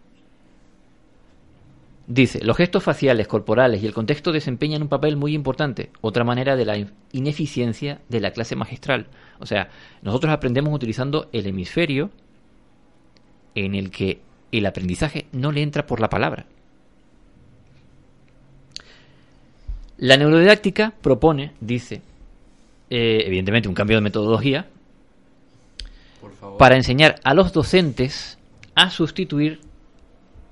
Dice, 2.07 2.45
los 2.45 2.57
gestos 2.57 2.83
faciales, 2.83 3.29
corporales 3.29 3.83
y 3.83 3.87
el 3.87 3.95
contexto 3.95 4.33
desempeñan 4.33 4.83
un 4.83 4.89
papel 4.89 5.17
muy 5.17 5.35
importante. 5.35 5.91
Otra 6.01 6.25
manera 6.25 6.57
de 6.57 6.65
la 6.65 6.77
in- 6.77 6.91
ineficiencia 7.13 8.01
de 8.09 8.21
la 8.21 8.33
clase 8.33 8.57
magistral. 8.57 9.07
O 9.39 9.47
sea, 9.47 9.69
nosotros 10.03 10.33
aprendemos 10.33 10.75
utilizando 10.75 11.29
el 11.33 11.47
hemisferio 11.47 12.11
en 13.55 13.75
el 13.75 13.91
que 13.91 14.21
el 14.51 14.67
aprendizaje 14.67 15.27
no 15.33 15.53
le 15.53 15.63
entra 15.63 15.87
por 15.87 16.01
la 16.01 16.09
palabra. 16.09 16.47
La 19.99 20.17
neurodidáctica 20.17 20.93
propone, 21.01 21.53
dice, 21.61 22.03
eh, 22.95 23.24
evidentemente 23.26 23.70
un 23.70 23.74
cambio 23.74 23.97
de 23.97 24.03
metodología 24.03 24.66
para 26.59 26.76
enseñar 26.76 27.14
a 27.24 27.32
los 27.32 27.51
docentes 27.51 28.38
a 28.74 28.90
sustituir 28.90 29.61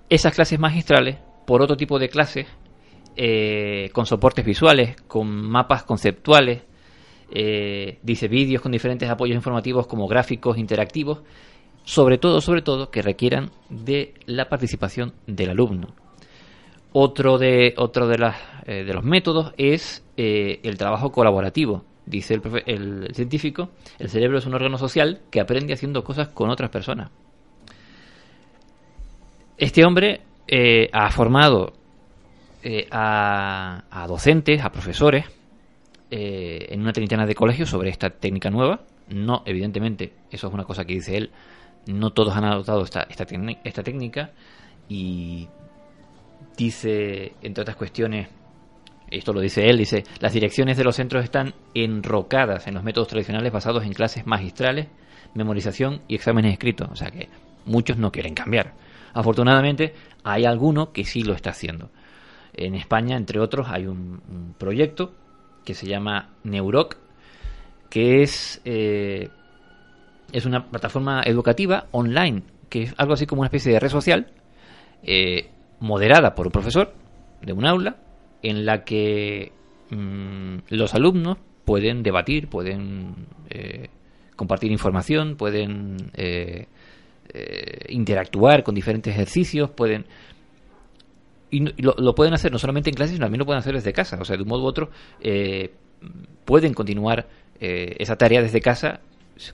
esas 0.08 0.34
clases 0.34 0.58
magistrales 0.58 1.18
por 1.46 1.60
otro 1.60 1.76
tipo 1.76 1.98
de 1.98 2.08
clases 2.08 2.46
eh, 3.14 3.90
con 3.92 4.06
soportes 4.06 4.46
visuales, 4.46 4.96
con 5.06 5.28
mapas 5.28 5.82
conceptuales, 5.82 6.62
eh, 7.30 7.98
dice 8.02 8.26
vídeos 8.26 8.62
con 8.62 8.72
diferentes 8.72 9.10
apoyos 9.10 9.36
informativos 9.36 9.86
como 9.86 10.08
gráficos 10.08 10.56
interactivos, 10.56 11.20
sobre 11.84 12.16
todo, 12.16 12.40
sobre 12.40 12.62
todo, 12.62 12.90
que 12.90 13.02
requieran 13.02 13.50
de 13.68 14.14
la 14.24 14.48
participación 14.48 15.12
del 15.26 15.50
alumno. 15.50 15.88
Otro 16.94 17.36
de, 17.36 17.74
otro 17.76 18.08
de, 18.08 18.16
las, 18.16 18.36
eh, 18.64 18.84
de 18.84 18.94
los 18.94 19.04
métodos 19.04 19.52
es 19.58 20.02
el 20.16 20.78
trabajo 20.78 21.12
colaborativo. 21.12 21.84
Dice 22.06 22.34
el, 22.34 22.42
profe- 22.42 22.64
el 22.66 23.14
científico, 23.14 23.70
el 23.98 24.08
cerebro 24.08 24.38
es 24.38 24.46
un 24.46 24.54
órgano 24.54 24.78
social 24.78 25.20
que 25.30 25.40
aprende 25.40 25.74
haciendo 25.74 26.02
cosas 26.02 26.28
con 26.28 26.50
otras 26.50 26.70
personas. 26.70 27.10
Este 29.56 29.84
hombre 29.84 30.22
eh, 30.48 30.88
ha 30.92 31.10
formado 31.10 31.74
eh, 32.62 32.88
a, 32.90 33.84
a 33.90 34.06
docentes, 34.06 34.62
a 34.62 34.72
profesores, 34.72 35.26
eh, 36.10 36.66
en 36.70 36.80
una 36.80 36.92
treintena 36.92 37.26
de 37.26 37.34
colegios 37.34 37.68
sobre 37.68 37.90
esta 37.90 38.10
técnica 38.10 38.50
nueva. 38.50 38.80
No, 39.10 39.42
evidentemente, 39.44 40.12
eso 40.30 40.48
es 40.48 40.54
una 40.54 40.64
cosa 40.64 40.84
que 40.84 40.94
dice 40.94 41.16
él, 41.16 41.30
no 41.86 42.10
todos 42.10 42.34
han 42.36 42.44
adoptado 42.44 42.82
esta, 42.82 43.02
esta, 43.02 43.26
esta 43.64 43.82
técnica 43.82 44.30
y 44.88 45.48
dice, 46.56 47.34
entre 47.42 47.62
otras 47.62 47.76
cuestiones, 47.76 48.28
esto 49.10 49.32
lo 49.32 49.40
dice 49.40 49.68
él, 49.68 49.78
dice, 49.78 50.04
las 50.20 50.32
direcciones 50.32 50.76
de 50.76 50.84
los 50.84 50.96
centros 50.96 51.24
están 51.24 51.54
enrocadas 51.74 52.66
en 52.66 52.74
los 52.74 52.84
métodos 52.84 53.08
tradicionales 53.08 53.52
basados 53.52 53.84
en 53.84 53.92
clases 53.92 54.26
magistrales, 54.26 54.88
memorización 55.34 56.02
y 56.08 56.14
exámenes 56.14 56.52
escritos. 56.52 56.88
O 56.90 56.96
sea 56.96 57.10
que 57.10 57.28
muchos 57.64 57.96
no 57.96 58.12
quieren 58.12 58.34
cambiar. 58.34 58.74
Afortunadamente, 59.12 59.94
hay 60.22 60.44
alguno 60.44 60.92
que 60.92 61.04
sí 61.04 61.22
lo 61.22 61.34
está 61.34 61.50
haciendo. 61.50 61.90
En 62.52 62.74
España, 62.74 63.16
entre 63.16 63.40
otros, 63.40 63.68
hay 63.68 63.86
un, 63.86 64.54
proyecto 64.58 65.12
que 65.64 65.74
se 65.74 65.86
llama 65.86 66.30
Neuroc, 66.44 66.96
que 67.88 68.22
es, 68.22 68.60
eh, 68.64 69.28
es 70.32 70.46
una 70.46 70.66
plataforma 70.66 71.22
educativa 71.24 71.86
online, 71.90 72.42
que 72.68 72.82
es 72.84 72.94
algo 72.96 73.14
así 73.14 73.26
como 73.26 73.40
una 73.40 73.48
especie 73.48 73.72
de 73.72 73.80
red 73.80 73.88
social, 73.88 74.32
eh, 75.02 75.50
moderada 75.80 76.34
por 76.34 76.46
un 76.46 76.52
profesor 76.52 76.94
de 77.42 77.52
un 77.52 77.66
aula, 77.66 77.96
en 78.42 78.64
la 78.66 78.84
que 78.84 79.52
mm, 79.90 80.56
los 80.70 80.94
alumnos 80.94 81.38
pueden 81.64 82.02
debatir, 82.02 82.48
pueden 82.48 83.14
eh, 83.50 83.88
compartir 84.36 84.72
información, 84.72 85.36
pueden 85.36 86.10
eh, 86.14 86.66
eh, 87.32 87.84
interactuar 87.90 88.62
con 88.64 88.74
diferentes 88.74 89.12
ejercicios, 89.14 89.70
pueden 89.70 90.04
y, 91.50 91.60
no- 91.60 91.72
lo, 91.78 91.94
lo 91.98 92.14
pueden 92.14 92.34
hacer 92.34 92.52
no 92.52 92.58
solamente 92.58 92.90
en 92.90 92.94
clases, 92.96 93.14
sino 93.14 93.26
también 93.26 93.40
lo 93.40 93.46
pueden 93.46 93.58
hacer 93.60 93.74
desde 93.74 93.92
casa. 93.92 94.18
O 94.20 94.24
sea, 94.24 94.36
de 94.36 94.42
un 94.42 94.48
modo 94.48 94.62
u 94.62 94.66
otro, 94.66 94.90
pueden 96.44 96.74
continuar 96.74 97.28
esa 97.60 98.16
tarea 98.16 98.40
desde 98.40 98.60
casa 98.60 99.00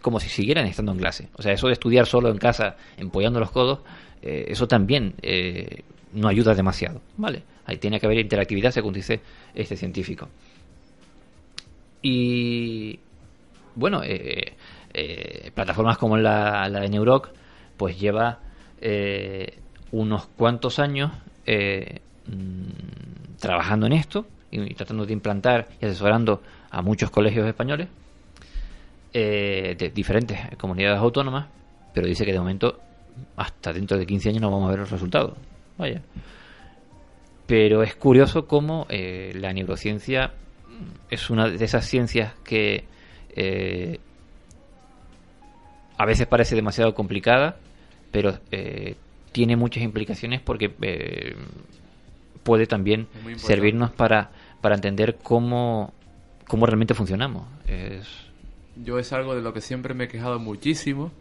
como 0.03 0.21
si 0.21 0.29
siguieran 0.29 0.67
estando 0.67 0.93
en 0.93 0.99
clase. 0.99 1.29
O 1.37 1.43
sea, 1.43 1.53
eso 1.53 1.67
de 1.69 1.73
estudiar 1.73 2.07
solo 2.07 2.29
en 2.31 2.39
casa, 2.39 2.77
empollando 2.97 3.41
los 3.41 3.51
codos, 3.51 3.81
eso 4.23 4.69
también 4.69 5.15
no 6.13 6.29
ayuda 6.29 6.55
demasiado. 6.55 7.01
¿Vale? 7.17 7.43
Ahí 7.67 7.79
tiene 7.79 7.99
que 8.01 8.07
haber 8.07 8.19
interactividad, 8.19 8.71
según 8.71 8.95
dice 8.95 9.21
este 9.55 9.77
científico. 9.77 10.29
Y 12.03 12.99
bueno, 13.75 14.03
eh, 14.05 14.55
eh, 14.99 15.51
plataformas 15.55 15.99
como 15.99 16.17
la, 16.17 16.67
la 16.71 16.81
de 16.81 16.89
Neuroc, 16.89 17.29
pues 17.77 18.01
lleva 18.01 18.39
eh, 18.81 19.59
unos 19.93 20.27
cuantos 20.29 20.79
años 20.79 21.13
eh, 21.45 22.01
mm, 22.27 23.37
trabajando 23.39 23.87
en 23.87 23.93
esto 23.93 24.27
y, 24.51 24.63
y 24.63 24.75
tratando 24.75 25.05
de 25.05 25.13
implantar 25.13 25.69
y 25.83 25.85
asesorando 25.85 26.41
a 26.71 26.81
muchos 26.81 27.11
colegios 27.11 27.47
españoles 27.47 27.89
de 29.13 29.93
diferentes 29.95 30.39
comunidades 30.59 30.99
autónomas, 30.99 31.47
pero 31.95 32.07
dice 32.07 32.27
que 32.27 32.33
de 32.33 32.39
momento 32.39 32.79
hasta 33.37 33.73
dentro 33.73 33.97
de 33.97 34.05
15 34.05 34.29
años 34.29 34.43
no 34.43 34.51
vamos 34.51 34.69
a 34.69 34.71
ver 34.71 34.81
los 34.81 34.91
resultados. 34.91 35.35
Vaya. 35.79 36.03
Pero 37.47 37.83
es 37.83 37.95
curioso 37.95 38.47
cómo 38.47 38.87
eh, 38.89 39.33
la 39.35 39.53
neurociencia 39.53 40.33
es 41.09 41.31
una 41.31 41.49
de 41.49 41.65
esas 41.65 41.87
ciencias 41.87 42.35
que 42.45 42.85
eh, 43.31 44.01
a 45.97 46.05
veces 46.05 46.27
parece 46.27 46.57
demasiado 46.57 46.95
complicada, 46.95 47.57
pero 48.11 48.39
eh, 48.51 48.97
tiene 49.31 49.57
muchas 49.57 49.85
implicaciones 49.85 50.41
porque 50.41 50.69
puede 52.43 52.67
también 52.67 53.07
servirnos 53.37 53.91
para, 53.93 54.31
para 54.61 54.75
entender 54.75 55.17
cómo, 55.23 55.93
cómo 56.49 56.67
realmente 56.67 56.95
funcionamos. 56.95 57.47
Es, 57.69 58.09
Yo 58.85 58.99
es 58.99 59.13
algo 59.13 59.37
de 59.37 59.43
lo 59.43 59.53
que 59.53 59.61
siempre 59.61 59.95
me 59.95 60.05
he 60.05 60.09
quejado 60.09 60.41
muchísimo, 60.41 61.13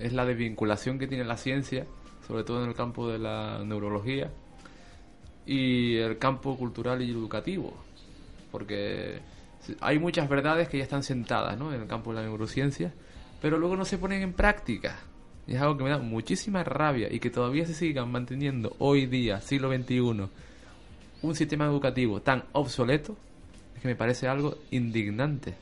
es 0.00 0.12
la 0.12 0.24
desvinculación 0.24 0.98
que 0.98 1.06
tiene 1.06 1.24
la 1.24 1.36
ciencia, 1.36 1.86
sobre 2.26 2.42
todo 2.42 2.62
en 2.64 2.68
el 2.68 2.74
campo 2.74 3.08
de 3.08 3.18
la 3.20 3.62
neurología 3.64 4.30
y 5.46 5.96
el 5.96 6.18
campo 6.18 6.56
cultural 6.56 7.00
y 7.02 7.10
educativo, 7.10 7.72
porque 8.50 9.20
hay 9.80 9.98
muchas 9.98 10.28
verdades 10.28 10.68
que 10.68 10.78
ya 10.78 10.84
están 10.84 11.02
sentadas 11.02 11.56
¿no? 11.58 11.72
en 11.72 11.82
el 11.82 11.86
campo 11.86 12.10
de 12.10 12.20
la 12.20 12.26
neurociencia, 12.26 12.92
pero 13.40 13.58
luego 13.58 13.76
no 13.76 13.84
se 13.84 13.98
ponen 13.98 14.22
en 14.22 14.32
práctica. 14.32 14.98
Y 15.46 15.54
es 15.54 15.60
algo 15.60 15.76
que 15.76 15.84
me 15.84 15.90
da 15.90 15.98
muchísima 15.98 16.64
rabia 16.64 17.08
y 17.10 17.20
que 17.20 17.30
todavía 17.30 17.64
se 17.66 17.74
sigan 17.74 18.10
manteniendo 18.10 18.74
hoy 18.80 19.06
día, 19.06 19.40
siglo 19.40 19.72
XXI, 19.72 20.28
un 21.22 21.34
sistema 21.34 21.66
educativo 21.66 22.20
tan 22.20 22.44
obsoleto, 22.52 23.16
es 23.76 23.82
que 23.82 23.88
me 23.88 23.94
parece 23.94 24.26
algo 24.26 24.58
indignante. 24.72 25.54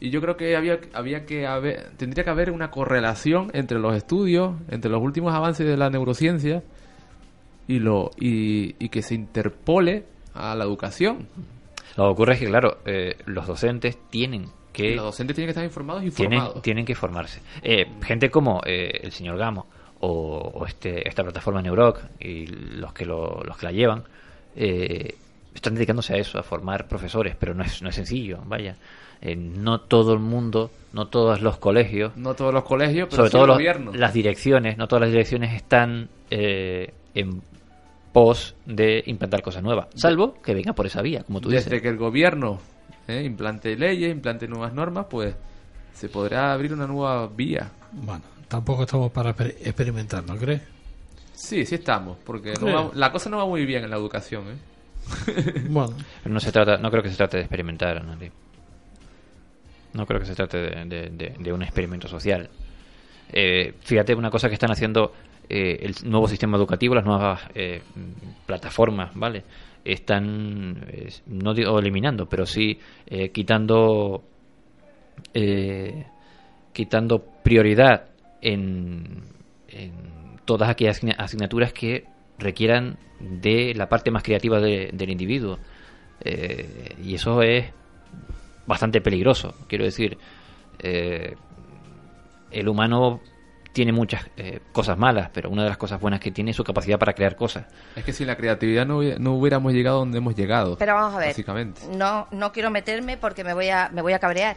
Y 0.00 0.10
yo 0.10 0.20
creo 0.20 0.36
que 0.36 0.56
había, 0.56 0.80
había 0.94 1.26
que 1.26 1.46
haber, 1.46 1.90
tendría 1.96 2.24
que 2.24 2.30
haber 2.30 2.50
una 2.50 2.70
correlación 2.70 3.50
entre 3.52 3.78
los 3.78 3.94
estudios, 3.94 4.54
entre 4.68 4.90
los 4.90 5.02
últimos 5.02 5.34
avances 5.34 5.66
de 5.66 5.76
la 5.76 5.90
neurociencia 5.90 6.62
y, 7.68 7.78
lo, 7.78 8.10
y, 8.18 8.74
y 8.84 8.88
que 8.88 9.02
se 9.02 9.14
interpole 9.14 10.04
a 10.34 10.54
la 10.54 10.64
educación. 10.64 11.28
Lo 11.96 12.04
que 12.04 12.10
ocurre 12.10 12.34
es 12.34 12.40
que, 12.40 12.46
claro, 12.46 12.78
eh, 12.84 13.16
los 13.26 13.46
docentes 13.46 13.98
tienen 14.10 14.46
que... 14.72 14.96
Los 14.96 15.04
docentes 15.06 15.36
tienen 15.36 15.46
que 15.48 15.50
estar 15.52 15.64
informados 15.64 16.02
y 16.04 16.10
tienen, 16.10 16.40
formados. 16.40 16.62
tienen 16.62 16.84
que 16.84 16.94
formarse. 16.94 17.40
Eh, 17.62 17.86
gente 18.02 18.30
como 18.30 18.60
eh, 18.66 19.00
el 19.02 19.12
señor 19.12 19.38
Gamo 19.38 19.66
o, 20.00 20.38
o 20.54 20.66
este, 20.66 21.08
esta 21.08 21.22
plataforma 21.22 21.62
Neuroc 21.62 22.00
y 22.18 22.46
los 22.46 22.92
que, 22.92 23.06
lo, 23.06 23.42
los 23.44 23.56
que 23.56 23.66
la 23.66 23.72
llevan 23.72 24.02
eh, 24.56 25.14
están 25.54 25.74
dedicándose 25.76 26.14
a 26.14 26.16
eso, 26.16 26.38
a 26.38 26.42
formar 26.42 26.88
profesores, 26.88 27.36
pero 27.38 27.54
no 27.54 27.62
es, 27.62 27.80
no 27.80 27.88
es 27.88 27.94
sencillo, 27.94 28.40
vaya. 28.46 28.76
Eh, 29.22 29.36
no 29.36 29.80
todo 29.80 30.12
el 30.12 30.18
mundo, 30.18 30.70
no 30.92 31.06
todos 31.06 31.40
los 31.40 31.56
colegios, 31.58 32.16
No 32.16 32.34
todos 32.34 32.52
los 32.52 32.64
colegios, 32.64 33.06
pero 33.08 33.28
sobre 33.28 33.30
todo 33.30 33.46
los- 33.46 33.96
las 33.96 34.12
direcciones, 34.12 34.76
no 34.76 34.88
todas 34.88 35.02
las 35.02 35.10
direcciones 35.12 35.54
están 35.54 36.08
eh, 36.30 36.92
en 37.14 37.40
pos 38.14 38.54
de 38.64 39.02
implantar 39.06 39.42
cosas 39.42 39.62
nuevas, 39.62 39.88
salvo 39.96 40.40
que 40.40 40.54
venga 40.54 40.72
por 40.72 40.86
esa 40.86 41.02
vía, 41.02 41.22
como 41.24 41.40
tú 41.42 41.50
Desde 41.50 41.64
dices. 41.68 41.82
que 41.82 41.88
el 41.88 41.98
gobierno 41.98 42.60
eh, 43.08 43.22
implante 43.24 43.76
leyes, 43.76 44.10
implante 44.10 44.48
nuevas 44.48 44.72
normas, 44.72 45.06
pues 45.10 45.34
se 45.92 46.08
podrá 46.08 46.52
abrir 46.52 46.72
una 46.72 46.86
nueva 46.86 47.26
vía. 47.26 47.70
Bueno, 47.92 48.22
tampoco 48.48 48.84
estamos 48.84 49.10
para 49.12 49.34
exper- 49.36 49.56
experimentar, 49.62 50.24
¿no 50.24 50.36
crees? 50.36 50.62
Sí, 51.34 51.66
sí 51.66 51.74
estamos, 51.74 52.16
porque 52.24 52.54
no 52.60 52.66
va- 52.72 52.90
la 52.94 53.10
cosa 53.10 53.28
no 53.28 53.36
va 53.38 53.46
muy 53.46 53.66
bien 53.66 53.82
en 53.84 53.90
la 53.90 53.96
educación. 53.96 54.44
¿eh? 54.48 55.62
Bueno. 55.68 55.94
Pero 56.22 56.32
no 56.32 56.40
se 56.40 56.52
trata, 56.52 56.78
no 56.78 56.90
creo 56.90 57.02
que 57.02 57.10
se 57.10 57.16
trate 57.16 57.36
de 57.38 57.42
experimentar, 57.42 58.02
Nati. 58.04 58.30
No 59.92 60.06
creo 60.06 60.20
que 60.20 60.26
se 60.26 60.34
trate 60.34 60.58
de, 60.58 60.84
de- 60.86 61.10
de- 61.10 61.34
de 61.38 61.52
un 61.52 61.62
experimento 61.62 62.08
social. 62.08 62.48
Eh, 63.32 63.74
fíjate 63.80 64.14
una 64.14 64.30
cosa 64.30 64.48
que 64.48 64.54
están 64.54 64.70
haciendo 64.70 65.12
eh, 65.48 65.78
el 65.82 65.94
nuevo 66.10 66.28
sistema 66.28 66.56
educativo, 66.56 66.94
las 66.94 67.04
nuevas 67.04 67.42
eh, 67.54 67.82
plataformas, 68.46 69.12
¿vale? 69.14 69.44
Están, 69.84 70.84
eh, 70.88 71.10
no 71.26 71.52
eliminando, 71.78 72.26
pero 72.26 72.46
sí 72.46 72.78
eh, 73.06 73.30
quitando, 73.30 74.22
quitando 76.72 77.24
prioridad 77.42 78.06
en, 78.40 79.22
en 79.68 79.92
todas 80.44 80.70
aquellas 80.70 80.98
asigna- 80.98 81.16
asignaturas 81.18 81.72
que 81.72 82.04
requieran 82.38 82.96
de 83.20 83.74
la 83.74 83.88
parte 83.88 84.10
más 84.10 84.22
creativa 84.22 84.60
de- 84.60 84.90
del 84.92 85.10
individuo. 85.10 85.58
Y 87.02 87.14
eso 87.14 87.42
es 87.42 87.66
bastante 88.66 89.00
peligroso. 89.02 89.54
Quiero 89.68 89.84
decir, 89.84 90.16
el 92.50 92.68
humano 92.68 93.20
tiene 93.74 93.92
muchas 93.92 94.24
eh, 94.38 94.60
cosas 94.72 94.96
malas, 94.96 95.28
pero 95.34 95.50
una 95.50 95.64
de 95.64 95.68
las 95.68 95.76
cosas 95.76 96.00
buenas 96.00 96.20
que 96.20 96.30
tiene 96.30 96.52
es 96.52 96.56
su 96.56 96.64
capacidad 96.64 96.98
para 96.98 97.12
crear 97.12 97.36
cosas. 97.36 97.66
Es 97.94 98.04
que 98.04 98.12
sin 98.14 98.26
la 98.28 98.36
creatividad 98.36 98.86
no, 98.86 99.02
no 99.18 99.34
hubiéramos 99.34 99.72
llegado 99.74 99.98
donde 99.98 100.16
hemos 100.18 100.34
llegado. 100.34 100.78
Pero 100.78 100.94
vamos 100.94 101.14
a 101.14 101.18
ver. 101.18 101.28
Básicamente. 101.28 101.82
No, 101.94 102.26
no 102.30 102.52
quiero 102.52 102.70
meterme 102.70 103.18
porque 103.18 103.44
me 103.44 103.52
voy 103.52 103.68
a, 103.68 103.90
me 103.92 104.00
voy 104.00 104.14
a 104.14 104.18
cabrear. 104.18 104.56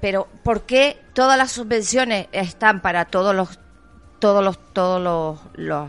Pero 0.00 0.26
¿por 0.42 0.62
qué 0.62 0.98
todas 1.12 1.38
las 1.38 1.52
subvenciones 1.52 2.26
están 2.32 2.80
para 2.80 3.04
todos 3.04 3.34
los, 3.34 3.60
todos 4.18 4.42
los, 4.42 4.58
todos 4.72 5.00
los, 5.02 5.38
los- 5.54 5.88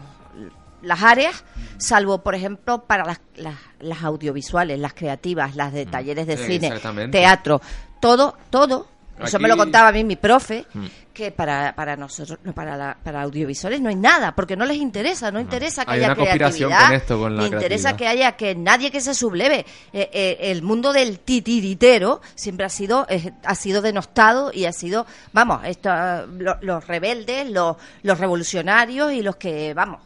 las 0.83 1.01
áreas, 1.01 1.43
salvo 1.77 2.19
por 2.19 2.35
ejemplo 2.35 2.83
para 2.83 3.03
las, 3.03 3.19
las, 3.35 3.55
las 3.79 4.03
audiovisuales, 4.03 4.77
las 4.79 4.93
creativas, 4.93 5.55
las 5.55 5.73
de 5.73 5.85
talleres 5.87 6.27
de 6.27 6.37
Sí, 6.37 6.59
cine, 6.59 6.71
teatro, 7.09 7.61
todo, 7.99 8.37
todo. 8.51 8.87
Eso 9.23 9.39
me 9.39 9.47
lo 9.47 9.57
contaba 9.57 9.87
a 9.89 9.91
mí 9.91 10.03
mi 10.03 10.15
profe, 10.15 10.65
Mm. 10.73 10.85
que 11.13 11.31
para, 11.31 11.73
para 11.75 11.95
nosotros, 11.95 12.37
no, 12.43 12.53
para, 12.53 12.77
la- 12.77 12.97
para 13.03 13.23
audiovisuales 13.23 13.81
no 13.81 13.89
hay 13.89 13.95
nada, 13.95 14.35
porque 14.35 14.55
no 14.55 14.65
les 14.65 14.77
interesa, 14.77 15.31
no 15.31 15.39
interesa 15.39 15.83
que 15.85 15.91
Hay 15.91 15.97
haya 16.03 16.13
una 16.13 16.15
creatividad, 16.23 16.85
con 16.87 16.95
esto, 16.95 17.19
con 17.19 17.35
la 17.35 17.41
ni 17.43 17.47
interesa 17.49 17.97
que 17.97 18.07
haya 18.07 18.33
que 18.33 18.53
nadie 18.53 18.91
que 18.91 19.01
se 19.01 19.15
subleve. 19.15 19.65
Eh, 19.91 20.09
eh, 20.13 20.37
el 20.41 20.61
mundo 20.61 20.93
del 20.93 21.19
titiritero 21.19 22.21
siempre 22.35 22.65
ha 22.65 22.69
sido 22.69 23.07
eh, 23.09 23.31
ha 23.43 23.55
sido 23.55 23.81
denostado 23.81 24.51
y 24.53 24.65
ha 24.65 24.71
sido, 24.71 25.07
vamos, 25.33 25.61
esto, 25.65 25.89
lo- 26.37 26.57
los 26.61 26.85
rebeldes, 26.87 27.49
los, 27.49 27.77
los 28.03 28.19
revolucionarios 28.19 29.11
y 29.13 29.23
los 29.23 29.37
que, 29.37 29.73
vamos, 29.73 30.01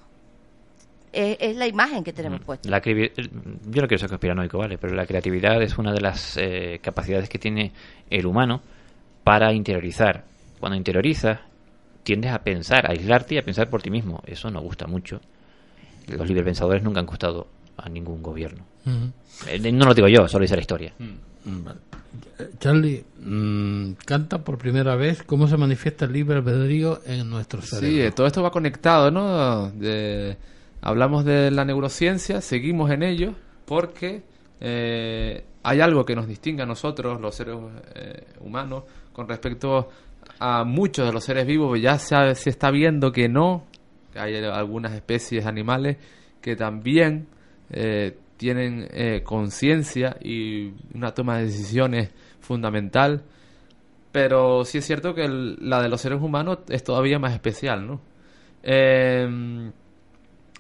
es, 1.12 1.36
es 1.42 1.56
la 1.58 1.68
imagen 1.68 2.04
que 2.06 2.14
tenemos 2.14 2.40
puesta. 2.40 2.70
La 2.70 2.80
yo 2.82 3.82
no 3.82 3.88
quiero 3.88 3.98
ser 3.98 4.08
conspiranoico, 4.10 4.58
¿vale? 4.58 4.78
Pero 4.78 4.94
la 4.96 5.06
creatividad 5.06 5.62
es 5.62 5.78
una 5.78 5.92
de 5.92 6.00
las 6.00 6.38
eh, 6.38 6.80
capacidades 6.82 7.28
que 7.28 7.38
tiene 7.38 7.74
el 8.10 8.26
humano 8.26 8.62
para 9.24 9.54
interiorizar. 9.54 10.24
Cuando 10.60 10.76
interiorizas, 10.78 11.40
tiendes 12.04 12.32
a 12.32 12.40
pensar, 12.44 12.86
a 12.88 12.92
aislarte 12.92 13.36
y 13.36 13.38
a 13.38 13.44
pensar 13.46 13.70
por 13.70 13.82
ti 13.82 13.90
mismo. 13.90 14.22
Eso 14.26 14.50
nos 14.52 14.64
gusta 14.64 14.88
mucho. 14.88 15.20
Los 16.08 16.28
librepensadores 16.28 16.84
nunca 16.84 17.00
han 17.00 17.06
gustado 17.06 17.48
a 17.78 17.88
ningún 17.90 18.22
gobierno. 18.22 18.64
Eh, 19.48 19.72
No 19.72 19.86
lo 19.86 19.94
digo 19.94 20.08
yo, 20.08 20.28
solo 20.28 20.42
dice 20.44 20.56
la 20.56 20.62
historia. 20.62 20.94
Mm, 21.00 21.64
vale. 21.64 21.80
Eh, 22.40 22.50
Charlie, 22.60 23.04
mm, 23.24 23.94
canta 24.06 24.40
por 24.44 24.58
primera 24.58 24.96
vez 24.96 25.24
cómo 25.24 25.48
se 25.48 25.58
manifiesta 25.58 26.06
el 26.06 26.14
libre 26.14 26.38
albedrío 26.38 27.02
en 27.06 27.30
nuestro 27.30 27.62
cerebro. 27.62 27.88
Sí, 27.90 28.02
eh, 28.02 28.12
todo 28.12 28.28
esto 28.28 28.44
va 28.44 28.52
conectado, 28.52 29.10
¿no? 29.12 29.72
De- 29.72 30.38
hablamos 30.82 31.24
de 31.26 31.52
la 31.52 31.64
neurociencia, 31.64 32.42
seguimos 32.42 32.92
en 32.92 33.04
ello, 33.04 33.34
porque 33.66 34.24
eh, 34.60 35.44
hay 35.64 35.80
algo 35.82 36.06
que 36.06 36.16
nos 36.16 36.28
distingue 36.28 36.64
a 36.64 36.66
nosotros, 36.66 37.22
los 37.22 37.34
seres 37.36 37.56
eh, 37.96 38.26
humanos, 38.42 38.84
con 39.14 39.28
respecto 39.28 39.90
a 40.40 40.64
muchos 40.64 41.06
de 41.06 41.14
los 41.14 41.24
seres 41.24 41.46
vivos. 41.46 41.80
Ya 41.82 41.98
se, 41.98 42.36
se 42.36 42.50
está 42.50 42.72
viendo 42.72 43.12
que 43.12 43.28
no, 43.30 43.66
que 44.14 44.20
hay 44.20 44.36
algunas 44.44 44.94
especies 44.94 45.46
animales 45.46 45.98
que 46.42 46.56
también 46.56 47.28
eh, 47.70 48.18
tienen 48.38 48.88
eh, 48.92 49.22
conciencia 49.24 50.18
y 50.22 50.74
una 50.94 51.14
toma 51.14 51.38
de 51.38 51.46
decisiones 51.46 52.12
fundamental. 52.40 53.24
Pero 54.12 54.66
sí 54.66 54.80
es 54.80 54.86
cierto 54.86 55.14
que 55.14 55.24
el- 55.26 55.58
la 55.62 55.82
de 55.82 55.88
los 55.90 56.02
seres 56.02 56.22
humanos 56.22 56.60
es 56.70 56.84
todavía 56.84 57.18
más 57.20 57.34
especial, 57.34 57.88
¿no? 57.88 58.02
Eh, 58.64 59.72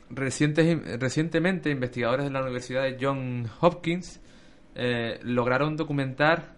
recientes, 0.10 0.99
recientemente, 0.99 1.70
investigadores 1.70 2.26
de 2.26 2.32
la 2.32 2.41
Universidad 2.41 2.84
de 2.84 2.97
Johns 2.99 3.49
Hopkins 3.62 4.20
eh, 4.76 5.20
lograron 5.24 5.76
documentar 5.76 6.56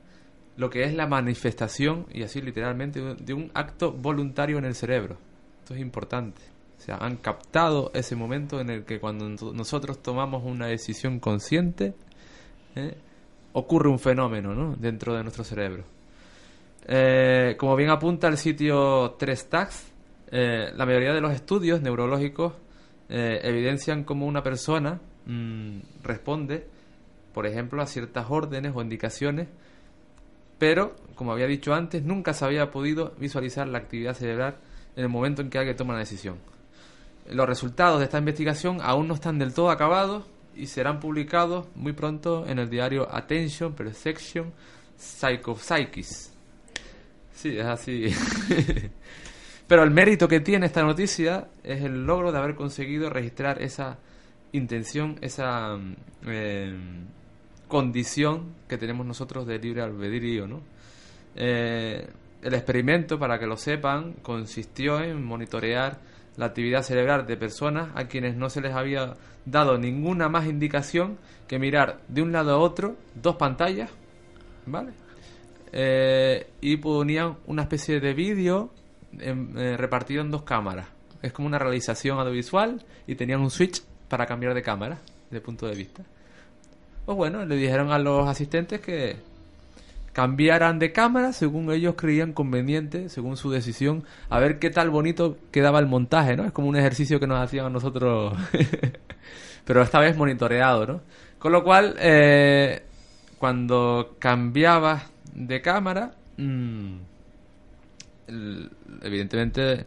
lo 0.55 0.69
que 0.69 0.83
es 0.83 0.93
la 0.93 1.07
manifestación, 1.07 2.05
y 2.13 2.23
así 2.23 2.41
literalmente, 2.41 3.01
de 3.01 3.33
un 3.33 3.51
acto 3.53 3.91
voluntario 3.91 4.57
en 4.57 4.65
el 4.65 4.75
cerebro. 4.75 5.17
Esto 5.59 5.73
es 5.73 5.81
importante. 5.81 6.41
O 6.77 6.81
sea, 6.81 6.97
han 6.97 7.17
captado 7.17 7.91
ese 7.93 8.15
momento 8.15 8.59
en 8.59 8.69
el 8.69 8.83
que 8.83 8.99
cuando 8.99 9.29
nosotros 9.29 10.03
tomamos 10.03 10.43
una 10.43 10.67
decisión 10.67 11.19
consciente, 11.19 11.93
¿eh? 12.75 12.95
ocurre 13.53 13.89
un 13.89 13.99
fenómeno 13.99 14.53
¿no? 14.53 14.75
dentro 14.75 15.15
de 15.15 15.23
nuestro 15.23 15.43
cerebro. 15.43 15.85
Eh, 16.85 17.55
como 17.57 17.75
bien 17.77 17.89
apunta 17.89 18.27
el 18.27 18.37
sitio 18.37 19.17
3TAX, 19.17 19.83
eh, 20.31 20.71
la 20.75 20.85
mayoría 20.85 21.13
de 21.13 21.21
los 21.21 21.31
estudios 21.31 21.81
neurológicos 21.81 22.53
evidencian 23.09 24.03
cómo 24.05 24.25
una 24.25 24.41
persona 24.41 24.99
mm, 25.27 25.77
responde, 26.01 26.65
por 27.31 27.45
ejemplo, 27.45 27.81
a 27.81 27.85
ciertas 27.85 28.25
órdenes 28.29 28.73
o 28.75 28.81
indicaciones, 28.81 29.49
pero, 30.63 30.95
como 31.15 31.33
había 31.33 31.45
dicho 31.45 31.73
antes, 31.73 32.03
nunca 32.03 32.33
se 32.33 32.45
había 32.45 32.71
podido 32.71 33.13
visualizar 33.17 33.67
la 33.67 33.79
actividad 33.79 34.13
cerebral 34.13 34.55
en 34.95 35.03
el 35.03 35.09
momento 35.09 35.41
en 35.41 35.49
que 35.49 35.57
alguien 35.57 35.75
toma 35.75 35.91
una 35.91 35.99
decisión. 35.99 36.37
Los 37.29 37.49
resultados 37.49 37.99
de 37.99 38.05
esta 38.05 38.17
investigación 38.17 38.77
aún 38.81 39.09
no 39.09 39.13
están 39.13 39.39
del 39.39 39.53
todo 39.53 39.71
acabados 39.71 40.23
y 40.55 40.67
serán 40.67 41.01
publicados 41.01 41.65
muy 41.75 41.91
pronto 41.91 42.45
en 42.47 42.59
el 42.59 42.69
diario 42.69 43.13
Attention 43.13 43.73
Perception 43.73 44.53
Psychopsychis. 44.95 46.31
Sí, 47.33 47.57
es 47.57 47.65
así. 47.65 48.15
Pero 49.67 49.83
el 49.83 49.91
mérito 49.91 50.29
que 50.29 50.39
tiene 50.39 50.67
esta 50.67 50.83
noticia 50.83 51.49
es 51.61 51.83
el 51.83 52.05
logro 52.05 52.31
de 52.31 52.37
haber 52.37 52.55
conseguido 52.55 53.09
registrar 53.09 53.61
esa 53.61 53.97
intención, 54.53 55.17
esa 55.19 55.75
mm, 55.75 55.95
eh, 56.25 56.79
condición 57.73 58.53
que 58.69 58.77
tenemos 58.77 59.03
nosotros 59.05 59.47
de 59.47 59.57
libre 59.57 59.81
albedrío, 59.81 60.45
¿no? 60.47 60.61
Eh, 61.35 62.07
el 62.43 62.53
experimento, 62.53 63.17
para 63.17 63.39
que 63.39 63.47
lo 63.47 63.57
sepan, 63.57 64.13
consistió 64.21 65.01
en 65.01 65.23
monitorear 65.25 65.97
la 66.37 66.45
actividad 66.45 66.83
cerebral 66.83 67.25
de 67.25 67.35
personas 67.35 67.89
a 67.95 68.05
quienes 68.07 68.35
no 68.35 68.49
se 68.51 68.61
les 68.61 68.73
había 68.73 69.15
dado 69.45 69.77
ninguna 69.79 70.29
más 70.29 70.45
indicación 70.45 71.17
que 71.47 71.57
mirar 71.57 72.01
de 72.07 72.21
un 72.21 72.31
lado 72.31 72.51
a 72.53 72.57
otro 72.59 72.95
dos 73.15 73.37
pantallas, 73.37 73.89
¿vale? 74.67 74.91
Eh, 75.71 76.45
y 76.61 76.77
ponían 76.77 77.37
una 77.47 77.63
especie 77.63 77.99
de 77.99 78.13
vídeo 78.13 78.69
en- 79.19 79.57
eh, 79.57 79.75
repartido 79.77 80.21
en 80.21 80.29
dos 80.29 80.43
cámaras. 80.43 80.87
Es 81.23 81.33
como 81.33 81.47
una 81.47 81.57
realización 81.57 82.19
audiovisual 82.19 82.83
y 83.07 83.15
tenían 83.15 83.41
un 83.41 83.49
switch 83.49 83.81
para 84.07 84.27
cambiar 84.27 84.53
de 84.53 84.61
cámara, 84.61 84.99
de 85.31 85.41
punto 85.41 85.65
de 85.65 85.75
vista. 85.75 86.03
Pues 87.05 87.17
bueno, 87.17 87.45
le 87.45 87.55
dijeron 87.55 87.91
a 87.91 87.99
los 87.99 88.27
asistentes 88.27 88.79
que 88.79 89.17
cambiaran 90.13 90.79
de 90.79 90.91
cámara 90.93 91.33
según 91.33 91.71
ellos 91.71 91.95
creían 91.97 92.33
conveniente, 92.33 93.09
según 93.09 93.35
su 93.35 93.51
decisión, 93.51 94.03
a 94.29 94.39
ver 94.39 94.59
qué 94.59 94.69
tal 94.69 94.89
bonito 94.89 95.37
quedaba 95.51 95.79
el 95.79 95.87
montaje, 95.87 96.37
¿no? 96.37 96.45
Es 96.45 96.51
como 96.51 96.69
un 96.69 96.77
ejercicio 96.77 97.19
que 97.19 97.27
nos 97.27 97.39
hacían 97.43 97.65
a 97.65 97.69
nosotros, 97.69 98.37
pero 99.65 99.81
esta 99.81 99.99
vez 99.99 100.15
monitoreado, 100.15 100.85
¿no? 100.85 101.01
Con 101.39 101.51
lo 101.51 101.63
cual, 101.63 101.95
eh, 101.99 102.83
cuando 103.37 104.15
cambiabas 104.19 105.03
de 105.33 105.61
cámara, 105.61 106.11
mm, 106.37 106.95
evidentemente 109.01 109.85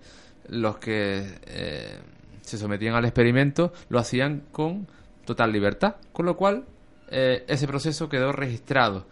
los 0.48 0.76
que 0.76 1.38
eh, 1.46 1.98
se 2.42 2.58
sometían 2.58 2.94
al 2.94 3.04
experimento 3.04 3.72
lo 3.88 3.98
hacían 3.98 4.42
con 4.52 4.86
total 5.24 5.52
libertad, 5.52 5.96
con 6.12 6.26
lo 6.26 6.36
cual 6.36 6.64
eh, 7.11 7.44
ese 7.48 7.66
proceso 7.66 8.09
quedó 8.09 8.32
registrado. 8.32 9.07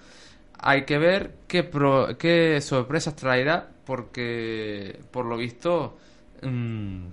Hay 0.59 0.85
que 0.85 0.99
ver 0.99 1.35
qué, 1.47 1.63
pro- 1.63 2.17
qué 2.19 2.61
sorpresas 2.61 3.15
traerá, 3.17 3.69
porque 3.85 4.99
por 5.11 5.27
lo 5.27 5.37
visto 5.37 5.97
mm, 6.43 7.05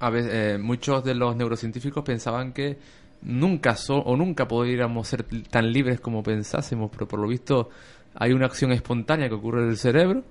a 0.00 0.10
veces, 0.10 0.30
eh, 0.32 0.58
muchos 0.58 1.04
de 1.04 1.14
los 1.14 1.36
neurocientíficos 1.36 2.04
pensaban 2.04 2.52
que 2.52 2.78
nunca 3.22 3.74
so- 3.76 3.98
o 3.98 4.16
nunca 4.16 4.46
podríamos 4.46 5.08
ser 5.08 5.24
tan 5.50 5.72
libres 5.72 6.00
como 6.00 6.22
pensásemos, 6.22 6.90
pero 6.92 7.08
por 7.08 7.18
lo 7.20 7.26
visto 7.28 7.70
hay 8.14 8.32
una 8.32 8.46
acción 8.46 8.72
espontánea 8.72 9.28
que 9.28 9.34
ocurre 9.34 9.62
en 9.62 9.70
el 9.70 9.76
cerebro. 9.76 10.22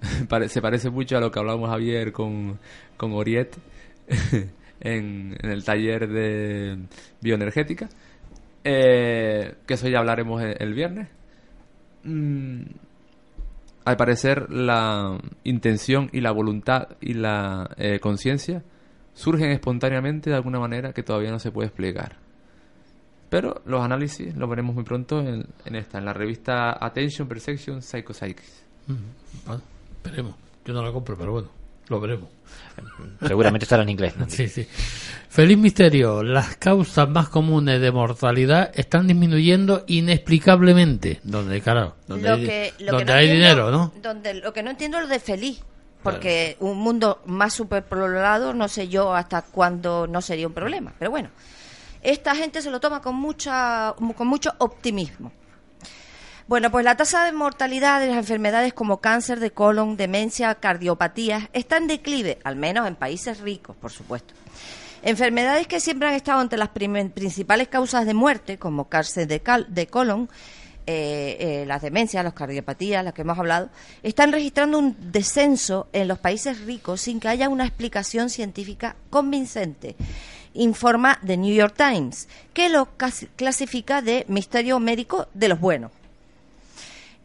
Se 0.48 0.60
parece 0.60 0.90
mucho 0.90 1.16
a 1.16 1.20
lo 1.20 1.30
que 1.30 1.38
hablábamos 1.38 1.70
ayer 1.70 2.12
con, 2.12 2.58
con 2.96 3.12
Oriet 3.12 3.56
en, 4.80 5.36
el 5.40 5.64
taller 5.64 6.08
de 6.08 6.78
bioenergética, 7.20 7.88
eh, 8.64 9.54
que 9.66 9.74
eso 9.74 9.88
ya 9.88 9.98
hablaremos 9.98 10.42
el, 10.42 10.56
el 10.58 10.74
viernes. 10.74 11.08
Mm, 12.04 12.62
al 13.86 13.96
parecer 13.96 14.50
la 14.50 15.16
intención 15.44 16.10
y 16.12 16.20
la 16.20 16.32
voluntad 16.32 16.96
y 17.00 17.14
la 17.14 17.70
eh, 17.76 18.00
conciencia 18.00 18.64
surgen 19.14 19.52
espontáneamente 19.52 20.28
de 20.28 20.36
alguna 20.36 20.58
manera 20.58 20.92
que 20.92 21.04
todavía 21.04 21.30
no 21.30 21.38
se 21.38 21.52
puede 21.52 21.68
explicar. 21.68 22.16
Pero 23.30 23.62
los 23.64 23.82
análisis 23.82 24.34
los 24.36 24.50
veremos 24.50 24.74
muy 24.74 24.82
pronto 24.82 25.20
en, 25.20 25.46
esta, 25.76 25.98
en 25.98 26.04
la 26.04 26.12
revista 26.12 26.84
Attention 26.84 27.28
Perception 27.28 27.80
Psychopsychics. 27.80 28.64
Ujú. 28.88 28.98
Vale, 29.46 29.62
esperemos. 29.96 30.34
Yo 30.64 30.74
no 30.74 30.82
la 30.82 30.92
compro, 30.92 31.16
pero 31.16 31.32
bueno. 31.32 31.48
Lo 31.88 32.00
veremos. 32.00 32.28
Seguramente 33.26 33.64
estará 33.64 33.82
en 33.82 33.88
inglés. 33.90 34.14
¿no? 34.16 34.26
Sí, 34.28 34.48
sí. 34.48 34.66
Feliz 35.28 35.58
misterio. 35.58 36.22
Las 36.22 36.56
causas 36.56 37.08
más 37.08 37.28
comunes 37.28 37.80
de 37.80 37.90
mortalidad 37.92 38.70
están 38.74 39.06
disminuyendo 39.06 39.84
inexplicablemente. 39.86 41.20
Donde, 41.22 41.60
carajo, 41.60 41.94
donde, 42.06 42.28
Lo 42.28 42.34
hay, 42.34 42.46
que, 42.46 42.72
lo 42.78 42.86
que 42.86 42.90
donde 42.92 43.04
no 43.04 43.12
hay 43.18 43.24
entiendo- 43.28 43.46
dinero, 43.48 43.70
¿no? 43.70 43.92
Donde, 44.02 44.34
lo 44.34 44.52
que 44.52 44.62
no 44.62 44.70
entiendo 44.70 44.98
es 44.98 45.04
lo 45.04 45.08
de 45.10 45.20
feliz. 45.20 45.62
Porque 46.02 46.56
un 46.60 46.78
mundo 46.78 47.20
más 47.26 47.52
superpoblado, 47.54 48.54
no 48.54 48.68
sé 48.68 48.86
yo 48.86 49.12
hasta 49.12 49.42
cuándo 49.42 50.06
no 50.06 50.20
sería 50.22 50.46
un 50.46 50.52
problema. 50.52 50.92
Pero 51.00 51.10
bueno, 51.10 51.30
esta 52.00 52.36
gente 52.36 52.62
se 52.62 52.70
lo 52.70 52.78
toma 52.78 53.00
con, 53.02 53.16
mucha, 53.16 53.92
con 54.16 54.28
mucho 54.28 54.52
optimismo. 54.58 55.32
Bueno, 56.48 56.70
pues 56.70 56.84
la 56.84 56.96
tasa 56.96 57.24
de 57.24 57.32
mortalidad 57.32 58.00
de 58.00 58.06
las 58.06 58.18
enfermedades 58.18 58.72
como 58.72 58.98
cáncer 59.00 59.40
de 59.40 59.50
colon, 59.50 59.96
demencia, 59.96 60.54
cardiopatías 60.54 61.48
está 61.52 61.76
en 61.76 61.88
declive, 61.88 62.38
al 62.44 62.54
menos 62.54 62.86
en 62.86 62.94
países 62.94 63.40
ricos, 63.40 63.74
por 63.76 63.90
supuesto. 63.90 64.32
Enfermedades 65.02 65.66
que 65.66 65.80
siempre 65.80 66.08
han 66.08 66.14
estado 66.14 66.40
entre 66.40 66.58
las 66.58 66.68
principales 66.68 67.66
causas 67.66 68.06
de 68.06 68.14
muerte, 68.14 68.58
como 68.58 68.88
cáncer 68.88 69.26
de, 69.26 69.40
cal- 69.40 69.66
de 69.68 69.88
colon, 69.88 70.28
eh, 70.86 71.36
eh, 71.40 71.64
las 71.66 71.82
demencias, 71.82 72.22
las 72.22 72.32
cardiopatías, 72.32 73.04
las 73.04 73.12
que 73.12 73.22
hemos 73.22 73.38
hablado, 73.38 73.68
están 74.04 74.30
registrando 74.30 74.78
un 74.78 74.96
descenso 75.10 75.88
en 75.92 76.06
los 76.06 76.20
países 76.20 76.60
ricos 76.60 77.00
sin 77.00 77.18
que 77.18 77.26
haya 77.26 77.48
una 77.48 77.66
explicación 77.66 78.30
científica 78.30 78.94
convincente. 79.10 79.96
Informa 80.54 81.18
The 81.26 81.36
New 81.36 81.54
York 81.54 81.74
Times, 81.76 82.28
que 82.54 82.68
lo 82.68 82.88
clasifica 83.34 84.00
de 84.00 84.24
misterio 84.28 84.78
médico 84.78 85.26
de 85.34 85.48
los 85.48 85.58
buenos 85.58 85.90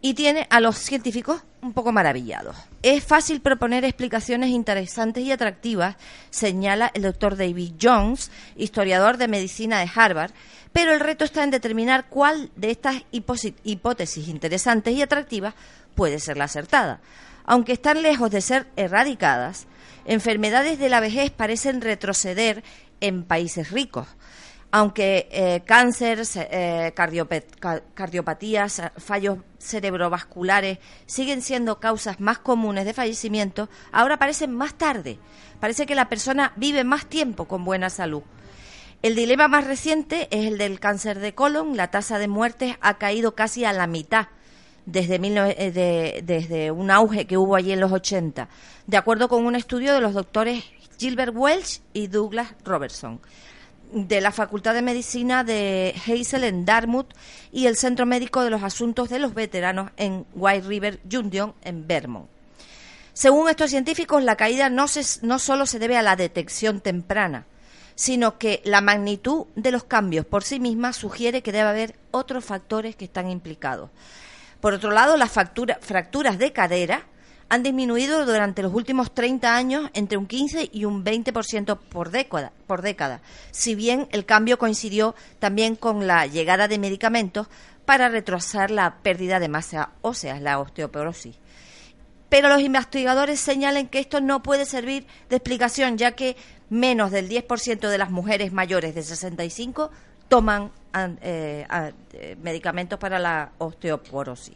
y 0.01 0.15
tiene 0.15 0.47
a 0.49 0.59
los 0.59 0.77
científicos 0.77 1.43
un 1.61 1.73
poco 1.73 1.91
maravillados. 1.91 2.55
Es 2.81 3.03
fácil 3.03 3.39
proponer 3.39 3.85
explicaciones 3.85 4.49
interesantes 4.49 5.23
y 5.23 5.31
atractivas, 5.31 5.95
señala 6.31 6.91
el 6.95 7.03
doctor 7.03 7.37
David 7.37 7.73
Jones, 7.79 8.31
historiador 8.55 9.17
de 9.17 9.27
medicina 9.27 9.79
de 9.79 9.89
Harvard, 9.93 10.31
pero 10.73 10.93
el 10.93 10.99
reto 10.99 11.23
está 11.23 11.43
en 11.43 11.51
determinar 11.51 12.07
cuál 12.09 12.49
de 12.55 12.71
estas 12.71 13.03
hipótesis 13.11 14.27
interesantes 14.27 14.95
y 14.95 15.01
atractivas 15.01 15.53
puede 15.93 16.19
ser 16.19 16.37
la 16.37 16.45
acertada. 16.45 16.99
Aunque 17.45 17.73
están 17.73 18.01
lejos 18.01 18.31
de 18.31 18.41
ser 18.41 18.67
erradicadas, 18.75 19.67
enfermedades 20.05 20.79
de 20.79 20.89
la 20.89 20.99
vejez 20.99 21.29
parecen 21.31 21.81
retroceder 21.81 22.63
en 23.01 23.23
países 23.23 23.71
ricos 23.71 24.07
aunque 24.71 25.27
eh, 25.31 25.61
cáncer, 25.65 26.25
ce- 26.25 26.47
eh, 26.51 26.93
cardiopatías, 27.93 28.81
fallos 28.97 29.39
cerebrovasculares 29.59 30.79
siguen 31.05 31.41
siendo 31.41 31.79
causas 31.79 32.19
más 32.19 32.39
comunes 32.39 32.85
de 32.85 32.93
fallecimiento, 32.93 33.69
ahora 33.91 34.17
parecen 34.17 34.51
más 34.55 34.75
tarde. 34.75 35.19
Parece 35.59 35.85
que 35.85 35.95
la 35.95 36.09
persona 36.09 36.53
vive 36.55 36.83
más 36.83 37.05
tiempo 37.05 37.45
con 37.45 37.63
buena 37.65 37.89
salud. 37.89 38.23
El 39.01 39.15
dilema 39.15 39.47
más 39.47 39.65
reciente 39.65 40.27
es 40.31 40.45
el 40.45 40.57
del 40.57 40.79
cáncer 40.79 41.19
de 41.19 41.33
colon. 41.33 41.75
La 41.75 41.89
tasa 41.89 42.19
de 42.19 42.27
muertes 42.27 42.75
ha 42.81 42.97
caído 42.97 43.33
casi 43.35 43.65
a 43.65 43.73
la 43.73 43.87
mitad 43.87 44.27
desde, 44.85 45.17
19 45.19 45.55
eh, 45.57 45.71
de- 45.71 46.21
desde 46.23 46.71
un 46.71 46.91
auge 46.91 47.25
que 47.27 47.37
hubo 47.37 47.55
allí 47.55 47.71
en 47.71 47.79
los 47.79 47.91
80, 47.91 48.47
de 48.87 48.97
acuerdo 48.97 49.27
con 49.27 49.45
un 49.45 49.55
estudio 49.55 49.93
de 49.93 50.01
los 50.01 50.13
doctores 50.13 50.63
Gilbert 50.97 51.33
Welch 51.35 51.81
y 51.93 52.07
Douglas 52.07 52.53
Robertson 52.63 53.19
de 53.91 54.21
la 54.21 54.31
Facultad 54.31 54.73
de 54.73 54.81
Medicina 54.81 55.43
de 55.43 55.93
Hazel 56.05 56.43
en 56.43 56.65
Dartmouth 56.65 57.13
y 57.51 57.67
el 57.67 57.75
Centro 57.75 58.05
Médico 58.05 58.43
de 58.43 58.49
los 58.49 58.63
Asuntos 58.63 59.09
de 59.09 59.19
los 59.19 59.33
Veteranos 59.33 59.91
en 59.97 60.25
White 60.33 60.67
River 60.67 60.99
Junction 61.09 61.53
en 61.63 61.87
Vermont. 61.87 62.27
Según 63.13 63.49
estos 63.49 63.69
científicos, 63.69 64.23
la 64.23 64.37
caída 64.37 64.69
no, 64.69 64.85
no 65.21 65.39
solo 65.39 65.65
se 65.65 65.79
debe 65.79 65.97
a 65.97 66.01
la 66.01 66.15
detección 66.15 66.79
temprana, 66.79 67.45
sino 67.95 68.37
que 68.37 68.61
la 68.63 68.81
magnitud 68.81 69.47
de 69.55 69.71
los 69.71 69.83
cambios 69.83 70.25
por 70.25 70.43
sí 70.43 70.59
misma 70.59 70.93
sugiere 70.93 71.41
que 71.41 71.51
debe 71.51 71.69
haber 71.69 71.95
otros 72.11 72.45
factores 72.45 72.95
que 72.95 73.05
están 73.05 73.29
implicados. 73.29 73.89
Por 74.61 74.73
otro 74.73 74.91
lado, 74.91 75.17
las 75.17 75.31
fracturas 75.31 76.37
de 76.37 76.53
cadera 76.53 77.05
han 77.53 77.63
disminuido 77.63 78.25
durante 78.25 78.61
los 78.63 78.73
últimos 78.73 79.13
30 79.13 79.53
años 79.53 79.89
entre 79.93 80.17
un 80.17 80.25
15 80.25 80.69
y 80.71 80.85
un 80.85 81.03
20% 81.03 81.77
por 81.77 82.09
década, 82.09 82.53
por 82.65 82.81
década, 82.81 83.19
si 83.51 83.75
bien 83.75 84.07
el 84.13 84.25
cambio 84.25 84.57
coincidió 84.57 85.15
también 85.39 85.75
con 85.75 86.07
la 86.07 86.25
llegada 86.27 86.69
de 86.69 86.77
medicamentos 86.79 87.47
para 87.85 88.07
retrasar 88.07 88.71
la 88.71 88.95
pérdida 89.03 89.41
de 89.41 89.49
masa 89.49 89.89
ósea, 90.01 90.39
la 90.39 90.59
osteoporosis. 90.59 91.35
Pero 92.29 92.47
los 92.47 92.61
investigadores 92.61 93.41
señalan 93.41 93.87
que 93.89 93.99
esto 93.99 94.21
no 94.21 94.41
puede 94.41 94.65
servir 94.65 95.05
de 95.29 95.35
explicación, 95.35 95.97
ya 95.97 96.13
que 96.13 96.37
menos 96.69 97.11
del 97.11 97.27
10% 97.27 97.89
de 97.89 97.97
las 97.97 98.11
mujeres 98.11 98.53
mayores 98.53 98.95
de 98.95 99.03
65 99.03 99.91
toman 100.29 100.71
an- 100.93 101.19
eh, 101.21 101.67
eh, 102.13 102.37
medicamentos 102.41 102.97
para 102.97 103.19
la 103.19 103.51
osteoporosis. 103.57 104.55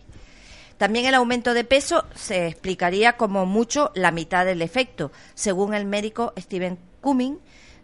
También 0.78 1.06
el 1.06 1.16
aumento 1.16 1.54
de 1.54 1.64
peso 1.64 2.06
se 2.16 2.48
explicaría 2.48 3.16
como 3.16 3.46
mucho 3.46 3.92
la 3.96 4.12
mitad 4.12 4.46
del 4.46 4.62
efecto, 4.62 5.12
según 5.34 5.74
el 5.74 5.86
médico 5.86 6.34
Steven 6.38 6.78
Cumming 7.00 7.40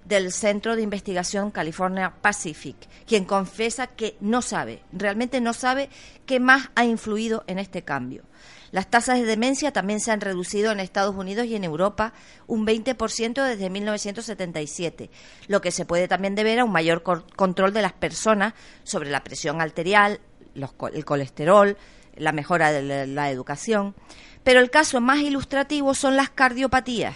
del 0.05 0.31
Centro 0.33 0.75
de 0.75 0.81
Investigación 0.81 1.51
California 1.51 2.13
Pacific, 2.21 2.75
quien 3.07 3.23
confiesa 3.23 3.87
que 3.87 4.17
no 4.19 4.41
sabe, 4.41 4.81
realmente 4.91 5.39
no 5.39 5.53
sabe 5.53 5.89
qué 6.25 6.39
más 6.39 6.69
ha 6.75 6.83
influido 6.83 7.43
en 7.47 7.59
este 7.59 7.83
cambio. 7.83 8.23
Las 8.71 8.89
tasas 8.89 9.19
de 9.19 9.25
demencia 9.25 9.71
también 9.71 9.99
se 9.99 10.11
han 10.11 10.21
reducido 10.21 10.71
en 10.71 10.79
Estados 10.79 11.15
Unidos 11.15 11.45
y 11.45 11.55
en 11.55 11.63
Europa 11.63 12.13
un 12.47 12.65
20% 12.65 13.43
desde 13.43 13.69
1977, 13.69 15.09
lo 15.47 15.61
que 15.61 15.71
se 15.71 15.85
puede 15.85 16.07
también 16.07 16.35
deber 16.35 16.59
a 16.59 16.65
un 16.65 16.71
mayor 16.71 17.03
control 17.03 17.73
de 17.73 17.81
las 17.81 17.93
personas 17.93 18.53
sobre 18.83 19.11
la 19.11 19.23
presión 19.23 19.61
arterial, 19.61 20.21
los 20.53 20.71
el 20.93 21.05
colesterol, 21.05 21.77
la 22.22 22.32
mejora 22.32 22.72
de 22.72 23.07
la, 23.07 23.30
educación. 23.32 23.95
Pero 24.43 24.59
el 24.59 24.69
caso 24.69 25.01
más 25.01 25.19
ilustrativo 25.19 25.93
son 25.93 26.15
las 26.15 26.30
cardiopatías, 26.30 27.15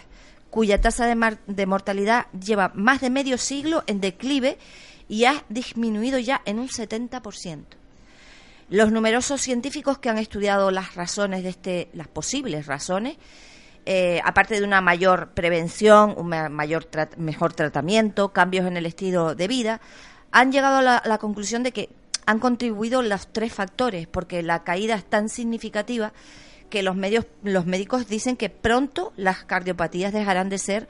cuya 0.50 0.82
tasa 0.82 1.06
de, 1.06 1.16
mar- 1.16 1.40
de 1.48 1.66
mortalidad 1.66 2.28
lleva 2.32 2.72
más 2.76 3.02
de 3.02 3.10
medio 3.10 3.38
siglo 3.38 3.84
en 3.88 4.02
declive 4.02 4.58
y 5.08 5.26
ha 5.26 5.44
disminuido 5.50 6.18
ya 6.20 6.42
en 6.46 6.60
un 6.60 6.68
70%. 6.70 7.64
Los 8.70 8.92
numerosos 8.92 9.42
científicos 9.42 10.00
que 10.00 10.10
han 10.10 10.18
estudiado 10.18 10.72
las 10.72 10.96
razones 10.96 11.44
de 11.44 11.50
este, 11.50 11.90
las 11.94 12.08
posibles 12.08 12.66
razones, 12.66 13.18
eh, 13.86 14.20
aparte 14.24 14.60
de 14.60 14.66
una 14.66 14.82
mayor 14.82 15.30
prevención, 15.36 16.16
un 16.18 16.30
ma- 16.30 16.50
mayor 16.50 16.88
mejor 17.18 17.54
tratamiento, 17.54 18.34
cambios 18.34 18.66
en 18.66 18.78
el 18.78 18.88
estilo 18.88 19.36
de 19.36 19.48
vida, 19.48 19.82
han 20.32 20.52
llegado 20.52 20.78
a 20.78 21.02
la 21.06 21.18
conclusión 21.20 21.62
de 21.62 21.72
que 21.72 21.90
han 22.26 22.40
contribuido 22.40 23.02
los 23.02 23.28
tres 23.28 23.54
factores, 23.54 24.08
porque 24.08 24.42
la 24.44 24.64
caída 24.64 24.96
es 24.96 25.06
tan 25.06 25.30
significativa 25.30 26.14
que 26.70 26.82
los 26.84 26.96
medios, 26.96 27.26
los 27.44 27.66
médicos 27.66 28.08
dicen 28.08 28.38
que 28.38 28.50
pronto 28.50 29.14
las 29.16 29.44
cardiopatías 29.44 30.12
dejarán 30.12 30.50
de 30.50 30.58
ser 30.58 30.88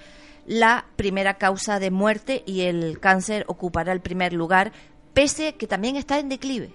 la 0.47 0.85
primera 0.95 1.35
causa 1.37 1.79
de 1.79 1.91
muerte 1.91 2.43
y 2.45 2.61
el 2.61 2.99
cáncer 2.99 3.43
ocupará 3.47 3.91
el 3.91 3.99
primer 4.01 4.31
lugar, 4.31 4.71
pese 5.13 5.55
que 5.55 5.67
también 5.67 5.95
está 5.95 6.19
en 6.19 6.29
declive. 6.29 6.73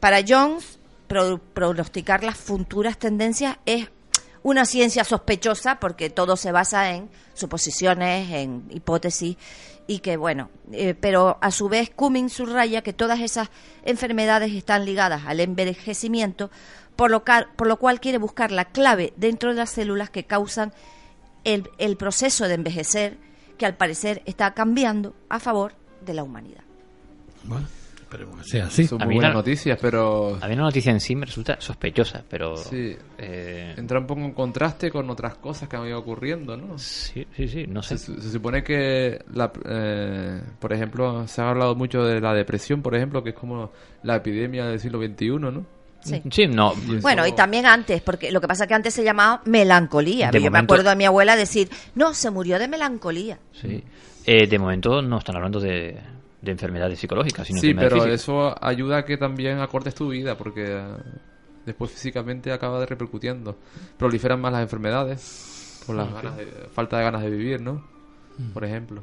Para 0.00 0.20
Jones, 0.26 0.78
pro- 1.06 1.38
pronosticar 1.38 2.24
las 2.24 2.36
futuras 2.36 2.98
tendencias 2.98 3.58
es 3.66 3.88
una 4.42 4.64
ciencia 4.66 5.04
sospechosa 5.04 5.78
porque 5.80 6.10
todo 6.10 6.36
se 6.36 6.52
basa 6.52 6.90
en 6.92 7.08
suposiciones, 7.32 8.30
en 8.30 8.64
hipótesis 8.70 9.36
y 9.86 9.98
que 9.98 10.16
bueno, 10.16 10.50
eh, 10.72 10.94
pero 10.98 11.38
a 11.40 11.50
su 11.50 11.68
vez 11.68 11.90
Cumming 11.90 12.30
subraya 12.30 12.82
que 12.82 12.92
todas 12.92 13.20
esas 13.20 13.50
enfermedades 13.84 14.52
están 14.52 14.84
ligadas 14.84 15.22
al 15.26 15.40
envejecimiento, 15.40 16.50
por 16.96 17.10
lo, 17.10 17.24
cal- 17.24 17.48
por 17.56 17.66
lo 17.66 17.78
cual 17.78 18.00
quiere 18.00 18.18
buscar 18.18 18.50
la 18.52 18.64
clave 18.66 19.12
dentro 19.16 19.50
de 19.50 19.56
las 19.56 19.70
células 19.70 20.10
que 20.10 20.24
causan 20.24 20.72
el, 21.44 21.68
el 21.78 21.96
proceso 21.96 22.48
de 22.48 22.54
envejecer 22.54 23.18
que 23.58 23.66
al 23.66 23.76
parecer 23.76 24.22
está 24.24 24.54
cambiando 24.54 25.14
a 25.28 25.38
favor 25.38 25.74
de 26.04 26.14
la 26.14 26.22
humanidad. 26.22 26.64
Esperemos 28.14 28.42
que 28.42 28.48
sea 28.50 28.66
así. 28.66 28.86
Son 28.86 29.00
A 29.00 29.04
muy 29.04 29.14
mí 29.14 29.16
buenas 29.16 29.32
la- 29.32 29.38
noticias, 29.40 29.78
pero 29.80 30.38
A 30.40 30.48
mí 30.48 30.56
la 30.56 30.62
noticia 30.62 30.90
en 30.92 31.00
sí 31.00 31.14
me 31.14 31.26
resulta 31.26 31.56
sospechosa, 31.60 32.24
pero... 32.28 32.56
Sí. 32.56 32.96
eh, 33.18 33.74
entra 33.76 33.98
un 34.00 34.06
poco 34.06 34.20
en 34.22 34.32
contraste 34.32 34.90
con 34.90 35.08
otras 35.10 35.34
cosas 35.36 35.68
que 35.68 35.76
han 35.76 35.86
ido 35.86 35.98
ocurriendo, 35.98 36.56
¿no? 36.56 36.78
sí, 36.78 37.26
sí, 37.36 37.48
sí, 37.48 37.66
no 37.66 37.82
sé. 37.82 37.98
Se, 37.98 38.20
se 38.20 38.30
supone 38.30 38.62
que, 38.62 39.22
la, 39.32 39.52
eh, 39.68 40.40
por 40.58 40.72
ejemplo, 40.72 41.26
se 41.28 41.42
ha 41.42 41.50
hablado 41.50 41.74
mucho 41.74 42.02
de 42.04 42.20
la 42.20 42.32
depresión, 42.34 42.82
por 42.82 42.94
ejemplo, 42.94 43.22
que 43.22 43.30
es 43.30 43.36
como 43.36 43.70
la 44.02 44.16
epidemia 44.16 44.66
del 44.66 44.80
siglo 44.80 44.98
XXI, 45.00 45.28
¿no? 45.38 45.66
Sí. 46.00 46.20
Sí, 46.30 46.46
no. 46.46 46.74
Y 46.86 46.96
Bueno, 46.98 47.24
eso- 47.24 47.32
y 47.32 47.36
también 47.36 47.64
antes, 47.64 48.02
porque 48.02 48.30
lo 48.30 48.38
que 48.40 48.46
pasa 48.46 48.64
es 48.64 48.68
que 48.68 48.74
antes 48.74 48.92
se 48.92 49.02
llamaba 49.02 49.40
melancolía. 49.46 50.30
De 50.30 50.38
Yo 50.38 50.44
me 50.44 50.50
momento- 50.50 50.74
acuerdo 50.74 50.90
de 50.90 50.96
mi 50.96 51.06
abuela 51.06 51.34
decir, 51.34 51.70
no, 51.94 52.12
se 52.12 52.30
murió 52.30 52.58
de 52.58 52.68
melancolía. 52.68 53.38
Sí. 53.52 53.82
Eh, 54.26 54.46
de 54.46 54.58
momento 54.58 55.00
no 55.00 55.16
están 55.18 55.36
hablando 55.36 55.60
de, 55.60 55.98
de 56.44 56.52
enfermedades 56.52 56.98
psicológicas, 56.98 57.46
sino 57.46 57.60
Sí, 57.60 57.72
pero 57.74 57.96
físicas. 57.96 58.20
eso 58.20 58.54
ayuda 58.64 58.98
a 58.98 59.04
que 59.04 59.16
también 59.16 59.58
acortes 59.60 59.94
tu 59.94 60.08
vida, 60.10 60.36
porque 60.36 60.82
después 61.66 61.90
físicamente 61.90 62.52
acaba 62.52 62.78
de 62.80 62.86
repercutiendo. 62.86 63.56
Proliferan 63.96 64.40
más 64.40 64.52
las 64.52 64.62
enfermedades, 64.62 65.82
Por 65.86 65.96
la 65.96 66.04
Ok. 66.04 66.14
ganas 66.14 66.36
de- 66.38 66.46
falta 66.72 66.96
de 66.98 67.04
ganas 67.04 67.22
de 67.22 67.30
vivir, 67.30 67.60
¿no? 67.60 67.84
Por 68.54 68.64
ejemplo. 68.64 69.02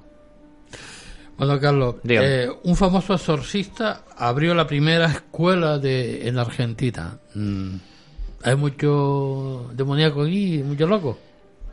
Bueno, 1.38 1.60
Carlos, 1.60 1.96
eh, 2.08 2.50
un 2.64 2.76
famoso 2.76 3.14
exorcista 3.14 4.04
abrió 4.18 4.54
la 4.54 4.68
primera 4.68 5.06
escuela 5.08 5.80
de 5.80 6.28
en 6.28 6.38
Argentina. 6.38 7.18
Mm, 7.34 7.76
¿Hay 8.44 8.56
mucho 8.56 9.70
demoníaco 9.74 10.24
aquí, 10.24 10.62
mucho 10.64 10.88
loco? 10.88 11.18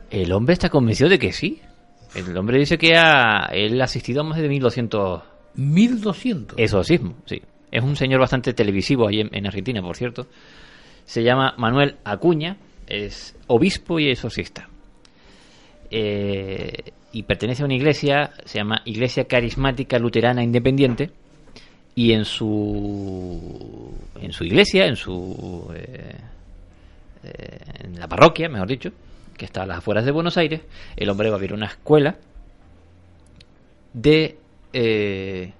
El 0.09 0.31
hombre 0.31 0.53
está 0.53 0.69
convencido 0.69 1.09
de 1.09 1.19
que 1.19 1.31
sí. 1.31 1.61
El 2.15 2.35
hombre 2.37 2.57
dice 2.57 2.77
que 2.77 2.95
ha, 2.97 3.49
él 3.51 3.79
ha 3.81 3.85
asistido 3.85 4.21
a 4.21 4.23
más 4.23 4.39
de 4.39 4.49
1200 4.49 5.21
1200. 5.55 6.57
exorcismos, 6.59 7.15
sí. 7.25 7.41
Es 7.71 7.83
un 7.83 7.95
señor 7.95 8.19
bastante 8.19 8.53
televisivo 8.53 9.07
ahí 9.07 9.19
en, 9.19 9.29
en 9.31 9.45
Argentina, 9.45 9.81
por 9.81 9.95
cierto. 9.95 10.27
Se 11.05 11.23
llama 11.23 11.53
Manuel 11.57 11.97
Acuña, 12.03 12.57
es 12.87 13.35
obispo 13.47 13.99
y 13.99 14.09
exorcista. 14.09 14.67
Eh, 15.91 16.91
y 17.11 17.23
pertenece 17.23 17.63
a 17.63 17.65
una 17.65 17.75
iglesia, 17.75 18.31
se 18.45 18.59
llama 18.59 18.81
Iglesia 18.85 19.25
Carismática 19.25 19.97
Luterana 19.97 20.43
Independiente. 20.43 21.11
Y 21.95 22.13
en 22.13 22.23
su, 22.23 23.93
en 24.21 24.31
su 24.31 24.43
iglesia, 24.43 24.85
en 24.85 24.95
su 24.95 25.67
eh, 25.75 26.15
eh, 27.23 27.59
en 27.83 27.99
la 27.99 28.07
parroquia, 28.07 28.47
mejor 28.47 28.67
dicho, 28.67 28.91
que 29.35 29.45
está 29.45 29.63
a 29.63 29.65
las 29.65 29.79
afueras 29.79 30.05
de 30.05 30.11
Buenos 30.11 30.37
Aires, 30.37 30.61
el 30.95 31.09
hombre 31.09 31.29
va 31.29 31.35
a 31.35 31.37
abrir 31.37 31.53
una 31.53 31.65
escuela 31.65 32.15
de 33.93 34.37
eh, 34.73 35.53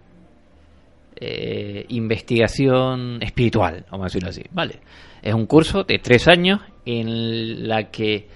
eh, 1.15 1.85
investigación 1.89 3.21
espiritual, 3.21 3.85
vamos 3.91 4.05
a 4.05 4.07
decirlo 4.07 4.29
así, 4.29 4.43
¿vale? 4.51 4.79
Es 5.21 5.33
un 5.33 5.45
curso 5.47 5.83
de 5.83 5.99
tres 5.99 6.27
años 6.27 6.61
en 6.85 7.67
la 7.67 7.91
que 7.91 8.27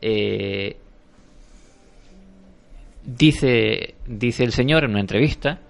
eh, 0.00 0.76
dice, 3.04 3.94
dice 4.06 4.44
el 4.44 4.52
señor 4.52 4.84
en 4.84 4.90
una 4.90 5.00
entrevista 5.00 5.60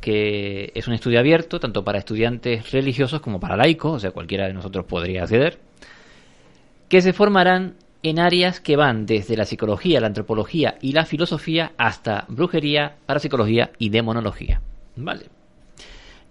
que 0.00 0.70
es 0.74 0.86
un 0.86 0.94
estudio 0.94 1.18
abierto 1.18 1.58
tanto 1.58 1.82
para 1.82 1.98
estudiantes 1.98 2.70
religiosos 2.70 3.20
como 3.20 3.40
para 3.40 3.56
laicos, 3.56 3.94
o 3.94 3.98
sea, 3.98 4.10
cualquiera 4.10 4.46
de 4.46 4.54
nosotros 4.54 4.84
podría 4.84 5.22
acceder, 5.22 5.58
que 6.88 7.00
se 7.00 7.12
formarán 7.12 7.76
en 8.02 8.18
áreas 8.18 8.60
que 8.60 8.76
van 8.76 9.06
desde 9.06 9.36
la 9.36 9.44
psicología, 9.44 10.00
la 10.00 10.06
antropología 10.06 10.78
y 10.80 10.92
la 10.92 11.04
filosofía 11.04 11.72
hasta 11.76 12.24
brujería, 12.28 12.96
parapsicología 13.06 13.70
y 13.78 13.88
demonología. 13.88 14.60
Vale. 14.96 15.26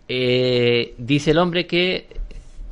Eh, 0.08 0.94
dice 0.98 1.32
el 1.32 1.38
hombre 1.38 1.68
que 1.68 2.08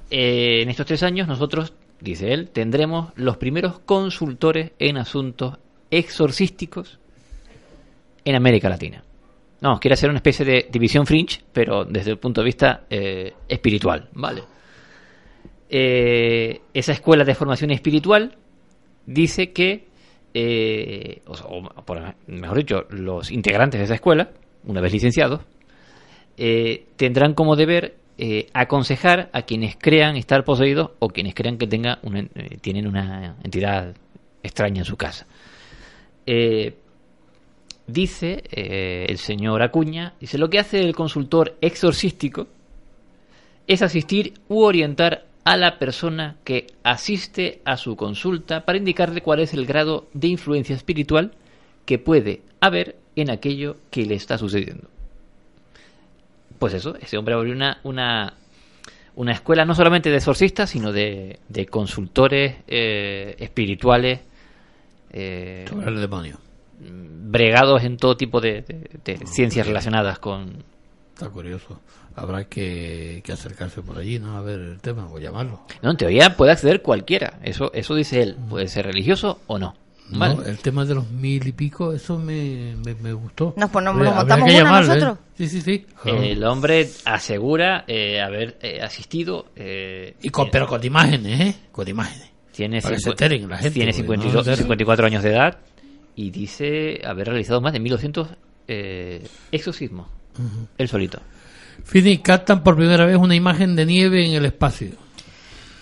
eh, 0.09 0.61
en 0.61 0.69
estos 0.69 0.85
tres 0.85 1.03
años 1.03 1.27
nosotros, 1.27 1.73
dice 1.99 2.31
él, 2.33 2.49
tendremos 2.49 3.11
los 3.15 3.37
primeros 3.37 3.79
consultores 3.79 4.71
en 4.79 4.97
asuntos 4.97 5.57
exorcísticos 5.91 6.99
en 8.23 8.35
América 8.35 8.69
Latina. 8.69 9.03
No, 9.59 9.79
quiere 9.79 9.93
hacer 9.93 10.09
una 10.09 10.19
especie 10.19 10.45
de 10.45 10.67
división 10.71 11.05
fringe, 11.05 11.41
pero 11.51 11.85
desde 11.85 12.11
el 12.11 12.17
punto 12.17 12.41
de 12.41 12.45
vista 12.45 12.83
eh, 12.89 13.33
espiritual, 13.47 14.09
¿vale? 14.13 14.43
Esa 15.67 16.91
escuela 16.93 17.25
de 17.25 17.35
formación 17.35 17.71
espiritual 17.71 18.37
dice 19.05 19.51
que, 19.51 19.85
eh, 20.33 21.21
o, 21.27 21.63
por- 21.85 22.15
mejor 22.27 22.57
dicho, 22.57 22.85
los 22.89 23.31
integrantes 23.31 23.79
de 23.79 23.85
esa 23.85 23.95
escuela, 23.95 24.29
una 24.65 24.81
vez 24.81 24.91
licenciados, 24.93 25.41
eh, 26.37 26.85
tendrán 26.97 27.33
como 27.33 27.55
deber 27.55 27.95
eh, 28.17 28.47
aconsejar 28.53 29.29
a 29.33 29.41
quienes 29.43 29.75
crean 29.77 30.15
estar 30.15 30.43
poseídos 30.43 30.91
o 30.99 31.09
quienes 31.09 31.33
crean 31.35 31.57
que 31.57 31.67
tenga 31.67 31.99
tienen 32.61 32.87
una 32.87 33.35
entidad 33.43 33.93
extraña 34.41 34.79
en 34.79 34.85
su 34.85 34.95
casa. 34.95 35.27
Dice 37.87 38.41
el 38.51 39.17
señor 39.17 39.61
Acuña, 39.61 40.13
dice, 40.19 40.37
lo 40.37 40.49
que 40.49 40.59
hace 40.59 40.79
el 40.79 40.95
consultor 40.95 41.55
exorcístico 41.61 42.47
es 43.67 43.81
asistir 43.81 44.33
u 44.47 44.61
orientar 44.63 45.25
a 45.45 45.55
la 45.57 45.79
persona 45.79 46.35
que 46.43 46.67
asiste 46.83 47.61
a 47.65 47.77
su 47.77 47.95
consulta 47.95 48.65
para 48.65 48.77
indicarle 48.77 49.21
cuál 49.21 49.39
es 49.39 49.53
el 49.53 49.65
grado 49.65 50.07
de 50.13 50.27
influencia 50.27 50.75
espiritual 50.75 51.31
que 51.85 51.97
puede 51.99 52.41
haber 52.59 52.97
en 53.15 53.29
aquello 53.29 53.77
que 53.91 54.05
le 54.05 54.15
está 54.15 54.37
sucediendo. 54.37 54.87
Pues 56.59 56.73
eso, 56.73 56.95
ese 56.97 57.17
hombre 57.17 57.35
abrió 57.35 57.53
una, 57.53 57.79
una, 57.83 58.33
una 59.15 59.31
escuela 59.33 59.65
no 59.65 59.75
solamente 59.75 60.09
de 60.09 60.17
exorcistas, 60.17 60.69
sino 60.69 60.91
de, 60.91 61.39
de 61.47 61.65
consultores 61.67 62.55
eh, 62.67 63.35
espirituales. 63.39 64.21
eh, 65.11 65.65
Sobre 65.69 65.89
el 65.91 66.01
demonio. 66.01 66.39
bregados 66.79 67.83
en 67.83 67.97
todo 67.97 68.17
tipo 68.17 68.41
de, 68.41 68.61
de- 68.63 68.89
de 69.17 69.27
ciencias 69.27 69.67
relacionadas 69.67 70.17
con... 70.19 70.63
Está 71.13 71.29
curioso. 71.29 71.79
Habrá 72.15 72.45
que, 72.45 73.21
que 73.25 73.31
acercarse 73.33 73.81
por 73.81 73.97
allí, 73.97 74.19
¿no? 74.19 74.37
A 74.37 74.41
ver 74.41 74.59
el 74.59 74.79
tema, 74.79 75.07
o 75.11 75.19
llamarlo. 75.19 75.61
No, 75.81 75.91
en 75.91 75.97
teoría 75.97 76.37
puede 76.37 76.51
acceder 76.53 76.81
cualquiera, 76.81 77.39
eso, 77.43 77.71
eso 77.73 77.93
dice 77.95 78.21
él, 78.21 78.37
puede 78.49 78.67
ser 78.67 78.85
religioso 78.85 79.41
o 79.47 79.59
no. 79.59 79.75
No, 80.11 80.19
¿vale? 80.19 80.49
el 80.49 80.59
tema 80.59 80.85
de 80.85 80.93
los 80.93 81.09
mil 81.09 81.45
y 81.47 81.51
pico, 81.51 81.91
eso 81.91 82.19
me, 82.19 82.75
me, 82.85 82.93
me 82.93 83.11
gustó. 83.11 83.53
Nos 83.57 83.71
ponemos- 83.71 84.03
nos 84.03 84.15
montamos 84.15 84.45
una 84.45 84.53
llamarle, 84.53 84.93
¿eh? 84.93 84.95
nosotros. 84.97 85.17
Sí, 85.35 85.47
sí, 85.49 85.61
sí. 85.61 85.85
El 86.05 86.43
hombre 86.43 86.87
asegura 87.05 87.83
eh, 87.87 88.21
haber 88.21 88.57
eh, 88.61 88.81
asistido... 88.83 89.47
eh, 89.55 90.15
Y 90.21 90.29
con, 90.29 90.49
pero 90.51 90.67
con 90.67 90.83
imágenes, 90.85 91.39
¿eh? 91.41 91.55
Con 91.71 91.87
imágenes. 91.87 92.29
Tiene, 92.53 92.81
Para 92.81 92.95
que 92.95 93.01
se 93.01 93.09
cincu- 93.11 93.47
la 93.47 93.57
gente, 93.57 93.71
tiene 93.71 93.91
porque 93.91 94.01
52 94.03 94.33
no 94.35 94.43
se 94.43 94.49
enteren. 94.51 94.57
54 94.65 95.05
años 95.07 95.23
de 95.23 95.29
edad 95.31 95.57
y 96.15 96.29
dice 96.29 97.01
haber 97.03 97.27
realizado 97.27 97.59
más 97.59 97.73
de 97.73 97.79
1200 97.79 98.27
eh, 98.67 99.27
exorcismos. 99.51 100.07
Ujú. 100.37 100.67
Él 100.77 100.87
solito. 100.87 101.19
Fini, 101.83 102.19
captan 102.19 102.63
por 102.63 102.75
primera 102.75 103.05
vez 103.05 103.17
una 103.17 103.35
imagen 103.35 103.75
de 103.75 103.85
nieve 103.85 104.25
en 104.25 104.33
el 104.33 104.45
espacio. 104.45 105.05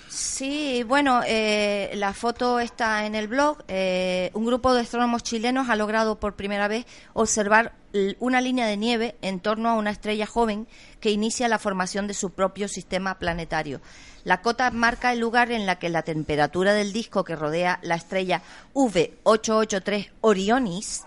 Sí, 0.09 0.83
bueno, 0.83 1.21
eh, 1.25 1.91
la 1.95 2.13
foto 2.13 2.59
está 2.59 3.05
en 3.05 3.15
el 3.15 3.27
blog. 3.27 3.63
Eh, 3.67 4.29
un 4.33 4.45
grupo 4.45 4.73
de 4.73 4.81
astrónomos 4.81 5.23
chilenos 5.23 5.69
ha 5.69 5.75
logrado 5.75 6.19
por 6.19 6.35
primera 6.35 6.67
vez 6.67 6.85
observar 7.13 7.73
una 8.19 8.41
línea 8.41 8.65
de 8.65 8.77
nieve 8.77 9.15
en 9.21 9.39
torno 9.39 9.69
a 9.69 9.75
una 9.75 9.91
estrella 9.91 10.25
joven 10.25 10.67
que 10.99 11.11
inicia 11.11 11.47
la 11.47 11.59
formación 11.59 12.07
de 12.07 12.13
su 12.13 12.31
propio 12.31 12.67
sistema 12.67 13.19
planetario. 13.19 13.81
La 14.23 14.41
cota 14.41 14.71
marca 14.71 15.13
el 15.13 15.19
lugar 15.19 15.51
en 15.51 15.65
la 15.65 15.77
que 15.77 15.89
la 15.89 16.03
temperatura 16.03 16.73
del 16.73 16.93
disco 16.93 17.23
que 17.23 17.35
rodea 17.35 17.79
la 17.83 17.95
estrella 17.95 18.41
V883 18.73 20.11
Orionis 20.21 21.03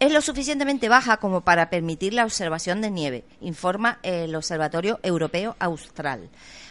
es 0.00 0.12
lo 0.12 0.20
suficientemente 0.20 0.88
baja 0.88 1.16
como 1.16 1.40
para 1.40 1.70
permitir 1.70 2.14
la 2.14 2.24
observación 2.24 2.80
de 2.80 2.90
nieve, 2.90 3.24
informa 3.40 3.98
el 4.02 4.34
Observatorio 4.36 5.00
Europeo 5.02 5.56
Austral. 5.58 6.28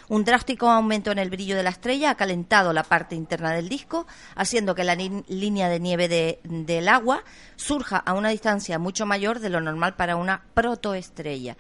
Un 0.10 0.24
drástico 0.24 0.70
aumento 0.70 1.12
en 1.12 1.20
el 1.20 1.30
brillo 1.30 1.58
de 1.58 1.64
la 1.64 1.70
estrella 1.72 2.12
ha 2.12 2.16
calentado 2.16 2.72
la 2.72 2.84
parte 2.84 3.16
interna 3.16 3.52
del 3.52 3.68
disco, 3.68 4.08
haciendo 4.36 4.74
que 4.74 4.86
la 4.86 4.96
línea 4.96 5.68
de 5.68 5.80
nieve 5.82 6.08
de- 6.08 6.40
del 6.44 6.88
agua 6.88 7.24
surja 7.58 7.98
a 7.98 8.14
una 8.14 8.30
distancia 8.30 8.80
mucho 8.80 9.06
mayor 9.06 9.40
de 9.40 9.50
lo 9.50 9.60
normal 9.60 9.96
para 9.96 10.16
una 10.16 10.44
protoestrella. 10.54 11.58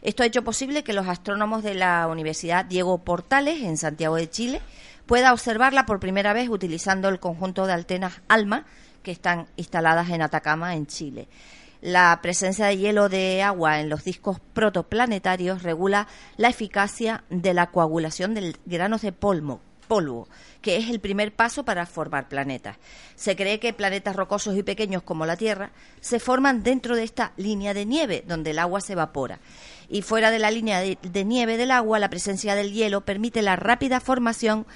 Esto 0.00 0.22
ha 0.22 0.26
hecho 0.26 0.42
posible 0.42 0.82
que 0.82 0.94
los 0.94 1.08
astrónomos 1.08 1.62
de 1.62 1.74
la 1.74 2.06
Universidad 2.06 2.64
Diego 2.64 2.96
Portales, 3.04 3.60
en 3.62 3.76
Santiago 3.76 4.16
de 4.16 4.30
Chile, 4.30 4.62
pueda 5.04 5.34
observarla 5.34 5.84
por 5.84 6.00
primera 6.00 6.32
vez 6.32 6.48
utilizando 6.48 7.10
el 7.10 7.20
conjunto 7.20 7.66
de 7.66 7.74
antenas 7.74 8.22
ALMA 8.28 8.64
que 9.02 9.12
están 9.12 9.46
instaladas 9.56 10.10
en 10.10 10.22
Atacama, 10.22 10.74
en 10.74 10.86
Chile. 10.86 11.28
La 11.80 12.18
presencia 12.20 12.66
de 12.66 12.76
hielo 12.76 13.08
de 13.08 13.42
agua 13.42 13.80
en 13.80 13.88
los 13.88 14.04
discos 14.04 14.38
protoplanetarios 14.52 15.62
regula 15.62 16.08
la 16.36 16.48
eficacia 16.48 17.24
de 17.30 17.54
la 17.54 17.70
coagulación 17.70 18.34
de 18.34 18.54
granos 18.66 19.00
de 19.00 19.12
polvo, 19.12 19.62
polvo, 19.88 20.28
que 20.60 20.76
es 20.76 20.90
el 20.90 21.00
primer 21.00 21.34
paso 21.34 21.64
para 21.64 21.86
formar 21.86 22.28
planetas. 22.28 22.76
Se 23.16 23.34
cree 23.34 23.58
que 23.58 23.72
planetas 23.72 24.14
rocosos 24.14 24.56
y 24.56 24.62
pequeños 24.62 25.02
como 25.02 25.24
la 25.24 25.36
Tierra 25.36 25.72
se 26.00 26.20
forman 26.20 26.62
dentro 26.62 26.96
de 26.96 27.02
esta 27.02 27.32
línea 27.36 27.72
de 27.72 27.86
nieve, 27.86 28.24
donde 28.26 28.50
el 28.50 28.58
agua 28.58 28.82
se 28.82 28.92
evapora. 28.92 29.40
Y 29.88 30.02
fuera 30.02 30.30
de 30.30 30.38
la 30.38 30.50
línea 30.50 30.80
de, 30.80 30.98
de 31.02 31.24
nieve 31.24 31.56
del 31.56 31.70
agua, 31.70 31.98
la 31.98 32.10
presencia 32.10 32.54
del 32.54 32.72
hielo 32.72 33.00
permite 33.00 33.40
la 33.40 33.56
rápida 33.56 34.00
formación 34.00 34.66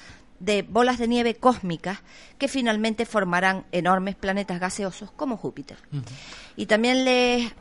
de 0.44 0.62
bolas 0.62 0.98
de 0.98 1.08
nieve 1.08 1.34
cósmicas 1.36 2.00
que 2.38 2.48
finalmente 2.48 3.06
formarán 3.06 3.64
enormes 3.72 4.14
planetas 4.14 4.60
gaseosos 4.60 5.10
como 5.10 5.36
Júpiter. 5.36 5.78
Y 6.56 6.66
también 6.66 7.04
les, 7.04 7.52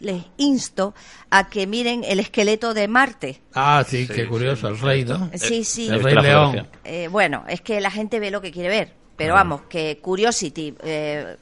les 0.00 0.24
insto 0.36 0.94
a 1.30 1.48
que 1.48 1.66
miren 1.66 2.04
el 2.04 2.20
esqueleto 2.20 2.74
de 2.74 2.88
Marte. 2.88 3.42
Ah, 3.54 3.84
sí, 3.86 4.08
qué 4.08 4.26
curioso, 4.26 4.68
el 4.68 4.78
rey, 4.78 5.04
¿no? 5.04 5.30
Sí, 5.34 5.64
sí. 5.64 5.88
El 5.88 6.02
rey 6.02 6.14
león. 6.14 6.66
Eh, 6.84 7.08
bueno, 7.08 7.44
es 7.48 7.60
que 7.60 7.80
la 7.80 7.90
gente 7.90 8.20
ve 8.20 8.30
lo 8.30 8.40
que 8.40 8.52
quiere 8.52 8.68
ver, 8.68 8.94
pero 9.16 9.34
vamos, 9.34 9.62
que 9.68 9.98
Curiosity, 10.00 10.74
eh, 10.82 11.36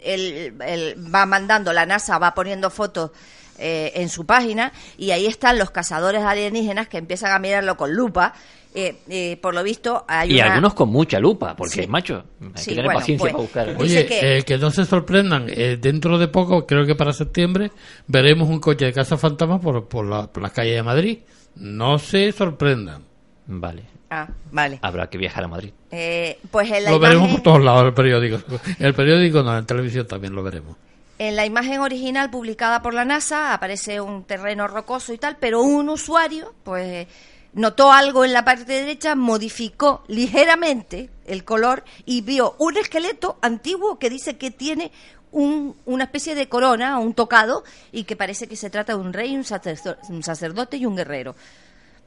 él, 0.00 0.54
él 0.60 1.14
va 1.14 1.24
mandando, 1.24 1.72
la 1.72 1.86
NASA 1.86 2.18
va 2.18 2.34
poniendo 2.34 2.68
fotos 2.68 3.12
eh, 3.58 3.92
en 3.96 4.08
su 4.08 4.24
página 4.26 4.72
y 4.98 5.10
ahí 5.10 5.26
están 5.26 5.58
los 5.58 5.70
cazadores 5.70 6.22
alienígenas 6.22 6.88
que 6.88 6.98
empiezan 6.98 7.32
a 7.32 7.38
mirarlo 7.38 7.76
con 7.76 7.92
lupa. 7.94 8.34
Eh, 8.74 8.96
eh, 9.10 9.36
por 9.42 9.52
lo 9.54 9.62
visto 9.62 10.06
hay 10.08 10.30
Y 10.32 10.36
una- 10.36 10.46
algunos 10.46 10.72
con 10.72 10.88
mucha 10.88 11.20
lupa, 11.20 11.54
porque, 11.54 11.82
Sí. 11.82 11.86
macho, 11.88 12.24
hay 12.40 12.48
Sí, 12.54 12.70
que 12.70 12.76
tener 12.76 12.84
bueno, 12.86 13.00
paciencia 13.00 13.30
pues, 13.32 13.50
para 13.52 13.66
buscar. 13.68 13.82
Oye, 13.82 14.06
que- 14.06 14.18
que... 14.20 14.42
que 14.46 14.56
no 14.58 14.70
se 14.70 14.86
sorprendan, 14.86 15.44
eh, 15.48 15.76
dentro 15.78 16.16
de 16.16 16.28
poco, 16.28 16.66
creo 16.66 16.86
que 16.86 16.94
para 16.94 17.12
septiembre, 17.12 17.70
veremos 18.06 18.48
un 18.48 18.60
coche 18.60 18.86
de 18.86 18.94
casa 18.94 19.18
fantasma 19.18 19.60
por, 19.60 19.88
por, 19.88 20.06
la, 20.06 20.26
por 20.32 20.42
las 20.42 20.52
calles 20.52 20.74
de 20.76 20.82
Madrid. 20.82 21.18
No 21.56 21.98
se 21.98 22.32
sorprendan. 22.32 23.02
Vale, 23.46 23.82
Ah, 24.08 24.28
vale. 24.50 24.78
habrá 24.80 25.10
que 25.10 25.18
viajar 25.18 25.44
a 25.44 25.48
Madrid. 25.48 25.72
Eh, 25.90 26.38
pues 26.50 26.70
en 26.70 26.84
la 26.84 26.92
Lo 26.92 26.98
veremos 26.98 27.30
por 27.32 27.42
todos 27.42 27.62
lados, 27.62 27.84
el 27.88 27.92
periódico. 27.92 28.38
El 28.78 28.94
periódico 28.94 29.42
no, 29.42 29.58
en 29.58 29.66
televisión 29.66 30.06
también 30.06 30.34
lo 30.34 30.42
veremos. 30.42 30.76
En 31.24 31.36
la 31.36 31.46
imagen 31.46 31.78
original 31.78 32.30
publicada 32.30 32.82
por 32.82 32.94
la 32.94 33.04
NASA 33.04 33.54
aparece 33.54 34.00
un 34.00 34.24
terreno 34.24 34.66
rocoso 34.66 35.12
y 35.12 35.18
tal, 35.18 35.36
pero 35.38 35.62
un 35.62 35.88
usuario, 35.88 36.52
pues, 36.64 37.06
notó 37.52 37.92
algo 37.92 38.24
en 38.24 38.32
la 38.32 38.44
parte 38.44 38.64
derecha, 38.72 39.14
modificó 39.14 40.02
ligeramente 40.08 41.10
el 41.24 41.44
color 41.44 41.84
y 42.06 42.22
vio 42.22 42.56
un 42.58 42.76
esqueleto 42.76 43.38
antiguo 43.40 44.00
que 44.00 44.10
dice 44.10 44.36
que 44.36 44.50
tiene 44.50 44.90
un- 45.30 45.76
una 45.86 46.02
especie 46.04 46.34
de 46.34 46.48
corona, 46.48 46.98
un 46.98 47.14
tocado, 47.14 47.62
y 47.92 48.02
que 48.02 48.16
parece 48.16 48.48
que 48.48 48.56
se 48.56 48.68
trata 48.68 48.94
de 48.94 48.98
un 48.98 49.12
rey, 49.12 49.36
un 49.36 49.44
sacerdo- 49.44 49.96
un 50.08 50.24
sacerdote 50.24 50.76
y 50.76 50.86
un 50.86 50.96
guerrero. 50.96 51.36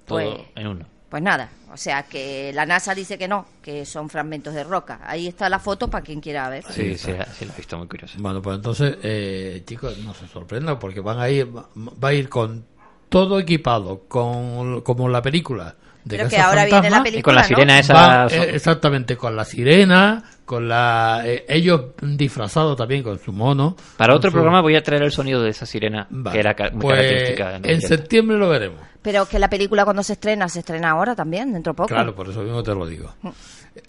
Todo 0.06 0.18
Pues, 0.20 0.30
en 0.56 0.68
uno. 0.68 0.86
Pues 1.10 1.22
nada, 1.22 1.50
o 1.72 1.78
sea 1.78 2.04
que 2.04 2.52
la 2.54 2.66
NASA 2.66 2.96
dice 2.96 3.18
que 3.18 3.28
no, 3.28 3.46
que 3.62 3.86
son 3.86 4.10
fragmentos 4.10 4.54
de 4.54 4.64
roca. 4.64 5.00
Ahí 5.04 5.28
está 5.28 5.50
la 5.50 5.60
foto 5.60 5.90
para 5.90 6.04
quien 6.04 6.20
quiera 6.20 6.50
ver. 6.50 6.64
Sí, 6.64 6.98
sí, 6.98 7.12
sí, 7.38 7.46
lo 7.46 7.54
he 7.54 7.58
visto 7.58 7.78
muy 7.78 7.88
curioso. 7.88 8.18
Bueno, 8.20 8.42
pues 8.42 8.56
entonces, 8.56 8.98
eh, 9.04 9.64
chicos, 9.66 9.98
no 10.00 10.14
se 10.14 10.28
sorprendan 10.28 10.80
porque 10.80 11.00
van 11.00 11.20
a 11.20 11.30
ir, 11.30 11.56
va 11.56 11.70
va 11.76 12.10
a 12.10 12.14
ir 12.14 12.30
con 12.30 12.66
todo 13.10 13.40
equipado, 13.40 14.02
con 14.08 14.82
como 14.82 15.08
la 15.10 15.22
película. 15.22 15.76
De 16.06 16.18
Pero 16.18 16.30
que 16.30 16.38
ahora 16.38 16.66
viene 16.66 16.90
la 16.90 17.02
película, 17.04 17.20
Y 17.20 17.24
con 17.24 17.36
la 17.36 17.42
¿no? 17.42 17.48
sirena 17.48 17.80
esa- 17.80 18.28
eh, 18.28 18.52
exactamente, 18.56 19.18
con 19.18 19.36
la 19.36 19.44
sirena, 19.44 20.24
con 20.46 20.68
la 20.70 21.24
eh, 21.26 21.46
ellos 21.50 21.82
disfrazados 22.02 22.78
también 22.78 23.02
con 23.02 23.18
su 23.20 23.34
mono. 23.34 23.76
Para 23.98 24.14
otro 24.16 24.30
su- 24.30 24.34
programa 24.36 24.62
voy 24.62 24.76
a 24.76 24.84
traer 24.84 25.02
el 25.02 25.12
sonido 25.12 25.42
de 25.42 25.50
esa 25.50 25.66
sirena, 25.66 26.08
que 26.32 26.40
era 26.40 26.54
ca- 26.54 26.70
muy 26.70 26.82
Pues, 26.82 26.96
característica. 26.96 27.56
en 27.64 27.82
septiembre 27.82 28.38
lo 28.38 28.48
veremos. 28.50 28.80
Pero 29.02 29.28
que 29.28 29.40
la 29.40 29.50
película 29.50 29.84
cuando 29.84 30.04
se 30.04 30.14
estrena, 30.14 30.48
se 30.48 30.60
estrena 30.60 30.92
ahora 30.92 31.16
también, 31.16 31.52
dentro 31.52 31.74
de 31.74 31.78
poco. 31.78 31.88
Claro, 31.90 32.14
por 32.14 32.30
eso 32.30 32.42
mismo 32.44 32.62
te 32.62 32.76
lo 32.76 32.86
digo. 32.86 33.14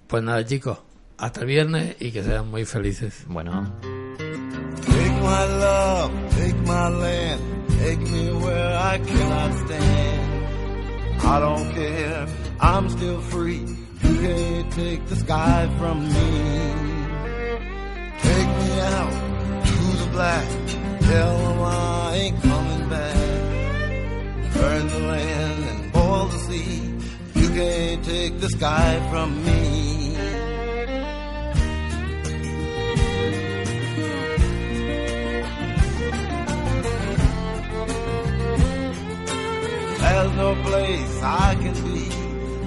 Pues 0.06 0.22
nada, 0.22 0.42
chicos, 0.44 0.78
hasta 1.18 1.40
el 1.40 1.46
viernes 1.46 1.96
y 2.00 2.12
que 2.12 2.22
sean 2.22 2.50
muy 2.50 2.64
felices. 2.64 3.24
Bueno. 3.26 3.74
Take 4.86 5.10
my 5.20 5.60
love, 5.60 6.10
take 6.38 6.54
my 6.64 6.90
land, 6.98 7.40
take 7.78 7.98
me 8.10 8.32
where 8.32 8.74
I 8.74 8.98
cannot 9.00 9.52
stand. 9.66 10.26
I 11.24 11.40
don't 11.40 11.70
care, 11.72 12.26
I'm 12.60 12.88
still 12.88 13.20
free. 13.20 13.64
You 14.02 14.14
can't 14.20 14.72
take 14.72 15.06
the 15.08 15.16
sky 15.16 15.68
from 15.78 16.04
me. 16.06 16.30
Take 18.22 18.50
me 18.60 18.80
out 18.80 19.64
to 19.66 19.78
the 20.02 20.08
black, 20.12 20.48
tell 21.00 21.38
them 21.38 21.60
I 21.60 22.14
ain't 22.14 22.42
coming 22.42 22.88
back. 22.88 23.16
Burn 24.54 24.88
the 24.88 24.98
land 25.00 25.64
and 25.64 25.92
boil 25.92 26.26
the 26.26 26.38
sea. 26.38 26.94
You 27.34 27.48
can't 27.48 28.04
take 28.04 28.40
the 28.40 28.48
sky 28.48 29.08
from 29.10 29.44
me. 29.44 29.95
There's 40.07 40.32
no 40.36 40.54
place 40.62 41.22
I 41.22 41.57
can 41.57 41.74
be 41.84 42.11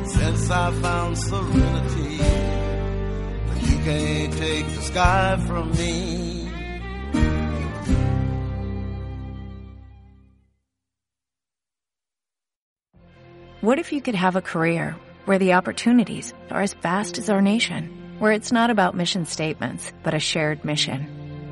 since 0.06 0.50
I 0.50 0.72
found 0.82 1.18
serenity. 1.18 2.18
But 3.48 3.70
you 3.70 3.78
can't 3.78 4.34
take 4.34 4.66
the 4.66 4.82
sky 4.82 5.44
from 5.48 5.72
me. 5.72 6.50
What 13.62 13.80
if 13.80 13.94
you 13.94 14.02
could 14.02 14.16
have 14.16 14.36
a 14.36 14.42
career 14.42 14.98
where 15.24 15.40
the 15.40 15.54
opportunities 15.54 16.34
are 16.52 16.62
as 16.62 16.74
vast 16.74 17.18
as 17.18 17.30
our 17.30 17.42
nation, 17.42 18.18
where 18.20 18.34
it's 18.34 18.52
not 18.52 18.70
about 18.70 18.96
mission 18.96 19.26
statements, 19.26 19.94
but 20.04 20.14
a 20.14 20.20
shared 20.20 20.66
mission? 20.66 21.19